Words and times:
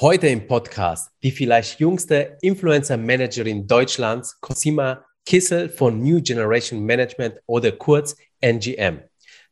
Heute 0.00 0.26
im 0.26 0.48
Podcast 0.48 1.12
die 1.22 1.30
vielleicht 1.30 1.78
jüngste 1.78 2.36
Influencer-Managerin 2.42 3.64
Deutschlands, 3.64 4.40
Cosima 4.40 5.04
Kissel 5.24 5.68
von 5.68 6.02
New 6.02 6.20
Generation 6.20 6.82
Management 6.82 7.36
oder 7.46 7.70
kurz 7.70 8.16
NGM. 8.40 9.02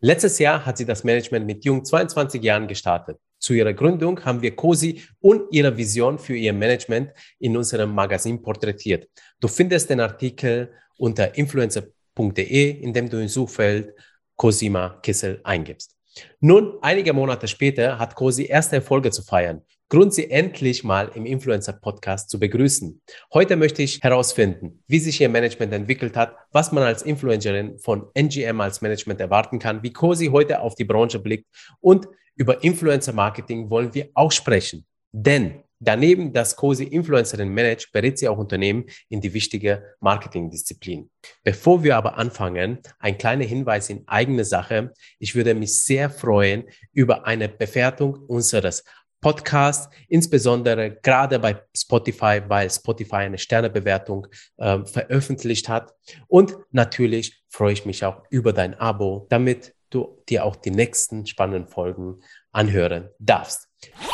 Letztes 0.01 0.41
Jahr 0.41 0.67
hat 0.67 0.79
sie 0.79 0.85
das 0.85 1.05
Management 1.05 1.47
mit 1.47 1.65
jung 1.65 1.85
22 1.85 2.43
Jahren 2.43 2.67
gestartet. 2.67 3.19
Zu 3.39 3.55
ihrer 3.55 3.73
Gründung 3.73 4.25
haben 4.25 4.43
wir 4.43 4.57
COSI 4.57 5.05
und 5.21 5.43
ihre 5.53 5.77
Vision 5.77 6.19
für 6.19 6.35
ihr 6.35 6.53
Management 6.53 7.13
in 7.39 7.57
unserem 7.57 7.95
Magazin 7.95 8.43
porträtiert. 8.43 9.09
Du 9.39 9.47
findest 9.47 9.91
den 9.91 10.01
Artikel 10.01 10.73
unter 10.99 11.37
influencer.de, 11.37 12.71
indem 12.81 13.09
du 13.09 13.23
im 13.23 13.29
Suchfeld 13.29 13.95
Cosima 14.35 14.99
Kissel 15.03 15.41
eingibst. 15.45 15.95
Nun, 16.41 16.79
einige 16.83 17.13
Monate 17.13 17.47
später 17.47 17.97
hat 17.97 18.17
COSI 18.17 18.47
erste 18.47 18.77
Erfolge 18.77 19.13
zu 19.13 19.23
feiern. 19.23 19.63
Grund, 19.93 20.15
sie 20.15 20.31
endlich 20.31 20.85
mal 20.85 21.11
im 21.15 21.27
Influencer-Podcast 21.27 22.31
zu 22.31 22.41
begrüßen. 22.41 23.03
Heute 23.35 23.57
möchte 23.57 23.83
ich 23.83 24.01
herausfinden, 24.01 24.83
wie 24.89 24.99
sich 24.99 25.21
ihr 25.21 25.29
Management 25.29 25.71
entwickelt 25.75 26.17
hat, 26.17 26.35
was 26.51 26.73
man 26.73 26.83
als 26.83 27.03
Influencerin 27.03 27.79
von 27.79 28.07
NGM 28.15 28.59
als 28.63 28.81
Management 28.81 29.21
erwarten 29.21 29.59
kann, 29.59 29.83
wie 29.83 29.93
COSI 29.93 30.29
heute 30.29 30.61
auf 30.61 30.77
die 30.77 30.87
Branche 30.87 31.19
blickt 31.19 31.45
und 31.81 32.09
über 32.37 32.65
Influencer-Marketing 32.65 33.69
wollen 33.69 33.93
wir 33.93 34.09
auch 34.15 34.33
sprechen. 34.33 34.87
Denn 35.13 35.63
Daneben, 35.85 36.33
dass 36.33 36.55
COSI 36.55 36.85
Influencerin 36.85 37.53
managt, 37.53 37.91
berät 37.91 38.17
sie 38.17 38.29
auch 38.29 38.39
Unternehmen 38.39 38.85
in 39.09 39.21
die 39.21 39.35
wichtige 39.35 39.97
Marketingdisziplin. 39.99 41.11
Bevor 41.43 41.83
wir 41.83 41.97
aber 41.97 42.17
anfangen, 42.19 42.79
ein 43.01 43.19
kleiner 43.19 43.45
Hinweis 43.45 43.91
in 43.91 44.07
eigene 44.07 44.45
Sache. 44.45 44.93
Ich 45.19 45.35
würde 45.35 45.55
mich 45.55 45.83
sehr 45.83 46.09
freuen 46.09 46.69
über 46.93 47.27
eine 47.27 47.49
Bewertung 47.49 48.15
unseres 48.15 48.85
Podcast, 49.23 49.91
insbesondere 50.09 50.99
gerade 51.01 51.39
bei 51.39 51.63
Spotify, 51.75 52.43
weil 52.47 52.69
Spotify 52.71 53.17
eine 53.17 53.39
Sternebewertung 53.39 54.27
äh, 54.59 54.85
veröffentlicht 54.85 55.71
hat. 55.71 55.95
Und 56.29 56.59
natürlich 56.73 57.43
freue 57.49 57.73
ich 57.73 57.87
mich 57.87 58.05
auch 58.05 58.23
über 58.29 58.53
dein 58.53 58.79
Abo, 58.79 59.27
damit 59.31 59.75
du 59.89 60.23
dir 60.29 60.45
auch 60.45 60.57
die 60.57 60.71
nächsten 60.71 61.27
spannenden 61.27 61.69
Folgen 61.69 62.21
anhören 62.51 63.09
darfst. 63.19 63.69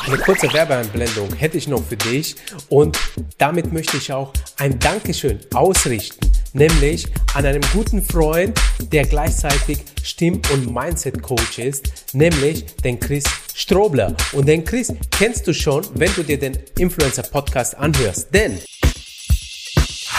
Eine 0.07 0.19
kurze 0.19 0.53
Werbeeinblendung 0.53 1.35
hätte 1.35 1.59
ich 1.59 1.69
noch 1.69 1.83
für 1.83 1.97
dich 1.97 2.37
und 2.69 2.99
damit 3.39 3.73
möchte 3.73 3.97
ich 3.97 4.13
auch 4.13 4.33
ein 4.57 4.79
Dankeschön 4.79 5.41
ausrichten, 5.55 6.31
nämlich 6.53 7.07
an 7.35 7.47
einem 7.47 7.63
guten 7.73 8.03
Freund, 8.03 8.59
der 8.93 9.05
gleichzeitig 9.05 9.79
Stimm- 10.03 10.41
und 10.53 10.73
Mindset-Coach 10.73 11.59
ist, 11.59 12.15
nämlich 12.15 12.65
den 12.85 12.99
Chris 12.99 13.25
Strobler. 13.55 14.17
Und 14.33 14.47
den 14.47 14.65
Chris 14.65 14.93
kennst 15.11 15.47
du 15.47 15.53
schon, 15.53 15.85
wenn 15.95 16.13
du 16.15 16.23
dir 16.23 16.39
den 16.39 16.57
Influencer-Podcast 16.79 17.77
anhörst, 17.77 18.29
denn 18.33 18.59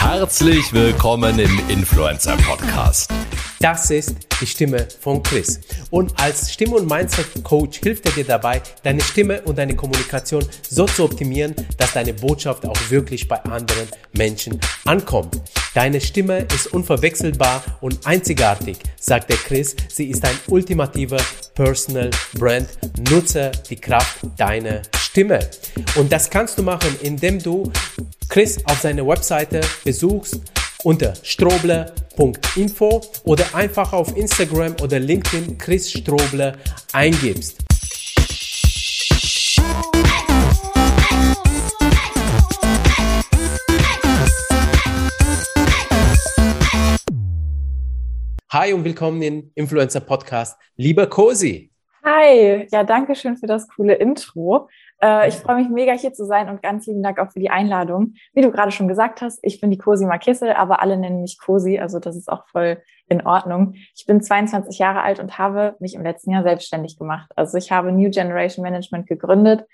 Herzlich 0.01 0.71
willkommen 0.71 1.37
im 1.39 1.59
Influencer 1.67 2.37
Podcast. 2.37 3.11
Das 3.59 3.91
ist 3.91 4.15
die 4.39 4.47
Stimme 4.47 4.87
von 5.01 5.21
Chris. 5.21 5.59
Und 5.91 6.17
als 6.17 6.53
Stimme- 6.53 6.77
und 6.77 6.89
Mindset-Coach 6.89 7.81
hilft 7.83 8.05
er 8.05 8.13
dir 8.13 8.23
dabei, 8.23 8.61
deine 8.81 9.01
Stimme 9.01 9.41
und 9.41 9.57
deine 9.57 9.75
Kommunikation 9.75 10.45
so 10.67 10.85
zu 10.85 11.03
optimieren, 11.03 11.53
dass 11.77 11.93
deine 11.93 12.13
Botschaft 12.13 12.65
auch 12.65 12.77
wirklich 12.89 13.27
bei 13.27 13.43
anderen 13.43 13.89
Menschen 14.13 14.59
ankommt. 14.85 15.41
Deine 15.73 15.99
Stimme 15.99 16.47
ist 16.55 16.67
unverwechselbar 16.67 17.61
und 17.81 18.07
einzigartig, 18.07 18.77
sagt 18.99 19.29
der 19.29 19.37
Chris. 19.37 19.75
Sie 19.89 20.09
ist 20.09 20.23
ein 20.25 20.37
ultimativer 20.47 21.21
Personal 21.55 22.09
Brand. 22.33 22.69
Nutze 23.11 23.51
die 23.69 23.75
Kraft 23.75 24.19
deiner 24.37 24.81
Stimme. 24.81 24.98
Und 25.95 26.11
das 26.11 26.29
kannst 26.29 26.59
du 26.59 26.63
machen, 26.63 26.95
indem 27.01 27.41
du 27.41 27.71
Chris 28.29 28.63
auf 28.65 28.79
seine 28.79 29.05
Webseite 29.07 29.61
besuchst 29.83 30.39
unter 30.83 31.15
strobler.info 31.23 33.01
oder 33.23 33.43
einfach 33.55 33.91
auf 33.91 34.15
Instagram 34.15 34.75
oder 34.83 34.99
LinkedIn 34.99 35.57
Chris 35.57 35.91
Strobler 35.91 36.57
eingibst. 36.93 37.57
Hi 48.51 48.73
und 48.73 48.83
willkommen 48.83 49.21
im 49.23 49.51
Influencer 49.55 50.01
Podcast. 50.01 50.55
Lieber 50.75 51.07
Cosi. 51.07 51.71
Hi, 52.03 52.67
ja, 52.71 52.83
danke 52.83 53.15
schön 53.15 53.37
für 53.37 53.47
das 53.47 53.67
coole 53.67 53.95
Intro. 53.95 54.69
Äh, 55.01 55.29
ich 55.29 55.35
freue 55.35 55.55
mich 55.55 55.69
mega 55.69 55.93
hier 55.93 56.13
zu 56.13 56.25
sein 56.25 56.49
und 56.49 56.61
ganz 56.61 56.87
lieben 56.87 57.03
Dank 57.03 57.19
auch 57.19 57.31
für 57.31 57.39
die 57.39 57.49
Einladung. 57.49 58.13
Wie 58.33 58.41
du 58.41 58.51
gerade 58.51 58.71
schon 58.71 58.87
gesagt 58.87 59.21
hast, 59.21 59.39
ich 59.41 59.61
bin 59.61 59.71
die 59.71 59.77
Cosima 59.77 60.17
Kissel, 60.17 60.53
aber 60.53 60.81
alle 60.81 60.97
nennen 60.97 61.21
mich 61.21 61.39
Cosi, 61.39 61.79
also 61.79 61.99
das 61.99 62.15
ist 62.15 62.29
auch 62.29 62.47
voll 62.47 62.81
in 63.07 63.25
Ordnung. 63.25 63.73
Ich 63.95 64.05
bin 64.05 64.21
22 64.21 64.77
Jahre 64.79 65.01
alt 65.01 65.19
und 65.19 65.37
habe 65.37 65.75
mich 65.79 65.95
im 65.95 66.03
letzten 66.03 66.31
Jahr 66.31 66.43
selbstständig 66.43 66.97
gemacht. 66.97 67.31
Also 67.35 67.57
ich 67.57 67.71
habe 67.71 67.91
New 67.91 68.09
Generation 68.09 68.63
Management 68.63 69.07
gegründet 69.07 69.65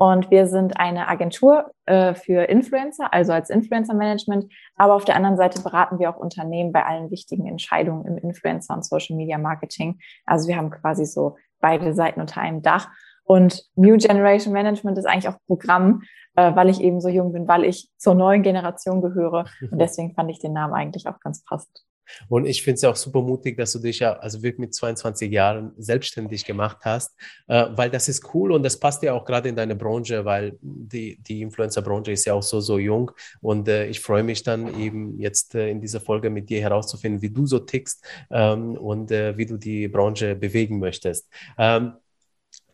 und 0.00 0.30
wir 0.30 0.46
sind 0.46 0.80
eine 0.80 1.08
Agentur 1.08 1.72
äh, 1.84 2.14
für 2.14 2.44
Influencer, 2.48 3.12
also 3.12 3.32
als 3.34 3.50
Influencer 3.50 3.92
Management. 3.92 4.50
Aber 4.76 4.94
auf 4.94 5.04
der 5.04 5.14
anderen 5.14 5.36
Seite 5.36 5.62
beraten 5.62 5.98
wir 5.98 6.08
auch 6.08 6.16
Unternehmen 6.16 6.72
bei 6.72 6.86
allen 6.86 7.10
wichtigen 7.10 7.46
Entscheidungen 7.46 8.06
im 8.06 8.16
Influencer 8.16 8.72
und 8.72 8.84
Social 8.84 9.14
Media 9.14 9.36
Marketing. 9.36 9.98
Also 10.24 10.48
wir 10.48 10.56
haben 10.56 10.70
quasi 10.70 11.04
so 11.04 11.36
beide 11.60 11.92
Seiten 11.92 12.22
unter 12.22 12.40
einem 12.40 12.62
Dach. 12.62 12.88
Und 13.24 13.64
New 13.76 13.96
Generation 13.96 14.52
Management 14.52 14.98
ist 14.98 15.06
eigentlich 15.06 15.28
auch 15.28 15.38
Programm, 15.46 16.02
äh, 16.36 16.54
weil 16.54 16.68
ich 16.68 16.80
eben 16.80 17.00
so 17.00 17.08
jung 17.08 17.32
bin, 17.32 17.46
weil 17.48 17.64
ich 17.64 17.88
zur 17.96 18.14
neuen 18.14 18.42
Generation 18.42 19.02
gehöre. 19.02 19.46
Und 19.70 19.78
deswegen 19.80 20.14
fand 20.14 20.30
ich 20.30 20.40
den 20.40 20.52
Namen 20.52 20.74
eigentlich 20.74 21.06
auch 21.06 21.20
ganz 21.20 21.44
passend. 21.44 21.84
Und 22.28 22.46
ich 22.46 22.62
finde 22.62 22.74
es 22.76 22.82
ja 22.82 22.90
auch 22.90 22.96
super 22.96 23.22
mutig, 23.22 23.56
dass 23.56 23.72
du 23.72 23.78
dich 23.78 24.00
ja 24.00 24.14
also 24.14 24.42
wirklich 24.42 24.58
mit 24.58 24.74
22 24.74 25.30
Jahren 25.30 25.72
selbstständig 25.76 26.44
gemacht 26.44 26.78
hast, 26.82 27.16
äh, 27.48 27.66
weil 27.74 27.90
das 27.90 28.08
ist 28.08 28.34
cool 28.34 28.52
und 28.52 28.62
das 28.62 28.78
passt 28.78 29.02
ja 29.02 29.12
auch 29.12 29.24
gerade 29.24 29.48
in 29.48 29.56
deine 29.56 29.76
Branche, 29.76 30.24
weil 30.24 30.58
die, 30.60 31.18
die 31.22 31.42
Influencer-Branche 31.42 32.12
ist 32.12 32.24
ja 32.24 32.34
auch 32.34 32.42
so, 32.42 32.60
so 32.60 32.78
jung 32.78 33.10
und 33.40 33.68
äh, 33.68 33.86
ich 33.86 34.00
freue 34.00 34.22
mich 34.22 34.42
dann 34.42 34.78
eben 34.78 35.18
jetzt 35.18 35.54
äh, 35.54 35.70
in 35.70 35.80
dieser 35.80 36.00
Folge 36.00 36.30
mit 36.30 36.48
dir 36.50 36.60
herauszufinden, 36.60 37.22
wie 37.22 37.30
du 37.30 37.46
so 37.46 37.58
tickst 37.60 38.04
ähm, 38.30 38.76
und 38.76 39.10
äh, 39.10 39.36
wie 39.36 39.46
du 39.46 39.56
die 39.56 39.88
Branche 39.88 40.34
bewegen 40.34 40.78
möchtest. 40.78 41.28
Ähm, 41.58 41.92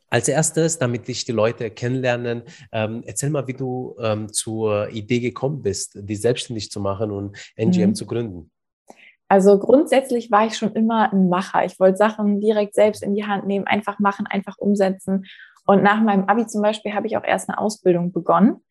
als 0.08 0.28
erstes, 0.28 0.78
damit 0.78 1.08
dich 1.08 1.24
die 1.24 1.32
Leute 1.32 1.70
kennenlernen, 1.70 2.42
ähm, 2.72 3.02
erzähl 3.06 3.30
mal, 3.30 3.46
wie 3.46 3.54
du 3.54 3.96
ähm, 4.00 4.32
zur 4.32 4.90
Idee 4.90 5.20
gekommen 5.20 5.62
bist, 5.62 5.98
die 6.00 6.16
selbstständig 6.16 6.70
zu 6.70 6.80
machen 6.80 7.10
und 7.10 7.36
NGM 7.56 7.90
mhm. 7.90 7.94
zu 7.94 8.06
gründen. 8.06 8.50
Also 9.28 9.58
grundsätzlich 9.58 10.30
war 10.30 10.46
ich 10.46 10.56
schon 10.56 10.72
immer 10.72 11.12
ein 11.12 11.28
Macher. 11.28 11.64
Ich 11.64 11.80
wollte 11.80 11.96
Sachen 11.96 12.40
direkt 12.40 12.74
selbst 12.74 13.02
in 13.02 13.14
die 13.14 13.24
Hand 13.24 13.46
nehmen, 13.46 13.66
einfach 13.66 13.98
machen, 13.98 14.26
einfach 14.26 14.56
umsetzen. 14.58 15.24
Und 15.66 15.82
nach 15.82 16.00
meinem 16.00 16.24
Abi 16.24 16.46
zum 16.46 16.62
Beispiel 16.62 16.94
habe 16.94 17.08
ich 17.08 17.16
auch 17.16 17.24
erst 17.24 17.48
eine 17.48 17.58
Ausbildung 17.58 18.12
begonnen. 18.12 18.62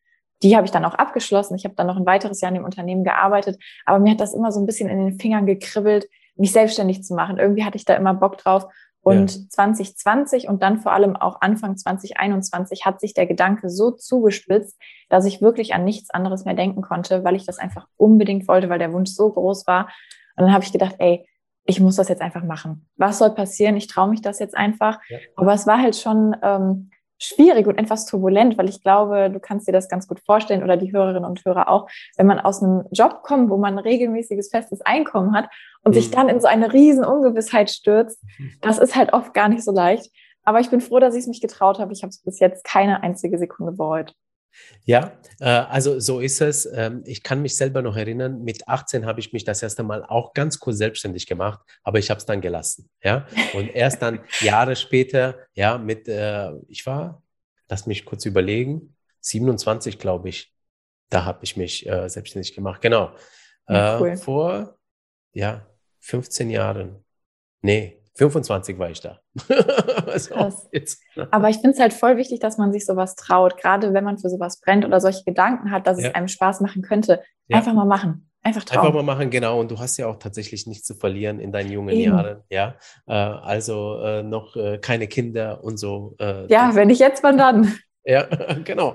Die 0.42 0.56
habe 0.56 0.64
ich 0.64 0.70
dann 0.70 0.84
auch 0.84 0.94
abgeschlossen. 0.94 1.56
Ich 1.56 1.64
habe 1.64 1.74
dann 1.74 1.86
noch 1.86 1.96
ein 1.96 2.06
weiteres 2.06 2.40
Jahr 2.40 2.50
in 2.50 2.56
dem 2.56 2.64
Unternehmen 2.64 3.04
gearbeitet. 3.04 3.58
Aber 3.84 3.98
mir 3.98 4.12
hat 4.12 4.20
das 4.20 4.34
immer 4.34 4.50
so 4.50 4.60
ein 4.60 4.66
bisschen 4.66 4.88
in 4.88 4.98
den 4.98 5.20
Fingern 5.20 5.44
gekribbelt, 5.44 6.08
mich 6.36 6.52
selbstständig 6.52 7.02
zu 7.02 7.14
machen. 7.14 7.38
Irgendwie 7.38 7.64
hatte 7.64 7.76
ich 7.76 7.84
da 7.84 7.94
immer 7.94 8.14
Bock 8.14 8.38
drauf. 8.38 8.66
Und 9.06 9.36
ja. 9.36 9.42
2020 9.50 10.48
und 10.48 10.64
dann 10.64 10.80
vor 10.80 10.90
allem 10.90 11.14
auch 11.14 11.40
Anfang 11.40 11.76
2021 11.76 12.84
hat 12.84 12.98
sich 12.98 13.14
der 13.14 13.26
Gedanke 13.26 13.70
so 13.70 13.92
zugespitzt, 13.92 14.76
dass 15.08 15.26
ich 15.26 15.40
wirklich 15.40 15.74
an 15.74 15.84
nichts 15.84 16.10
anderes 16.10 16.44
mehr 16.44 16.54
denken 16.54 16.82
konnte, 16.82 17.22
weil 17.22 17.36
ich 17.36 17.46
das 17.46 17.60
einfach 17.60 17.86
unbedingt 17.96 18.48
wollte, 18.48 18.68
weil 18.68 18.80
der 18.80 18.92
Wunsch 18.92 19.10
so 19.10 19.30
groß 19.30 19.68
war. 19.68 19.84
Und 20.34 20.46
dann 20.46 20.52
habe 20.52 20.64
ich 20.64 20.72
gedacht, 20.72 20.96
ey, 20.98 21.24
ich 21.66 21.78
muss 21.78 21.94
das 21.94 22.08
jetzt 22.08 22.20
einfach 22.20 22.42
machen. 22.42 22.88
Was 22.96 23.18
soll 23.18 23.30
passieren? 23.30 23.76
Ich 23.76 23.86
traue 23.86 24.10
mich 24.10 24.22
das 24.22 24.40
jetzt 24.40 24.56
einfach. 24.56 24.98
Ja. 25.08 25.18
Aber 25.36 25.54
es 25.54 25.68
war 25.68 25.80
halt 25.80 25.94
schon 25.94 26.34
ähm, 26.42 26.90
schwierig 27.18 27.66
und 27.66 27.78
etwas 27.78 28.06
turbulent, 28.06 28.58
weil 28.58 28.68
ich 28.68 28.82
glaube, 28.82 29.30
du 29.30 29.40
kannst 29.40 29.66
dir 29.66 29.72
das 29.72 29.88
ganz 29.88 30.06
gut 30.06 30.20
vorstellen 30.20 30.62
oder 30.62 30.76
die 30.76 30.92
Hörerinnen 30.92 31.24
und 31.24 31.44
Hörer 31.44 31.68
auch, 31.68 31.88
wenn 32.16 32.26
man 32.26 32.38
aus 32.38 32.62
einem 32.62 32.84
Job 32.90 33.22
kommt, 33.22 33.50
wo 33.50 33.56
man 33.56 33.74
ein 33.74 33.78
regelmäßiges 33.78 34.50
festes 34.50 34.80
Einkommen 34.82 35.34
hat 35.34 35.48
und 35.82 35.94
mhm. 35.94 36.00
sich 36.00 36.10
dann 36.10 36.28
in 36.28 36.40
so 36.40 36.46
eine 36.46 36.72
riesen 36.72 37.04
Ungewissheit 37.04 37.70
stürzt, 37.70 38.22
mhm. 38.38 38.52
das 38.60 38.78
ist 38.78 38.96
halt 38.96 39.12
oft 39.12 39.34
gar 39.34 39.48
nicht 39.48 39.64
so 39.64 39.72
leicht. 39.72 40.10
Aber 40.44 40.60
ich 40.60 40.70
bin 40.70 40.80
froh, 40.80 41.00
dass 41.00 41.14
ich 41.14 41.22
es 41.22 41.26
mich 41.26 41.40
getraut 41.40 41.78
habe. 41.78 41.92
Ich 41.92 42.02
habe 42.02 42.10
es 42.10 42.22
bis 42.22 42.38
jetzt 42.38 42.64
keine 42.64 43.02
einzige 43.02 43.36
Sekunde 43.36 43.72
bereut. 43.72 44.14
Ja, 44.84 45.18
äh, 45.40 45.46
also 45.46 45.98
so 46.00 46.20
ist 46.20 46.40
es. 46.40 46.66
Ähm, 46.72 47.02
ich 47.06 47.22
kann 47.22 47.42
mich 47.42 47.56
selber 47.56 47.82
noch 47.82 47.96
erinnern, 47.96 48.42
mit 48.42 48.68
18 48.68 49.06
habe 49.06 49.20
ich 49.20 49.32
mich 49.32 49.44
das 49.44 49.62
erste 49.62 49.82
Mal 49.82 50.04
auch 50.04 50.32
ganz 50.32 50.58
kurz 50.58 50.78
selbstständig 50.78 51.26
gemacht, 51.26 51.60
aber 51.82 51.98
ich 51.98 52.10
habe 52.10 52.18
es 52.18 52.26
dann 52.26 52.40
gelassen. 52.40 52.88
Ja, 53.02 53.26
und 53.54 53.68
erst 53.68 54.02
dann 54.02 54.20
Jahre 54.40 54.76
später, 54.76 55.38
ja, 55.54 55.78
mit, 55.78 56.08
äh, 56.08 56.52
ich 56.68 56.86
war, 56.86 57.22
lass 57.68 57.86
mich 57.86 58.04
kurz 58.04 58.24
überlegen, 58.24 58.94
27, 59.20 59.98
glaube 59.98 60.28
ich, 60.28 60.54
da 61.10 61.24
habe 61.24 61.40
ich 61.42 61.56
mich 61.56 61.86
äh, 61.88 62.08
selbstständig 62.08 62.54
gemacht. 62.54 62.80
Genau. 62.80 63.14
Ja, 63.68 63.98
cool. 64.00 64.16
Vor, 64.16 64.78
ja, 65.32 65.66
15 66.00 66.50
Jahren. 66.50 67.04
Nee, 67.62 68.00
25 68.16 68.78
war 68.78 68.90
ich 68.90 69.00
da. 69.00 69.20
also 70.06 70.34
ne? 70.34 71.28
Aber 71.30 71.48
ich 71.50 71.56
finde 71.56 71.70
es 71.70 71.80
halt 71.80 71.92
voll 71.92 72.16
wichtig, 72.16 72.40
dass 72.40 72.58
man 72.58 72.72
sich 72.72 72.86
sowas 72.86 73.14
traut, 73.14 73.56
gerade 73.58 73.92
wenn 73.94 74.04
man 74.04 74.18
für 74.18 74.30
sowas 74.30 74.60
brennt 74.60 74.84
oder 74.84 75.00
solche 75.00 75.24
Gedanken 75.24 75.70
hat, 75.70 75.86
dass 75.86 76.00
ja. 76.00 76.08
es 76.08 76.14
einem 76.14 76.28
Spaß 76.28 76.60
machen 76.60 76.82
könnte. 76.82 77.22
Ja. 77.48 77.58
Einfach 77.58 77.74
mal 77.74 77.84
machen. 77.84 78.30
Einfach 78.42 78.62
trauen. 78.62 78.86
Einfach 78.86 78.94
mal 78.94 79.02
machen, 79.02 79.30
genau. 79.30 79.58
Und 79.58 79.70
du 79.70 79.78
hast 79.78 79.96
ja 79.96 80.06
auch 80.06 80.20
tatsächlich 80.20 80.66
nichts 80.66 80.86
zu 80.86 80.94
verlieren 80.94 81.40
in 81.40 81.50
deinen 81.50 81.72
jungen 81.72 81.94
Eben. 81.94 82.12
Jahren. 82.12 82.42
Ja, 82.48 82.76
äh, 83.06 83.12
also 83.12 84.00
äh, 84.00 84.22
noch 84.22 84.54
äh, 84.54 84.78
keine 84.78 85.08
Kinder 85.08 85.64
und 85.64 85.78
so. 85.78 86.14
Äh, 86.20 86.46
ja, 86.46 86.74
wenn 86.74 86.88
ich 86.88 87.00
jetzt, 87.00 87.22
wann 87.22 87.38
dann? 87.38 87.74
Ja, 88.08 88.22
genau. 88.64 88.94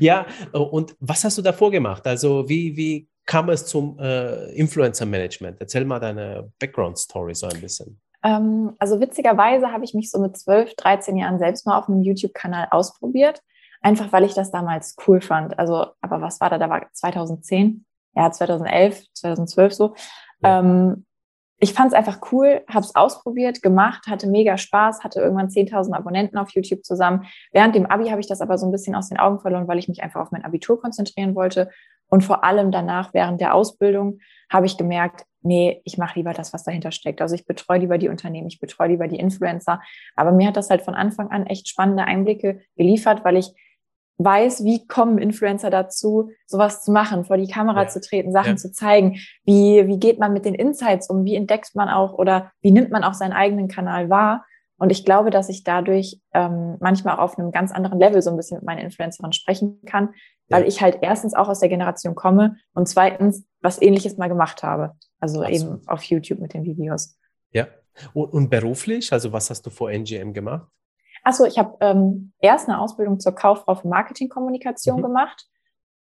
Ja, 0.00 0.26
und 0.50 0.96
was 0.98 1.22
hast 1.22 1.38
du 1.38 1.42
davor 1.42 1.70
gemacht? 1.70 2.04
Also 2.08 2.48
wie, 2.48 2.76
wie 2.76 3.08
kam 3.24 3.48
es 3.50 3.66
zum 3.66 3.96
äh, 4.00 4.52
Influencer-Management? 4.54 5.60
Erzähl 5.60 5.84
mal 5.84 6.00
deine 6.00 6.50
Background-Story 6.58 7.36
so 7.36 7.46
ein 7.46 7.60
bisschen. 7.60 8.00
Ähm, 8.24 8.74
also 8.78 9.00
witzigerweise 9.00 9.72
habe 9.72 9.84
ich 9.84 9.94
mich 9.94 10.10
so 10.10 10.20
mit 10.20 10.36
12, 10.36 10.74
13 10.76 11.16
Jahren 11.16 11.38
selbst 11.38 11.66
mal 11.66 11.78
auf 11.78 11.88
einem 11.88 12.02
YouTube-Kanal 12.02 12.68
ausprobiert. 12.70 13.42
Einfach 13.80 14.12
weil 14.12 14.24
ich 14.24 14.34
das 14.34 14.52
damals 14.52 14.96
cool 15.06 15.20
fand. 15.20 15.58
Also, 15.58 15.86
aber 16.00 16.20
was 16.20 16.40
war 16.40 16.50
da? 16.50 16.58
Da 16.58 16.70
war 16.70 16.86
2010 16.92 17.84
ja, 18.14 18.30
2011, 18.30 19.06
2012 19.14 19.74
so. 19.74 19.94
Ja. 20.42 20.60
Ähm, 20.60 21.06
ich 21.58 21.74
fand 21.74 21.92
es 21.92 21.94
einfach 21.96 22.32
cool, 22.32 22.62
habe 22.68 22.84
es 22.84 22.96
ausprobiert, 22.96 23.62
gemacht, 23.62 24.08
hatte 24.08 24.26
mega 24.26 24.58
Spaß, 24.58 25.04
hatte 25.04 25.20
irgendwann 25.20 25.46
10.000 25.46 25.94
Abonnenten 25.94 26.36
auf 26.36 26.50
YouTube 26.50 26.84
zusammen. 26.84 27.24
Während 27.52 27.76
dem 27.76 27.86
Abi 27.86 28.08
habe 28.08 28.20
ich 28.20 28.26
das 28.26 28.40
aber 28.40 28.58
so 28.58 28.66
ein 28.66 28.72
bisschen 28.72 28.96
aus 28.96 29.10
den 29.10 29.18
Augen 29.18 29.38
verloren, 29.38 29.68
weil 29.68 29.78
ich 29.78 29.86
mich 29.86 30.02
einfach 30.02 30.20
auf 30.20 30.32
mein 30.32 30.44
Abitur 30.44 30.80
konzentrieren 30.80 31.36
wollte. 31.36 31.70
Und 32.12 32.22
vor 32.22 32.44
allem 32.44 32.70
danach, 32.70 33.14
während 33.14 33.40
der 33.40 33.54
Ausbildung, 33.54 34.18
habe 34.50 34.66
ich 34.66 34.76
gemerkt, 34.76 35.24
nee, 35.40 35.80
ich 35.84 35.96
mache 35.96 36.18
lieber 36.18 36.34
das, 36.34 36.52
was 36.52 36.62
dahinter 36.62 36.92
steckt. 36.92 37.22
Also 37.22 37.34
ich 37.34 37.46
betreue 37.46 37.78
lieber 37.78 37.96
die 37.96 38.10
Unternehmen, 38.10 38.48
ich 38.48 38.60
betreue 38.60 38.88
lieber 38.88 39.08
die 39.08 39.16
Influencer. 39.18 39.80
Aber 40.14 40.30
mir 40.30 40.48
hat 40.48 40.58
das 40.58 40.68
halt 40.68 40.82
von 40.82 40.94
Anfang 40.94 41.30
an 41.30 41.46
echt 41.46 41.68
spannende 41.68 42.04
Einblicke 42.04 42.60
geliefert, 42.76 43.24
weil 43.24 43.38
ich 43.38 43.54
weiß, 44.18 44.62
wie 44.62 44.86
kommen 44.86 45.16
Influencer 45.16 45.70
dazu, 45.70 46.28
sowas 46.44 46.84
zu 46.84 46.92
machen, 46.92 47.24
vor 47.24 47.38
die 47.38 47.48
Kamera 47.48 47.84
ja. 47.84 47.88
zu 47.88 48.02
treten, 48.02 48.30
Sachen 48.30 48.52
ja. 48.52 48.56
zu 48.56 48.70
zeigen. 48.70 49.16
Wie, 49.46 49.88
wie 49.88 49.98
geht 49.98 50.18
man 50.18 50.34
mit 50.34 50.44
den 50.44 50.54
Insights 50.54 51.08
um? 51.08 51.24
Wie 51.24 51.34
entdeckt 51.34 51.70
man 51.74 51.88
auch 51.88 52.12
oder 52.12 52.52
wie 52.60 52.72
nimmt 52.72 52.90
man 52.90 53.04
auch 53.04 53.14
seinen 53.14 53.32
eigenen 53.32 53.68
Kanal 53.68 54.10
wahr? 54.10 54.44
Und 54.82 54.90
ich 54.90 55.04
glaube, 55.04 55.30
dass 55.30 55.48
ich 55.48 55.62
dadurch 55.62 56.20
ähm, 56.34 56.76
manchmal 56.80 57.14
auch 57.14 57.20
auf 57.20 57.38
einem 57.38 57.52
ganz 57.52 57.70
anderen 57.70 58.00
Level 58.00 58.20
so 58.20 58.30
ein 58.30 58.36
bisschen 58.36 58.56
mit 58.56 58.66
meinen 58.66 58.80
Influencerinnen 58.80 59.32
sprechen 59.32 59.80
kann, 59.86 60.12
weil 60.48 60.62
ja. 60.62 60.66
ich 60.66 60.82
halt 60.82 60.98
erstens 61.02 61.34
auch 61.34 61.48
aus 61.48 61.60
der 61.60 61.68
Generation 61.68 62.16
komme 62.16 62.56
und 62.74 62.88
zweitens 62.88 63.46
was 63.60 63.80
ähnliches 63.80 64.16
mal 64.16 64.26
gemacht 64.26 64.64
habe. 64.64 64.96
Also 65.20 65.42
Absolut. 65.42 65.62
eben 65.62 65.88
auf 65.88 66.02
YouTube 66.02 66.40
mit 66.40 66.52
den 66.52 66.64
Videos. 66.64 67.16
Ja. 67.52 67.68
Und, 68.12 68.32
und 68.32 68.50
beruflich, 68.50 69.12
also 69.12 69.32
was 69.32 69.50
hast 69.50 69.64
du 69.64 69.70
vor 69.70 69.88
NGM 69.88 70.32
gemacht? 70.32 70.66
Achso, 71.22 71.44
ich 71.44 71.60
habe 71.60 71.76
ähm, 71.78 72.32
erst 72.40 72.68
eine 72.68 72.80
Ausbildung 72.80 73.20
zur 73.20 73.36
Kauffrau 73.36 73.76
für 73.76 73.86
Marketingkommunikation 73.86 74.98
mhm. 74.98 75.02
gemacht 75.02 75.46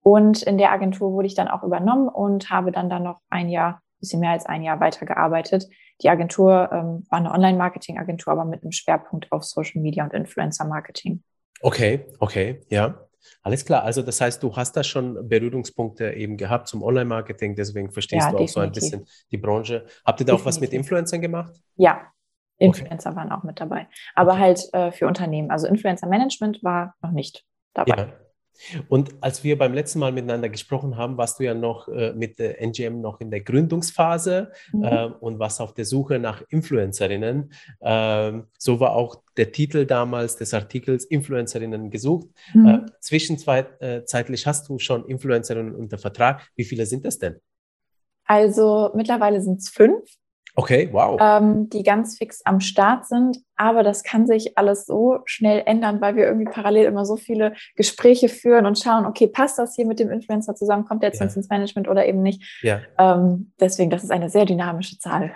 und 0.03 0.43
in 0.43 0.59
der 0.59 0.71
Agentur 0.71 1.13
wurde 1.13 1.25
ich 1.25 1.33
dann 1.33 1.47
auch 1.47 1.63
übernommen 1.63 2.09
und 2.09 2.51
habe 2.51 2.71
dann 2.71 2.91
dann 2.91 3.01
noch 3.01 3.21
ein 3.31 3.49
Jahr, 3.49 3.81
bisschen 3.99 4.19
mehr 4.19 4.31
als 4.31 4.45
ein 4.45 4.63
Jahr 4.63 4.79
weitergearbeitet. 4.79 5.67
Die 6.01 6.09
Agentur 6.09 6.69
ähm, 6.71 7.05
war 7.09 7.19
eine 7.19 7.31
Online-Marketing-Agentur, 7.31 8.33
aber 8.33 8.45
mit 8.45 8.63
einem 8.63 8.71
Schwerpunkt 8.71 9.31
auf 9.31 9.43
Social 9.43 9.81
Media 9.81 10.03
und 10.03 10.13
Influencer-Marketing. 10.13 11.23
Okay, 11.61 12.05
okay, 12.19 12.61
ja. 12.69 13.03
Alles 13.41 13.65
klar. 13.65 13.83
Also 13.83 14.01
das 14.01 14.21
heißt, 14.21 14.41
du 14.41 14.55
hast 14.55 14.77
da 14.77 14.83
schon 14.83 15.27
Berührungspunkte 15.27 16.13
eben 16.13 16.37
gehabt 16.37 16.67
zum 16.67 16.83
Online-Marketing, 16.83 17.55
deswegen 17.55 17.91
verstehst 17.91 18.25
ja, 18.25 18.31
du 18.31 18.37
auch 18.37 18.45
definitiv. 18.45 18.53
so 18.53 18.59
ein 18.61 18.71
bisschen 18.71 19.07
die 19.31 19.37
Branche. 19.37 19.85
Habt 20.05 20.21
ihr 20.21 20.25
da 20.25 20.33
definitiv. 20.33 20.41
auch 20.41 20.45
was 20.45 20.59
mit 20.59 20.73
Influencern 20.73 21.21
gemacht? 21.21 21.53
Ja, 21.75 22.01
Influencer 22.57 23.09
okay. 23.09 23.17
waren 23.17 23.31
auch 23.31 23.43
mit 23.43 23.59
dabei. 23.59 23.87
Aber 24.15 24.33
okay. 24.33 24.41
halt 24.41 24.73
äh, 24.73 24.91
für 24.91 25.07
Unternehmen. 25.07 25.51
Also 25.51 25.67
Influencer 25.67 26.07
Management 26.07 26.63
war 26.63 26.95
noch 27.01 27.11
nicht 27.11 27.45
dabei. 27.73 27.97
Ja. 27.97 28.26
Und 28.89 29.15
als 29.21 29.43
wir 29.43 29.57
beim 29.57 29.73
letzten 29.73 29.99
Mal 29.99 30.11
miteinander 30.11 30.49
gesprochen 30.49 30.97
haben, 30.97 31.17
warst 31.17 31.39
du 31.39 31.43
ja 31.43 31.53
noch 31.53 31.87
äh, 31.87 32.13
mit 32.13 32.39
der 32.39 32.61
NGM 32.61 33.01
noch 33.01 33.21
in 33.21 33.31
der 33.31 33.41
Gründungsphase 33.41 34.51
mhm. 34.71 34.83
äh, 34.83 35.05
und 35.05 35.39
warst 35.39 35.61
auf 35.61 35.73
der 35.73 35.85
Suche 35.85 36.19
nach 36.19 36.43
Influencerinnen. 36.49 37.51
Ähm, 37.81 38.47
so 38.57 38.79
war 38.79 38.91
auch 38.93 39.21
der 39.37 39.51
Titel 39.51 39.85
damals 39.85 40.35
des 40.37 40.53
Artikels 40.53 41.05
Influencerinnen 41.05 41.89
gesucht. 41.89 42.27
Mhm. 42.53 42.67
Äh, 42.67 42.85
zwischenzeitlich 42.99 44.41
äh, 44.41 44.45
hast 44.45 44.69
du 44.69 44.79
schon 44.79 45.05
Influencerinnen 45.05 45.75
unter 45.75 45.97
Vertrag. 45.97 46.47
Wie 46.55 46.63
viele 46.63 46.85
sind 46.85 47.05
das 47.05 47.19
denn? 47.19 47.39
Also 48.25 48.91
mittlerweile 48.93 49.41
sind 49.41 49.59
es 49.59 49.69
fünf. 49.69 50.03
Okay, 50.59 50.89
wow. 50.91 51.19
Ähm, 51.21 51.69
die 51.69 51.83
ganz 51.83 52.17
fix 52.17 52.41
am 52.43 52.61
Start 52.61 53.05
sind. 53.05 53.37
Aber 53.57 53.83
das 53.83 54.03
kann 54.03 54.25
sich 54.25 54.57
alles 54.57 54.87
so 54.87 55.19
schnell 55.25 55.61
ändern, 55.67 56.01
weil 56.01 56.15
wir 56.15 56.25
irgendwie 56.25 56.51
parallel 56.51 56.85
immer 56.85 57.05
so 57.05 57.15
viele 57.15 57.53
Gespräche 57.75 58.27
führen 58.27 58.65
und 58.65 58.79
schauen, 58.79 59.05
okay, 59.05 59.27
passt 59.27 59.59
das 59.59 59.75
hier 59.75 59.85
mit 59.85 59.99
dem 59.99 60.09
Influencer 60.09 60.55
zusammen? 60.55 60.85
Kommt 60.85 61.03
der 61.03 61.11
jetzt 61.11 61.19
ja. 61.19 61.27
ins 61.27 61.49
Management 61.49 61.87
oder 61.87 62.07
eben 62.07 62.23
nicht? 62.23 62.59
Ja. 62.63 62.81
Ähm, 62.97 63.51
deswegen, 63.59 63.91
das 63.91 64.03
ist 64.03 64.09
eine 64.09 64.31
sehr 64.31 64.45
dynamische 64.45 64.97
Zahl. 64.97 65.31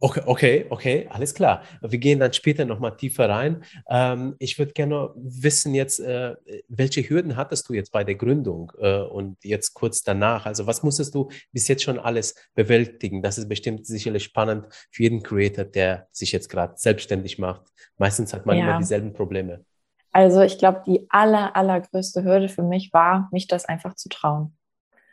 Okay, 0.00 0.22
okay, 0.26 0.66
okay, 0.70 1.08
alles 1.10 1.34
klar. 1.34 1.62
Wir 1.80 1.98
gehen 1.98 2.20
dann 2.20 2.32
später 2.32 2.64
nochmal 2.64 2.96
tiefer 2.96 3.28
rein. 3.28 3.64
Ähm, 3.88 4.36
ich 4.38 4.56
würde 4.56 4.72
gerne 4.72 5.10
wissen 5.16 5.74
jetzt, 5.74 5.98
äh, 5.98 6.36
welche 6.68 7.02
Hürden 7.02 7.36
hattest 7.36 7.68
du 7.68 7.74
jetzt 7.74 7.90
bei 7.90 8.04
der 8.04 8.14
Gründung 8.14 8.70
äh, 8.78 9.00
und 9.00 9.42
jetzt 9.42 9.74
kurz 9.74 10.04
danach? 10.04 10.46
Also 10.46 10.68
was 10.68 10.84
musstest 10.84 11.16
du 11.16 11.30
bis 11.52 11.66
jetzt 11.66 11.82
schon 11.82 11.98
alles 11.98 12.36
bewältigen? 12.54 13.22
Das 13.22 13.38
ist 13.38 13.48
bestimmt 13.48 13.86
sicherlich 13.86 14.22
spannend 14.22 14.66
für 14.92 15.02
jeden 15.02 15.24
Creator, 15.24 15.64
der 15.64 16.06
sich 16.12 16.30
jetzt 16.30 16.48
gerade 16.48 16.74
selbstständig 16.76 17.38
macht. 17.38 17.62
Meistens 17.96 18.32
hat 18.32 18.46
man 18.46 18.56
ja. 18.56 18.64
immer 18.68 18.78
dieselben 18.78 19.12
Probleme. 19.12 19.64
Also 20.12 20.42
ich 20.42 20.58
glaube, 20.58 20.82
die 20.86 21.06
aller, 21.10 21.56
allergrößte 21.56 22.22
Hürde 22.22 22.48
für 22.48 22.62
mich 22.62 22.92
war, 22.92 23.28
mich 23.32 23.48
das 23.48 23.64
einfach 23.64 23.94
zu 23.94 24.08
trauen. 24.08 24.56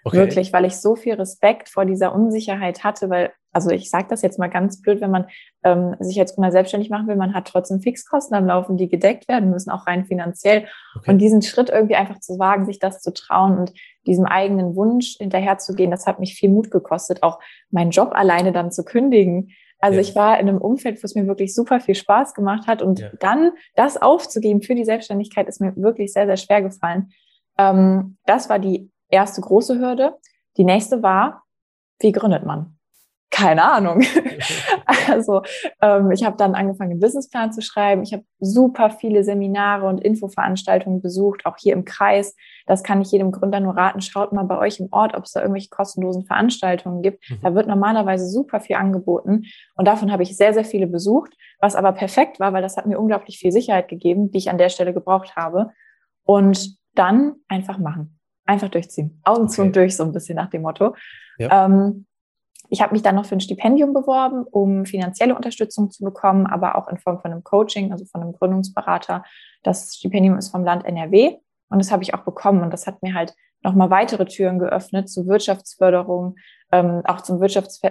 Okay. 0.04 0.18
Wirklich, 0.18 0.54
weil 0.54 0.66
ich 0.66 0.76
so 0.78 0.96
viel 0.96 1.16
Respekt 1.16 1.68
vor 1.68 1.84
dieser 1.84 2.14
Unsicherheit 2.14 2.84
hatte, 2.84 3.10
weil, 3.10 3.34
also 3.56 3.70
ich 3.70 3.90
sage 3.90 4.08
das 4.10 4.22
jetzt 4.22 4.38
mal 4.38 4.50
ganz 4.50 4.82
blöd, 4.82 5.00
wenn 5.00 5.12
man 5.12 5.28
ähm, 5.64 5.96
sich 6.02 6.20
als 6.20 6.36
Gründer 6.36 6.52
selbstständig 6.52 6.90
machen 6.90 7.08
will, 7.08 7.16
man 7.16 7.34
hat 7.34 7.48
trotzdem 7.48 7.80
Fixkosten 7.80 8.36
am 8.36 8.46
Laufen, 8.46 8.76
die 8.76 8.90
gedeckt 8.90 9.30
werden 9.30 9.50
müssen, 9.50 9.72
auch 9.72 9.88
rein 9.88 10.04
finanziell. 10.04 10.68
Okay. 10.98 11.10
Und 11.10 11.20
diesen 11.20 11.42
Schritt 11.42 11.70
irgendwie 11.70 11.96
einfach 11.96 12.20
zu 12.20 12.38
wagen, 12.38 12.66
sich 12.66 12.80
das 12.80 13.02
zu 13.02 13.14
trauen 13.14 13.58
und 13.58 13.72
diesem 14.06 14.26
eigenen 14.26 14.76
Wunsch 14.76 15.16
hinterherzugehen, 15.20 15.90
das 15.90 16.06
hat 16.06 16.20
mich 16.20 16.36
viel 16.36 16.50
Mut 16.50 16.70
gekostet, 16.70 17.24
auch 17.24 17.40
meinen 17.72 17.92
Job 17.92 18.12
alleine 18.14 18.52
dann 18.52 18.74
zu 18.74 18.84
kündigen. 18.84 19.52
Also 19.80 19.96
ja. 19.96 20.02
ich 20.02 20.18
war 20.18 20.38
in 20.38 20.50
einem 20.50 20.58
Umfeld, 20.58 21.02
wo 21.02 21.06
es 21.06 21.16
mir 21.16 21.26
wirklich 21.26 21.56
super 21.56 21.80
viel 21.80 21.96
Spaß 21.96 22.34
gemacht 22.34 22.68
hat 22.68 22.82
und 22.82 23.00
ja. 23.00 23.10
dann 23.22 23.52
das 23.76 23.96
aufzugeben 23.96 24.64
für 24.64 24.76
die 24.76 24.84
Selbstständigkeit 24.84 25.48
ist 25.48 25.62
mir 25.62 25.74
wirklich 25.78 26.12
sehr, 26.12 26.26
sehr 26.26 26.38
schwer 26.38 26.62
gefallen. 26.62 27.14
Ähm, 27.58 28.18
das 28.26 28.50
war 28.50 28.60
die 28.60 28.92
erste 29.08 29.40
große 29.40 29.80
Hürde. 29.80 30.18
Die 30.58 30.66
nächste 30.66 31.02
war, 31.02 31.44
wie 32.00 32.12
gründet 32.12 32.46
man? 32.46 32.75
Keine 33.36 33.70
Ahnung. 33.70 34.02
also 35.10 35.42
ähm, 35.82 36.10
ich 36.12 36.24
habe 36.24 36.38
dann 36.38 36.56
angefangen, 36.56 36.92
einen 36.92 37.02
Businessplan 37.02 37.52
zu 37.52 37.62
schreiben. 37.62 38.02
Ich 38.02 38.14
habe 38.14 38.24
super 38.40 38.90
viele 38.90 39.26
Seminare 39.26 39.88
und 39.88 40.00
Infoveranstaltungen 40.00 41.02
besucht, 41.02 41.46
auch 41.46 41.58
hier 41.60 41.74
im 41.74 41.84
Kreis. 41.84 42.34
Das 42.66 42.82
kann 42.82 43.02
ich 43.02 43.12
jedem 43.12 43.34
Gründer 43.34 43.60
nur 43.60 43.76
raten. 43.76 44.00
Schaut 44.00 44.32
mal 44.32 44.44
bei 44.44 44.58
euch 44.58 44.80
im 44.80 44.88
Ort, 44.92 45.16
ob 45.16 45.26
es 45.26 45.34
da 45.34 45.42
irgendwelche 45.42 45.68
kostenlosen 45.68 46.24
Veranstaltungen 46.26 47.02
gibt. 47.02 47.30
Mhm. 47.30 47.40
Da 47.44 47.54
wird 47.54 47.68
normalerweise 47.68 48.26
super 48.26 48.62
viel 48.62 48.78
angeboten. 48.78 49.44
Und 49.76 49.86
davon 49.86 50.14
habe 50.14 50.24
ich 50.24 50.38
sehr, 50.38 50.54
sehr 50.54 50.64
viele 50.64 50.88
besucht, 50.88 51.34
was 51.60 51.76
aber 51.76 51.92
perfekt 51.92 52.40
war, 52.40 52.54
weil 52.54 52.62
das 52.62 52.78
hat 52.78 52.86
mir 52.86 52.98
unglaublich 52.98 53.38
viel 53.38 53.52
Sicherheit 53.52 53.90
gegeben, 53.90 54.32
die 54.32 54.38
ich 54.38 54.50
an 54.50 54.58
der 54.58 54.70
Stelle 54.70 54.94
gebraucht 54.94 55.36
habe. 55.36 55.72
Und 56.24 56.78
dann 56.94 57.34
einfach 57.50 57.80
machen 57.80 58.18
einfach 58.46 58.70
durchziehen. 58.70 59.20
Augen 59.24 59.50
zu 59.50 59.62
und 59.62 59.76
durch, 59.76 59.96
so 59.98 60.04
ein 60.04 60.12
bisschen 60.12 60.36
nach 60.36 60.50
dem 60.50 60.62
Motto. 60.62 60.96
Ja. 61.38 61.66
Ähm, 61.66 62.06
ich 62.70 62.82
habe 62.82 62.94
mich 62.94 63.02
dann 63.02 63.16
noch 63.16 63.26
für 63.26 63.36
ein 63.36 63.42
Stipendium 63.42 63.94
beworben, 63.94 64.44
um 64.44 64.86
finanzielle 64.86 65.36
Unterstützung 65.36 65.92
zu 65.92 66.04
bekommen, 66.04 66.46
aber 66.46 66.76
auch 66.76 66.88
in 66.88 66.98
Form 66.98 67.20
von 67.20 67.32
einem 67.32 67.44
Coaching, 67.44 67.92
also 67.92 68.06
von 68.06 68.22
einem 68.22 68.34
Gründungsberater. 68.34 69.24
Das 69.64 69.96
Stipendium 69.96 70.38
ist 70.38 70.50
vom 70.50 70.64
Land 70.64 70.86
NRW 70.86 71.38
und 71.70 71.80
das 71.80 71.92
habe 71.92 72.04
ich 72.04 72.14
auch 72.14 72.24
bekommen. 72.24 72.62
Und 72.62 72.72
das 72.72 72.88
hat 72.88 73.02
mir 73.02 73.14
halt 73.14 73.34
nochmal 73.64 73.90
weitere 73.90 74.26
Türen 74.26 74.60
geöffnet 74.60 75.10
zur 75.10 75.28
Wirtschaftsförderung, 75.28 76.36
ähm, 76.72 77.02
auch 77.06 77.22
zum 77.22 77.40
Wirtschafts 77.40 77.82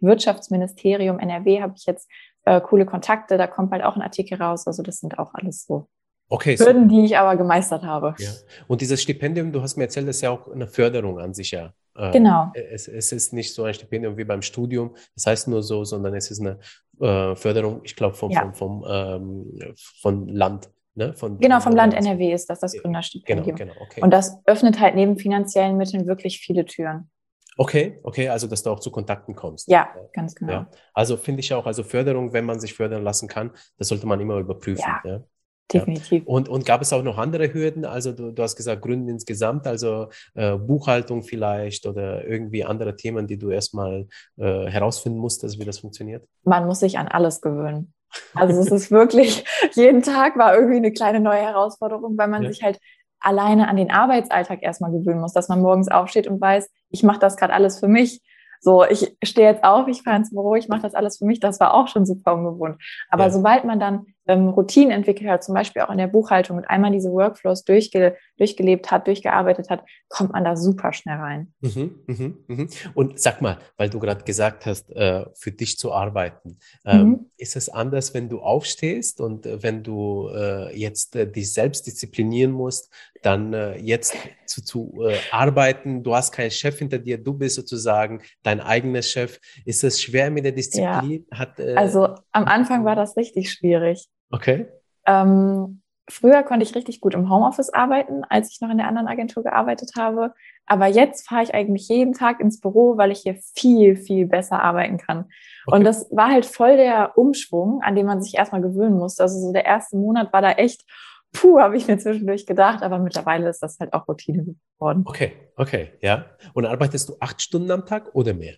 Wirtschaftsministerium 0.00 1.18
NRW 1.18 1.62
habe 1.62 1.72
ich 1.74 1.86
jetzt 1.86 2.10
äh, 2.44 2.60
coole 2.60 2.84
Kontakte. 2.84 3.38
Da 3.38 3.46
kommt 3.46 3.70
bald 3.70 3.82
auch 3.82 3.96
ein 3.96 4.02
Artikel 4.02 4.40
raus. 4.40 4.66
Also 4.66 4.82
das 4.82 4.98
sind 4.98 5.18
auch 5.18 5.32
alles 5.32 5.64
so 5.64 5.88
Okay, 6.30 6.58
Hürden, 6.58 6.90
so. 6.90 6.96
die 6.96 7.04
ich 7.06 7.16
aber 7.16 7.36
gemeistert 7.36 7.82
habe. 7.84 8.14
Ja. 8.18 8.30
Und 8.66 8.82
dieses 8.82 9.00
Stipendium, 9.00 9.50
du 9.50 9.62
hast 9.62 9.76
mir 9.76 9.84
erzählt, 9.84 10.06
das 10.08 10.16
ist 10.16 10.22
ja 10.22 10.30
auch 10.30 10.46
eine 10.52 10.66
Förderung 10.66 11.18
an 11.18 11.32
sich, 11.32 11.52
ja. 11.52 11.72
Äh, 11.98 12.12
genau. 12.12 12.52
Es, 12.54 12.86
es, 12.86 13.10
ist 13.10 13.32
nicht 13.32 13.52
so 13.52 13.64
ein 13.64 13.74
Stipendium 13.74 14.16
wie 14.16 14.24
beim 14.24 14.40
Studium, 14.40 14.94
das 15.14 15.26
heißt 15.26 15.48
nur 15.48 15.62
so, 15.62 15.84
sondern 15.84 16.14
es 16.14 16.30
ist 16.30 16.40
eine 16.40 16.58
äh, 17.00 17.34
Förderung, 17.34 17.80
ich 17.82 17.96
glaube, 17.96 18.14
vom, 18.14 18.30
ja. 18.30 18.52
vom, 18.52 18.54
vom, 18.54 18.84
ähm, 18.88 19.74
von 20.00 20.28
Land. 20.28 20.70
Ne? 20.94 21.12
Von, 21.14 21.38
genau, 21.38 21.60
vom 21.60 21.74
Land 21.74 21.94
NRW 21.94 22.32
ist 22.32 22.48
das 22.50 22.60
das 22.60 22.74
Gründerstipendium. 22.74 23.56
Genau, 23.56 23.72
genau, 23.72 23.84
okay. 23.84 24.00
Und 24.00 24.10
das 24.12 24.38
öffnet 24.46 24.78
halt 24.80 24.94
neben 24.94 25.18
finanziellen 25.18 25.76
Mitteln 25.76 26.06
wirklich 26.06 26.38
viele 26.38 26.64
Türen. 26.64 27.10
Okay, 27.56 27.98
okay, 28.04 28.28
also 28.28 28.46
dass 28.46 28.62
du 28.62 28.70
auch 28.70 28.78
zu 28.78 28.92
Kontakten 28.92 29.34
kommst. 29.34 29.68
Ja, 29.68 29.88
ganz 30.12 30.36
genau. 30.36 30.52
Ja. 30.52 30.70
Also 30.94 31.16
finde 31.16 31.40
ich 31.40 31.52
auch, 31.52 31.66
also 31.66 31.82
Förderung, 31.82 32.32
wenn 32.32 32.44
man 32.44 32.60
sich 32.60 32.74
fördern 32.74 33.02
lassen 33.02 33.28
kann, 33.28 33.50
das 33.76 33.88
sollte 33.88 34.06
man 34.06 34.20
immer 34.20 34.38
überprüfen. 34.38 34.84
Ja. 34.86 35.02
Ja. 35.04 35.24
Definitiv. 35.72 36.26
Und, 36.26 36.48
und 36.48 36.64
gab 36.64 36.80
es 36.80 36.92
auch 36.92 37.02
noch 37.02 37.18
andere 37.18 37.52
Hürden? 37.52 37.84
Also 37.84 38.12
du, 38.12 38.32
du 38.32 38.42
hast 38.42 38.56
gesagt, 38.56 38.82
Gründen 38.82 39.08
insgesamt, 39.08 39.66
also 39.66 40.08
äh, 40.34 40.56
Buchhaltung 40.56 41.22
vielleicht 41.22 41.86
oder 41.86 42.24
irgendwie 42.26 42.64
andere 42.64 42.96
Themen, 42.96 43.26
die 43.26 43.38
du 43.38 43.50
erstmal 43.50 44.06
äh, 44.38 44.66
herausfinden 44.66 45.18
musstest, 45.18 45.58
wie 45.60 45.64
das 45.64 45.78
funktioniert? 45.80 46.26
Man 46.44 46.66
muss 46.66 46.80
sich 46.80 46.98
an 46.98 47.08
alles 47.08 47.40
gewöhnen. 47.40 47.92
Also 48.34 48.58
es 48.60 48.70
ist 48.70 48.90
wirklich, 48.90 49.44
jeden 49.74 50.02
Tag 50.02 50.38
war 50.38 50.54
irgendwie 50.54 50.76
eine 50.76 50.92
kleine 50.92 51.20
neue 51.20 51.40
Herausforderung, 51.42 52.16
weil 52.16 52.28
man 52.28 52.44
Ja. 52.44 52.48
sich 52.48 52.62
halt 52.62 52.78
alleine 53.20 53.68
an 53.68 53.76
den 53.76 53.90
Arbeitsalltag 53.90 54.62
erstmal 54.62 54.92
gewöhnen 54.92 55.20
muss, 55.20 55.32
dass 55.34 55.48
man 55.48 55.60
morgens 55.60 55.88
aufsteht 55.90 56.28
und 56.28 56.40
weiß, 56.40 56.70
ich 56.90 57.02
mache 57.02 57.18
das 57.18 57.36
gerade 57.36 57.52
alles 57.52 57.78
für 57.80 57.88
mich. 57.88 58.22
So, 58.60 58.84
ich 58.84 59.14
stehe 59.22 59.48
jetzt 59.50 59.62
auf, 59.62 59.86
ich 59.86 60.02
fahre 60.02 60.16
ins 60.16 60.30
Büro, 60.30 60.54
ich 60.56 60.68
mache 60.68 60.82
das 60.82 60.94
alles 60.94 61.18
für 61.18 61.24
mich. 61.26 61.38
Das 61.38 61.60
war 61.60 61.74
auch 61.74 61.86
schon 61.88 62.06
super 62.06 62.34
ungewohnt. 62.34 62.80
Aber 63.08 63.24
Ja. 63.24 63.30
sobald 63.30 63.64
man 63.64 63.78
dann 63.78 64.06
ähm, 64.28 64.48
Routinen 64.50 64.90
entwickelt 64.92 65.28
hat, 65.28 65.42
zum 65.42 65.54
Beispiel 65.54 65.82
auch 65.82 65.90
in 65.90 65.98
der 65.98 66.06
Buchhaltung 66.06 66.58
und 66.58 66.64
einmal 66.66 66.92
diese 66.92 67.10
Workflows 67.10 67.64
durchge 67.64 68.16
durchgelebt 68.36 68.90
hat, 68.92 69.06
durchgearbeitet 69.08 69.68
hat, 69.70 69.82
kommt 70.08 70.32
man 70.32 70.44
da 70.44 70.54
super 70.54 70.92
schnell 70.92 71.16
rein. 71.16 71.52
Mhm, 71.60 71.98
mhm, 72.06 72.38
mhm. 72.46 72.68
Und 72.94 73.18
sag 73.20 73.42
mal, 73.42 73.58
weil 73.76 73.90
du 73.90 73.98
gerade 73.98 74.22
gesagt 74.24 74.66
hast, 74.66 74.90
äh, 74.94 75.24
für 75.34 75.50
dich 75.50 75.76
zu 75.78 75.92
arbeiten, 75.92 76.58
ähm, 76.84 77.08
Mhm. 77.08 77.26
ist 77.36 77.56
es 77.56 77.68
anders, 77.68 78.14
wenn 78.14 78.28
du 78.28 78.40
aufstehst 78.40 79.20
und 79.20 79.46
äh, 79.46 79.62
wenn 79.62 79.82
du 79.82 80.28
äh, 80.28 80.78
jetzt 80.78 81.16
äh, 81.16 81.26
dich 81.30 81.52
selbst 81.52 81.86
disziplinieren 81.86 82.52
musst, 82.52 82.92
dann 83.22 83.52
äh, 83.52 83.76
jetzt 83.78 84.14
zu, 84.46 84.62
zu 84.62 85.00
äh, 85.08 85.16
arbeiten, 85.32 86.02
du 86.04 86.14
hast 86.14 86.32
keinen 86.32 86.50
Chef 86.50 86.78
hinter 86.78 86.98
dir, 86.98 87.18
du 87.18 87.34
bist 87.34 87.56
sozusagen 87.56 88.22
dein 88.42 88.60
eigener 88.60 89.02
Chef. 89.02 89.40
Ist 89.64 89.82
es 89.84 90.00
schwer 90.00 90.30
mit 90.30 90.44
der 90.44 90.52
Disziplin? 90.52 91.26
Hat, 91.32 91.58
äh, 91.58 91.74
Also 91.74 92.14
am 92.32 92.44
Anfang 92.44 92.84
war 92.84 92.94
das 92.94 93.16
richtig 93.16 93.50
schwierig. 93.50 94.06
Okay. 94.30 94.66
Ähm, 95.06 95.82
früher 96.08 96.42
konnte 96.42 96.64
ich 96.64 96.74
richtig 96.74 97.00
gut 97.00 97.14
im 97.14 97.30
Homeoffice 97.30 97.70
arbeiten, 97.70 98.24
als 98.28 98.50
ich 98.50 98.60
noch 98.60 98.70
in 98.70 98.78
der 98.78 98.88
anderen 98.88 99.08
Agentur 99.08 99.42
gearbeitet 99.42 99.92
habe. 99.96 100.34
Aber 100.66 100.86
jetzt 100.86 101.26
fahre 101.28 101.42
ich 101.42 101.54
eigentlich 101.54 101.88
jeden 101.88 102.12
Tag 102.12 102.40
ins 102.40 102.60
Büro, 102.60 102.98
weil 102.98 103.10
ich 103.10 103.20
hier 103.20 103.36
viel, 103.54 103.96
viel 103.96 104.26
besser 104.26 104.62
arbeiten 104.62 104.98
kann. 104.98 105.30
Okay. 105.66 105.76
Und 105.76 105.84
das 105.84 106.08
war 106.10 106.30
halt 106.30 106.44
voll 106.44 106.76
der 106.76 107.16
Umschwung, 107.16 107.80
an 107.82 107.94
den 107.94 108.06
man 108.06 108.22
sich 108.22 108.36
erstmal 108.36 108.60
gewöhnen 108.60 108.98
musste. 108.98 109.22
Also 109.22 109.38
so 109.40 109.52
der 109.52 109.64
erste 109.64 109.96
Monat 109.96 110.32
war 110.32 110.42
da 110.42 110.52
echt, 110.52 110.84
puh, 111.32 111.58
habe 111.58 111.76
ich 111.76 111.88
mir 111.88 111.98
zwischendurch 111.98 112.46
gedacht. 112.46 112.82
Aber 112.82 112.98
mittlerweile 112.98 113.48
ist 113.48 113.62
das 113.62 113.78
halt 113.80 113.94
auch 113.94 114.06
Routine 114.08 114.44
geworden. 114.76 115.04
Okay, 115.06 115.32
okay, 115.56 115.92
ja. 116.00 116.26
Und 116.52 116.66
arbeitest 116.66 117.08
du 117.08 117.16
acht 117.20 117.40
Stunden 117.40 117.70
am 117.70 117.86
Tag 117.86 118.14
oder 118.14 118.34
mehr? 118.34 118.56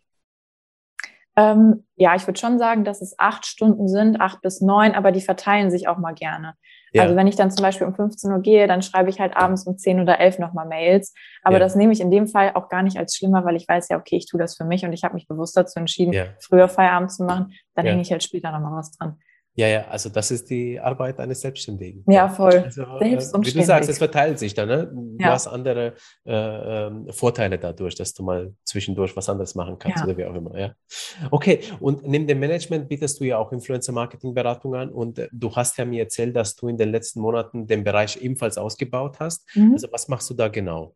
Ähm, 1.37 1.87
ja, 1.97 2.15
ich 2.17 2.27
würde 2.27 2.39
schon 2.41 2.59
sagen, 2.59 2.85
dass 2.85 3.01
es 3.03 3.15
acht 3.19 3.47
Stunden 3.47 3.89
sind, 3.89 4.21
acht 4.21 4.41
bis 4.43 4.61
neun, 4.61 4.93
aber 4.95 5.13
die 5.13 5.21
verteilen 5.21 5.71
sich 5.71 5.87
auch 5.89 5.99
mal 5.99 6.13
gerne. 6.13 6.55
Ja. 6.93 7.03
Also 7.05 7.15
wenn 7.15 7.29
ich 7.29 7.37
dann 7.37 7.53
zum 7.53 7.63
Beispiel 7.63 7.87
um 7.87 7.95
15 7.95 8.33
Uhr 8.33 8.41
gehe, 8.41 8.67
dann 8.67 8.83
schreibe 8.83 9.11
ich 9.11 9.21
halt 9.21 9.37
abends 9.37 9.65
um 9.65 9.79
10 9.79 10.01
oder 10.01 10.19
11 10.19 10.41
nochmal 10.41 10.67
Mails. 10.67 11.15
Aber 11.45 11.55
Ja. 11.55 11.61
das 11.61 11.77
nehme 11.77 11.93
ich 11.93 12.01
in 12.01 12.11
dem 12.11 12.27
Fall 12.27 12.51
auch 12.55 12.69
gar 12.69 12.83
nicht 12.83 12.97
als 12.99 13.17
schlimmer, 13.17 13.45
weil 13.45 13.55
ich 13.55 13.69
weiß 13.69 13.89
ja, 13.91 13.97
okay, 13.97 14.17
ich 14.17 14.27
tue 14.27 14.41
das 14.41 14.57
für 14.57 14.65
mich 14.65 14.85
und 14.85 14.93
ich 14.93 15.05
habe 15.05 15.15
mich 15.15 15.29
bewusst 15.29 15.57
dazu 15.57 15.79
entschieden, 15.79 16.13
Ja. 16.13 16.25
früher 16.41 16.69
Feierabend 16.69 17.13
zu 17.13 17.23
machen. 17.25 17.53
Dann 17.77 17.87
hänge 17.87 18.03
ich 18.03 18.11
halt 18.11 18.25
später 18.25 18.51
nochmal 18.51 18.73
was 18.77 18.91
dran. 18.91 19.19
Ja, 19.61 19.69
ja, 19.69 19.85
also 19.89 20.09
das 20.09 20.31
ist 20.31 20.49
die 20.49 20.81
Arbeit 20.81 21.21
eines 21.21 21.43
Selbstständigen. 21.43 22.03
Ja, 22.09 22.31
voll. 22.31 22.61
Also, 22.65 22.83
äh, 22.83 23.11
Selbst 23.11 23.35
und 23.35 23.47
wie 23.47 23.53
du 23.53 23.63
sagst, 23.63 23.91
es 23.91 23.99
verteilt 23.99 24.39
sich 24.39 24.55
dann. 24.55 24.69
Ne? 24.69 24.87
Du 24.91 25.17
Ja. 25.23 25.33
hast 25.33 25.47
andere 25.49 25.93
äh, 26.25 26.33
ähm, 26.87 27.07
Vorteile 27.11 27.59
dadurch, 27.59 27.95
dass 27.95 28.15
du 28.15 28.23
mal 28.23 28.55
zwischendurch 28.65 29.15
was 29.17 29.29
anderes 29.29 29.55
machen 29.55 29.79
kannst 29.79 29.99
Ja. 29.99 30.05
oder 30.05 30.17
wie 30.17 30.25
auch 30.25 30.35
immer. 30.35 30.59
Ja. 30.59 30.73
Okay, 31.31 31.61
und 31.79 32.07
neben 32.09 32.27
dem 32.27 32.39
Management 32.41 32.89
bietest 32.89 33.21
du 33.21 33.25
ja 33.25 33.37
auch 33.37 33.53
Influencer-Marketing-Beratung 33.53 34.75
an 34.77 34.89
und 34.89 35.19
äh, 35.19 35.29
du 35.31 35.55
hast 35.55 35.77
ja 35.77 35.85
mir 35.85 36.05
erzählt, 36.05 36.35
dass 36.35 36.57
du 36.57 36.69
in 36.69 36.79
den 36.79 36.89
letzten 36.91 37.21
Monaten 37.21 37.67
den 37.67 37.85
Bereich 37.85 38.17
ebenfalls 38.23 38.57
ausgebaut 38.57 39.21
hast. 39.21 39.47
Mhm. 39.55 39.73
Also 39.75 39.89
was 39.93 40.09
machst 40.09 40.31
du 40.31 40.35
da 40.35 40.49
genau? 40.49 40.95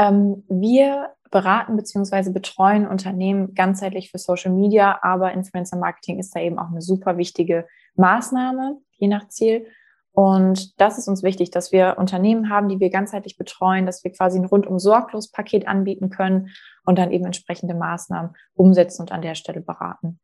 Ähm, 0.00 0.42
wir 0.48 1.10
beraten 1.30 1.76
bzw. 1.76 2.30
betreuen 2.30 2.86
Unternehmen 2.86 3.54
ganzheitlich 3.54 4.10
für 4.10 4.18
Social 4.18 4.52
Media, 4.52 4.98
aber 5.02 5.32
Influencer 5.32 5.78
Marketing 5.78 6.18
ist 6.18 6.34
da 6.34 6.40
eben 6.40 6.58
auch 6.58 6.70
eine 6.70 6.82
super 6.82 7.16
wichtige 7.16 7.66
Maßnahme, 7.96 8.78
je 8.92 9.08
nach 9.08 9.28
Ziel. 9.28 9.66
Und 10.12 10.80
das 10.80 10.96
ist 10.96 11.08
uns 11.08 11.22
wichtig, 11.22 11.50
dass 11.50 11.72
wir 11.72 11.96
Unternehmen 11.98 12.48
haben, 12.48 12.68
die 12.70 12.80
wir 12.80 12.88
ganzheitlich 12.88 13.36
betreuen, 13.36 13.84
dass 13.84 14.02
wir 14.02 14.12
quasi 14.12 14.38
ein 14.38 14.46
rundum 14.46 14.78
sorglos 14.78 15.30
Paket 15.30 15.68
anbieten 15.68 16.08
können 16.08 16.48
und 16.86 16.98
dann 16.98 17.10
eben 17.10 17.26
entsprechende 17.26 17.74
Maßnahmen 17.74 18.34
umsetzen 18.54 19.02
und 19.02 19.12
an 19.12 19.20
der 19.20 19.34
Stelle 19.34 19.60
beraten. 19.60 20.18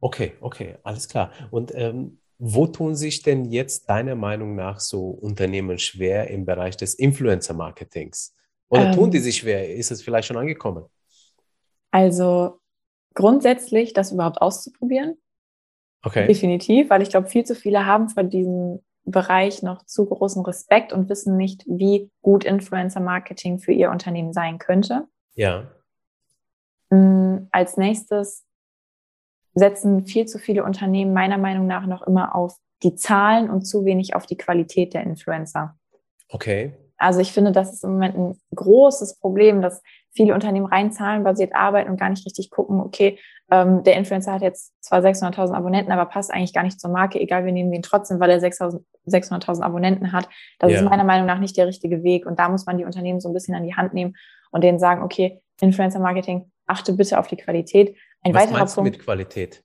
Okay, 0.00 0.32
okay, 0.40 0.76
alles 0.82 1.08
klar. 1.08 1.30
Und 1.50 1.72
ähm, 1.74 2.18
wo 2.38 2.66
tun 2.66 2.94
sich 2.94 3.22
denn 3.22 3.44
jetzt 3.46 3.88
deiner 3.88 4.16
Meinung 4.16 4.54
nach 4.54 4.80
so 4.80 5.08
Unternehmen 5.08 5.78
schwer 5.78 6.28
im 6.28 6.44
Bereich 6.44 6.76
des 6.76 6.94
Influencer-Marketings? 6.94 8.34
Oder 8.72 8.90
tun 8.90 9.10
die 9.10 9.18
Ähm. 9.18 9.22
sich 9.22 9.36
schwer? 9.36 9.74
Ist 9.74 9.90
es 9.90 10.02
vielleicht 10.02 10.28
schon 10.28 10.36
angekommen? 10.36 10.86
Also 11.90 12.60
grundsätzlich 13.14 13.92
das 13.92 14.12
überhaupt 14.12 14.40
auszuprobieren, 14.40 15.16
Okay. 16.04 16.26
Definitiv, 16.26 16.90
weil 16.90 17.00
ich 17.02 17.10
glaube, 17.10 17.28
viel 17.28 17.44
zu 17.44 17.54
viele 17.54 17.86
haben 17.86 18.08
vor 18.08 18.24
diesem 18.24 18.80
Bereich 19.04 19.62
noch 19.62 19.84
zu 19.86 20.04
großen 20.06 20.44
Respekt 20.44 20.92
und 20.92 21.08
wissen 21.08 21.36
nicht, 21.36 21.64
wie 21.66 22.10
gut 22.22 22.44
Influencer-Marketing 22.44 23.60
für 23.60 23.72
ihr 23.72 23.90
Unternehmen 23.90 24.32
sein 24.32 24.58
könnte. 24.58 25.06
Ja. 25.34 25.70
Mm, 26.90 27.46
Als 27.52 27.76
nächstes 27.76 28.44
setzen 29.54 30.06
viel 30.06 30.26
zu 30.26 30.38
viele 30.40 30.64
Unternehmen 30.64 31.12
meiner 31.12 31.38
Meinung 31.38 31.68
nach 31.68 31.86
noch 31.86 32.02
immer 32.02 32.34
auf 32.34 32.56
die 32.82 32.96
Zahlen 32.96 33.48
und 33.48 33.62
zu 33.62 33.84
wenig 33.84 34.16
auf 34.16 34.26
die 34.26 34.36
Qualität 34.36 34.94
der 34.94 35.04
Influencer. 35.04 35.78
Okay. 36.28 36.72
Also 37.02 37.20
ich 37.20 37.32
finde, 37.32 37.52
das 37.52 37.72
ist 37.72 37.84
im 37.84 37.92
Moment 37.92 38.16
ein 38.16 38.40
großes 38.54 39.18
Problem, 39.18 39.60
dass 39.60 39.82
viele 40.14 40.34
Unternehmen 40.34 40.66
rein 40.66 40.92
zahlenbasiert 40.92 41.54
arbeiten 41.54 41.90
und 41.90 41.98
gar 41.98 42.10
nicht 42.10 42.24
richtig 42.26 42.50
gucken, 42.50 42.80
okay, 42.80 43.18
ähm, 43.50 43.82
der 43.82 43.96
Influencer 43.96 44.32
hat 44.32 44.42
jetzt 44.42 44.72
zwar 44.82 45.00
600.000 45.00 45.52
Abonnenten, 45.52 45.92
aber 45.92 46.06
passt 46.06 46.32
eigentlich 46.32 46.54
gar 46.54 46.62
nicht 46.62 46.80
zur 46.80 46.90
Marke, 46.90 47.18
egal, 47.20 47.44
wir 47.44 47.52
nehmen 47.52 47.72
ihn 47.72 47.82
trotzdem, 47.82 48.20
weil 48.20 48.30
er 48.30 48.38
6.000 48.40 48.82
600.000 49.06 49.62
Abonnenten 49.62 50.12
hat. 50.12 50.28
Das 50.60 50.70
Ja. 50.70 50.78
ist 50.78 50.84
meiner 50.84 51.02
Meinung 51.04 51.26
nach 51.26 51.40
nicht 51.40 51.56
der 51.56 51.66
richtige 51.66 52.04
Weg 52.04 52.24
und 52.24 52.38
da 52.38 52.48
muss 52.48 52.66
man 52.66 52.78
die 52.78 52.84
Unternehmen 52.84 53.20
so 53.20 53.28
ein 53.28 53.34
bisschen 53.34 53.54
an 53.56 53.64
die 53.64 53.74
Hand 53.74 53.94
nehmen 53.94 54.14
und 54.52 54.62
denen 54.62 54.78
sagen, 54.78 55.02
okay, 55.02 55.42
Influencer-Marketing, 55.60 56.50
achte 56.66 56.92
bitte 56.92 57.18
auf 57.18 57.26
die 57.26 57.36
Qualität. 57.36 57.96
Ein 58.22 58.34
Was 58.34 58.42
weiterer 58.42 58.58
meinst 58.58 58.76
du 58.76 58.82
Punkt, 58.82 58.96
mit 58.96 59.04
Qualität? 59.04 59.64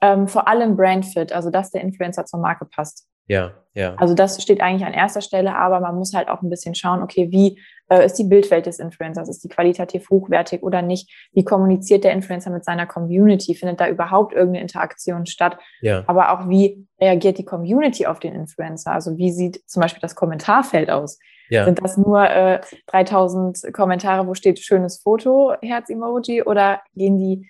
ähm, 0.00 0.26
vor 0.28 0.48
allem 0.48 0.76
Brandfit, 0.76 1.32
also 1.32 1.50
dass 1.50 1.70
der 1.70 1.82
Influencer 1.82 2.24
zur 2.24 2.40
Marke 2.40 2.64
passt. 2.64 3.06
Ja, 3.26 3.52
ja. 3.74 3.94
Also 3.94 4.14
das 4.14 4.42
steht 4.42 4.60
eigentlich 4.60 4.86
an 4.86 4.92
erster 4.92 5.22
Stelle, 5.22 5.56
aber 5.56 5.80
man 5.80 5.96
muss 5.96 6.12
halt 6.12 6.28
auch 6.28 6.42
ein 6.42 6.50
bisschen 6.50 6.74
schauen, 6.74 7.02
okay, 7.02 7.30
wie 7.30 7.58
äh, 7.88 8.04
ist 8.04 8.14
die 8.14 8.24
Bildwelt 8.24 8.66
des 8.66 8.78
Influencers? 8.78 9.28
Ist 9.28 9.42
die 9.44 9.48
qualitativ 9.48 10.10
hochwertig 10.10 10.62
oder 10.62 10.82
nicht? 10.82 11.10
Wie 11.32 11.44
kommuniziert 11.44 12.04
der 12.04 12.12
Influencer 12.12 12.50
mit 12.50 12.64
seiner 12.64 12.86
Community? 12.86 13.54
Findet 13.54 13.80
da 13.80 13.88
überhaupt 13.88 14.34
irgendeine 14.34 14.62
Interaktion 14.62 15.26
statt? 15.26 15.58
ja. 15.80 16.04
Aber 16.06 16.32
auch 16.32 16.48
wie 16.48 16.86
reagiert 17.00 17.38
die 17.38 17.44
Community 17.44 18.06
auf 18.06 18.20
den 18.20 18.34
Influencer? 18.34 18.92
Also 18.92 19.16
wie 19.16 19.32
sieht 19.32 19.62
zum 19.66 19.80
Beispiel 19.80 20.02
das 20.02 20.14
Kommentarfeld 20.14 20.90
aus? 20.90 21.18
Ja. 21.48 21.64
Sind 21.64 21.82
das 21.82 21.96
nur 21.96 22.28
äh, 22.28 22.60
3000 22.86 23.72
Kommentare, 23.72 24.26
wo 24.26 24.34
steht 24.34 24.58
schönes 24.58 25.00
Foto, 25.00 25.54
Herz-Emoji 25.60 26.42
oder 26.42 26.80
gehen 26.94 27.18
die 27.18 27.48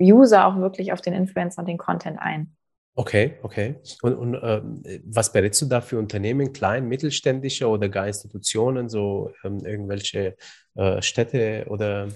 User 0.00 0.46
auch 0.46 0.56
wirklich 0.56 0.92
auf 0.92 1.00
den 1.00 1.14
Influencer 1.14 1.60
und 1.60 1.68
den 1.68 1.78
Content 1.78 2.18
ein? 2.20 2.56
Okay, 2.96 3.38
okay. 3.42 3.76
Und, 4.02 4.14
und 4.14 4.38
ähm, 4.40 4.82
was 5.04 5.32
berätst 5.32 5.60
du 5.62 5.66
da 5.66 5.80
für 5.80 5.98
Unternehmen, 5.98 6.52
klein, 6.52 6.86
mittelständische 6.86 7.68
oder 7.68 7.88
gar 7.88 8.06
Institutionen, 8.06 8.88
so 8.88 9.32
ähm, 9.42 9.64
irgendwelche 9.64 10.36
äh, 10.76 11.02
Städte 11.02 11.66
oder? 11.68 12.08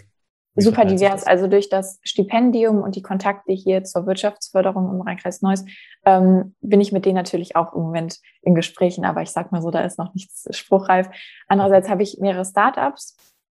Super 0.54 0.84
divers. 0.84 1.24
Also 1.24 1.46
durch 1.46 1.68
das 1.68 2.00
Stipendium 2.02 2.82
und 2.82 2.96
die 2.96 3.02
Kontakte 3.02 3.52
hier 3.52 3.84
zur 3.84 4.06
Wirtschaftsförderung 4.06 4.90
im 4.92 5.00
Rheinkreis 5.00 5.42
Neuss 5.42 5.64
ähm, 6.04 6.54
bin 6.60 6.80
ich 6.80 6.90
mit 6.90 7.04
denen 7.04 7.14
natürlich 7.14 7.54
auch 7.54 7.74
im 7.74 7.82
Moment 7.82 8.18
in 8.42 8.54
Gesprächen, 8.54 9.04
aber 9.04 9.22
ich 9.22 9.30
sag 9.30 9.52
mal 9.52 9.62
so, 9.62 9.70
da 9.70 9.80
ist 9.80 9.98
noch 9.98 10.14
nichts 10.14 10.46
spruchreif. 10.56 11.08
Andererseits 11.48 11.88
habe 11.88 12.02
ich 12.02 12.18
mehrere 12.20 12.44
Startups, 12.44 13.16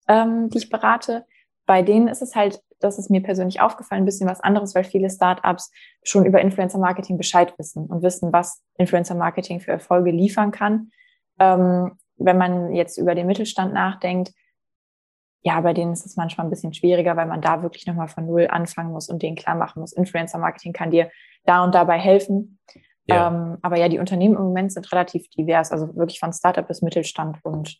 ähm, 0.07 0.49
die 0.49 0.57
ich 0.57 0.69
berate. 0.69 1.25
Bei 1.65 1.83
denen 1.83 2.07
ist 2.07 2.21
es 2.21 2.35
halt, 2.35 2.61
das 2.79 2.97
ist 2.97 3.09
mir 3.09 3.21
persönlich 3.21 3.61
aufgefallen, 3.61 4.03
ein 4.03 4.05
bisschen 4.05 4.29
was 4.29 4.41
anderes, 4.41 4.75
weil 4.75 4.83
viele 4.83 5.09
Startups 5.09 5.71
schon 6.03 6.25
über 6.25 6.41
Influencer-Marketing 6.41 7.17
Bescheid 7.17 7.53
wissen 7.57 7.85
und 7.85 8.01
wissen, 8.01 8.31
was 8.31 8.63
Influencer-Marketing 8.77 9.59
für 9.59 9.71
Erfolge 9.71 10.11
liefern 10.11 10.51
kann. 10.51 10.91
Ähm, 11.39 11.97
wenn 12.17 12.37
man 12.37 12.73
jetzt 12.73 12.97
über 12.97 13.15
den 13.15 13.27
Mittelstand 13.27 13.73
nachdenkt, 13.73 14.33
ja, 15.41 15.59
bei 15.61 15.73
denen 15.73 15.93
ist 15.93 16.05
es 16.05 16.17
manchmal 16.17 16.47
ein 16.47 16.49
bisschen 16.49 16.73
schwieriger, 16.73 17.15
weil 17.15 17.27
man 17.27 17.41
da 17.41 17.63
wirklich 17.63 17.85
nochmal 17.87 18.09
von 18.09 18.25
Null 18.25 18.47
anfangen 18.49 18.91
muss 18.91 19.09
und 19.09 19.23
denen 19.23 19.37
klar 19.37 19.55
machen 19.55 19.79
muss, 19.79 19.93
Influencer-Marketing 19.93 20.73
kann 20.73 20.91
dir 20.91 21.09
da 21.45 21.63
und 21.63 21.73
dabei 21.73 21.97
helfen. 21.97 22.59
Ja. 23.05 23.27
Ähm, 23.27 23.57
aber 23.61 23.77
ja, 23.77 23.87
die 23.87 23.99
Unternehmen 23.99 24.35
im 24.35 24.43
Moment 24.43 24.73
sind 24.73 24.91
relativ 24.91 25.29
divers, 25.29 25.71
also 25.71 25.95
wirklich 25.95 26.19
von 26.19 26.33
Startup 26.33 26.67
bis 26.67 26.81
Mittelstand 26.81 27.37
und 27.43 27.79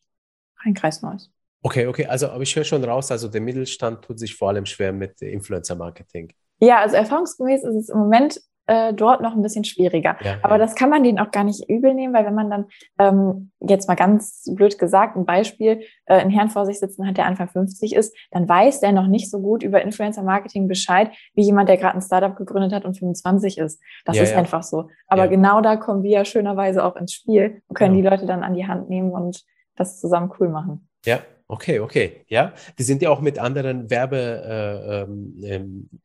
Rheinkreis 0.65 1.01
Neues. 1.01 1.31
Okay, 1.61 1.87
okay. 1.87 2.05
Also, 2.05 2.29
aber 2.29 2.43
ich 2.43 2.55
höre 2.55 2.63
schon 2.63 2.83
raus, 2.83 3.11
also 3.11 3.27
der 3.27 3.41
Mittelstand 3.41 4.01
tut 4.01 4.19
sich 4.19 4.35
vor 4.35 4.49
allem 4.49 4.65
schwer 4.65 4.93
mit 4.93 5.21
Influencer-Marketing. 5.21 6.31
Ja, 6.61 6.79
also 6.79 6.95
erfahrungsgemäß 6.95 7.63
ist 7.63 7.75
es 7.75 7.89
im 7.89 7.99
Moment 7.99 8.39
äh, 8.69 8.93
dort 8.93 9.21
noch 9.21 9.35
ein 9.35 9.41
bisschen 9.41 9.63
schwieriger. 9.63 10.15
Ja, 10.23 10.37
Aber 10.43 10.55
ja. 10.55 10.59
das 10.59 10.75
kann 10.75 10.91
man 10.91 11.03
denen 11.03 11.17
auch 11.17 11.31
gar 11.31 11.43
nicht 11.43 11.67
übel 11.67 11.95
nehmen, 11.95 12.13
weil 12.13 12.25
wenn 12.25 12.35
man 12.35 12.49
dann 12.51 12.65
ähm, 12.99 13.51
jetzt 13.59 13.87
mal 13.87 13.95
ganz 13.95 14.43
blöd 14.53 14.77
gesagt, 14.77 15.17
ein 15.17 15.25
Beispiel, 15.25 15.81
äh, 16.05 16.19
einen 16.19 16.29
Herrn 16.29 16.49
vor 16.49 16.67
sich 16.67 16.77
sitzen 16.77 17.07
hat, 17.07 17.17
der 17.17 17.25
Anfang 17.25 17.49
50 17.49 17.95
ist, 17.95 18.15
dann 18.29 18.47
weiß 18.47 18.79
der 18.79 18.91
noch 18.91 19.07
nicht 19.07 19.31
so 19.31 19.41
gut 19.41 19.63
über 19.63 19.81
Influencer-Marketing 19.81 20.67
Bescheid, 20.67 21.09
wie 21.33 21.41
jemand, 21.41 21.67
der 21.67 21.77
gerade 21.77 21.95
ein 21.95 22.01
Startup 22.01 22.35
gegründet 22.35 22.71
hat 22.71 22.85
und 22.85 22.95
25 22.95 23.57
ist. 23.57 23.81
Das 24.05 24.17
ja, 24.17 24.23
ist 24.23 24.35
einfach 24.35 24.61
so. 24.61 24.89
Aber 25.07 25.27
genau 25.27 25.61
da 25.61 25.75
kommen 25.75 26.03
wir 26.03 26.11
ja 26.11 26.25
schönerweise 26.25 26.85
auch 26.85 26.95
ins 26.95 27.13
Spiel 27.13 27.63
und 27.67 27.75
können 27.75 27.95
die 27.95 28.03
Leute 28.03 28.27
dann 28.27 28.43
an 28.43 28.53
die 28.53 28.67
Hand 28.67 28.87
nehmen 28.87 29.11
und 29.11 29.43
das 29.75 29.99
zusammen 29.99 30.31
cool 30.39 30.49
machen. 30.49 30.87
Ja, 31.05 31.19
Okay, 31.51 31.79
okay, 31.79 32.25
ja. 32.27 32.53
Die 32.77 32.83
sind 32.83 33.01
ja 33.01 33.09
auch 33.09 33.21
mit 33.21 33.39
anderen 33.39 33.89
Werbemaßnahmen 33.89 35.49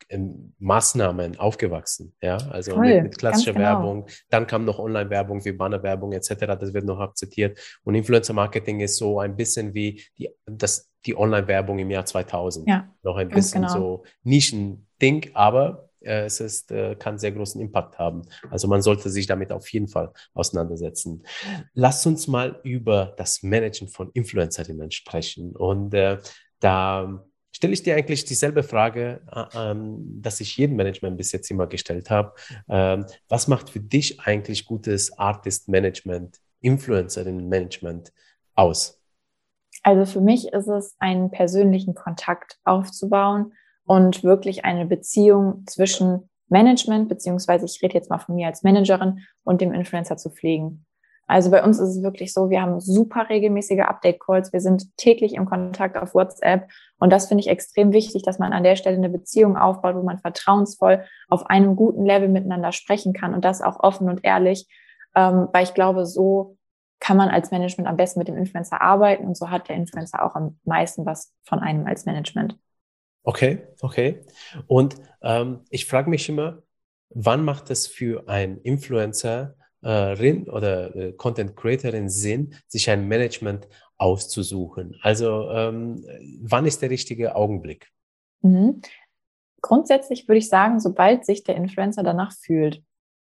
äh, 0.08 1.28
ähm, 1.28 1.34
ähm, 1.34 1.38
aufgewachsen, 1.38 2.14
ja. 2.22 2.38
Also 2.48 2.72
Voll, 2.72 2.86
mit, 2.86 3.02
mit, 3.02 3.18
klassischer 3.18 3.52
genau. 3.52 3.64
Werbung, 3.64 4.06
dann 4.30 4.46
kam 4.46 4.64
noch 4.64 4.78
Online-Werbung 4.78 5.44
wie 5.44 5.52
Bannerwerbung 5.52 6.14
etc. 6.14 6.30
Das 6.58 6.72
wird 6.72 6.86
noch 6.86 6.98
akzeptiert. 6.98 7.58
Und 7.84 7.94
Influencer-Marketing 7.94 8.80
ist 8.80 8.96
so 8.96 9.20
ein 9.20 9.36
bisschen 9.36 9.74
wie 9.74 10.02
die, 10.16 10.30
das, 10.46 10.90
die 11.04 11.14
Online-Werbung 11.14 11.78
im 11.78 11.90
Jahr 11.90 12.06
2000. 12.06 12.66
Ja, 12.66 12.88
noch 13.02 13.16
ein 13.16 13.28
bisschen 13.28 13.62
genau. 13.62 13.74
so 13.74 14.04
Nischending, 14.22 15.30
aber 15.34 15.90
es 16.04 16.40
ist, 16.40 16.70
äh, 16.70 16.94
kann 16.96 17.18
sehr 17.18 17.32
großen 17.32 17.60
Impact 17.60 17.98
haben. 17.98 18.22
Also 18.50 18.68
man 18.68 18.82
sollte 18.82 19.10
sich 19.10 19.26
damit 19.26 19.52
auf 19.52 19.68
jeden 19.68 19.88
Fall 19.88 20.12
auseinandersetzen. 20.34 21.24
Lasst 21.74 22.06
uns 22.06 22.28
mal 22.28 22.60
über 22.62 23.14
das 23.16 23.42
Managen 23.42 23.88
von 23.88 24.10
Influencerinnen 24.12 24.90
sprechen. 24.90 25.56
Und 25.56 25.94
äh, 25.94 26.18
da 26.60 27.24
stelle 27.50 27.72
ich 27.72 27.82
dir 27.82 27.94
eigentlich 27.96 28.24
dieselbe 28.24 28.62
Frage, 28.62 29.22
äh, 29.30 29.70
ähm, 29.70 30.20
dass 30.20 30.40
ich 30.40 30.56
jedem 30.56 30.76
Management 30.76 31.16
bis 31.16 31.32
jetzt 31.32 31.50
immer 31.50 31.66
gestellt 31.66 32.10
habe. 32.10 32.34
Ähm, 32.68 33.06
was 33.28 33.48
macht 33.48 33.70
für 33.70 33.80
dich 33.80 34.20
eigentlich 34.20 34.66
gutes 34.66 35.16
Artist-Management, 35.18 36.38
Influencerinnen-Management 36.60 38.12
aus? 38.54 39.00
Also 39.82 40.10
für 40.10 40.20
mich 40.20 40.48
ist 40.48 40.66
es, 40.66 40.96
einen 40.98 41.30
persönlichen 41.30 41.94
Kontakt 41.94 42.58
aufzubauen 42.64 43.52
und 43.86 44.24
wirklich 44.24 44.64
eine 44.64 44.86
Beziehung 44.86 45.64
zwischen 45.66 46.28
Management, 46.48 47.08
beziehungsweise 47.08 47.66
ich 47.66 47.82
rede 47.82 47.94
jetzt 47.94 48.10
mal 48.10 48.18
von 48.18 48.34
mir 48.34 48.46
als 48.46 48.62
Managerin 48.62 49.20
und 49.44 49.60
dem 49.60 49.72
Influencer 49.72 50.16
zu 50.16 50.30
pflegen. 50.30 50.86
Also 51.26 51.50
bei 51.50 51.64
uns 51.64 51.78
ist 51.78 51.96
es 51.96 52.02
wirklich 52.02 52.34
so, 52.34 52.50
wir 52.50 52.60
haben 52.60 52.80
super 52.80 53.30
regelmäßige 53.30 53.80
Update-Calls, 53.80 54.52
wir 54.52 54.60
sind 54.60 54.94
täglich 54.98 55.34
im 55.34 55.46
Kontakt 55.46 55.96
auf 55.96 56.14
WhatsApp 56.14 56.68
und 56.98 57.10
das 57.10 57.26
finde 57.26 57.40
ich 57.40 57.48
extrem 57.48 57.92
wichtig, 57.92 58.22
dass 58.22 58.38
man 58.38 58.52
an 58.52 58.62
der 58.62 58.76
Stelle 58.76 58.96
eine 58.96 59.08
Beziehung 59.08 59.56
aufbaut, 59.56 59.96
wo 59.96 60.02
man 60.02 60.18
vertrauensvoll 60.18 61.04
auf 61.28 61.46
einem 61.46 61.76
guten 61.76 62.04
Level 62.04 62.28
miteinander 62.28 62.72
sprechen 62.72 63.14
kann 63.14 63.32
und 63.32 63.44
das 63.44 63.62
auch 63.62 63.80
offen 63.80 64.10
und 64.10 64.22
ehrlich, 64.22 64.68
ähm, 65.14 65.48
weil 65.52 65.64
ich 65.64 65.72
glaube, 65.72 66.04
so 66.04 66.58
kann 67.00 67.16
man 67.16 67.30
als 67.30 67.50
Management 67.50 67.88
am 67.88 67.96
besten 67.96 68.18
mit 68.18 68.28
dem 68.28 68.36
Influencer 68.36 68.82
arbeiten 68.82 69.26
und 69.26 69.36
so 69.36 69.50
hat 69.50 69.68
der 69.68 69.76
Influencer 69.76 70.22
auch 70.24 70.34
am 70.34 70.58
meisten 70.64 71.06
was 71.06 71.32
von 71.44 71.60
einem 71.60 71.86
als 71.86 72.04
Management. 72.04 72.58
Okay, 73.24 73.66
okay. 73.80 74.20
Und 74.66 74.96
ähm, 75.22 75.60
ich 75.70 75.86
frage 75.86 76.10
mich 76.10 76.28
immer, 76.28 76.62
wann 77.08 77.44
macht 77.44 77.70
es 77.70 77.86
für 77.86 78.28
ein 78.28 78.58
Influencerin 78.58 79.54
äh, 79.82 80.50
oder 80.50 80.94
äh, 80.94 81.12
Content 81.12 81.56
Creatorin 81.56 82.10
Sinn, 82.10 82.54
sich 82.68 82.90
ein 82.90 83.08
Management 83.08 83.66
auszusuchen? 83.96 84.96
Also 85.00 85.50
ähm, 85.50 86.04
wann 86.42 86.66
ist 86.66 86.82
der 86.82 86.90
richtige 86.90 87.34
Augenblick? 87.34 87.90
Mhm. 88.42 88.82
Grundsätzlich 89.62 90.28
würde 90.28 90.38
ich 90.38 90.50
sagen, 90.50 90.78
sobald 90.78 91.24
sich 91.24 91.42
der 91.44 91.56
Influencer 91.56 92.02
danach 92.02 92.32
fühlt. 92.32 92.82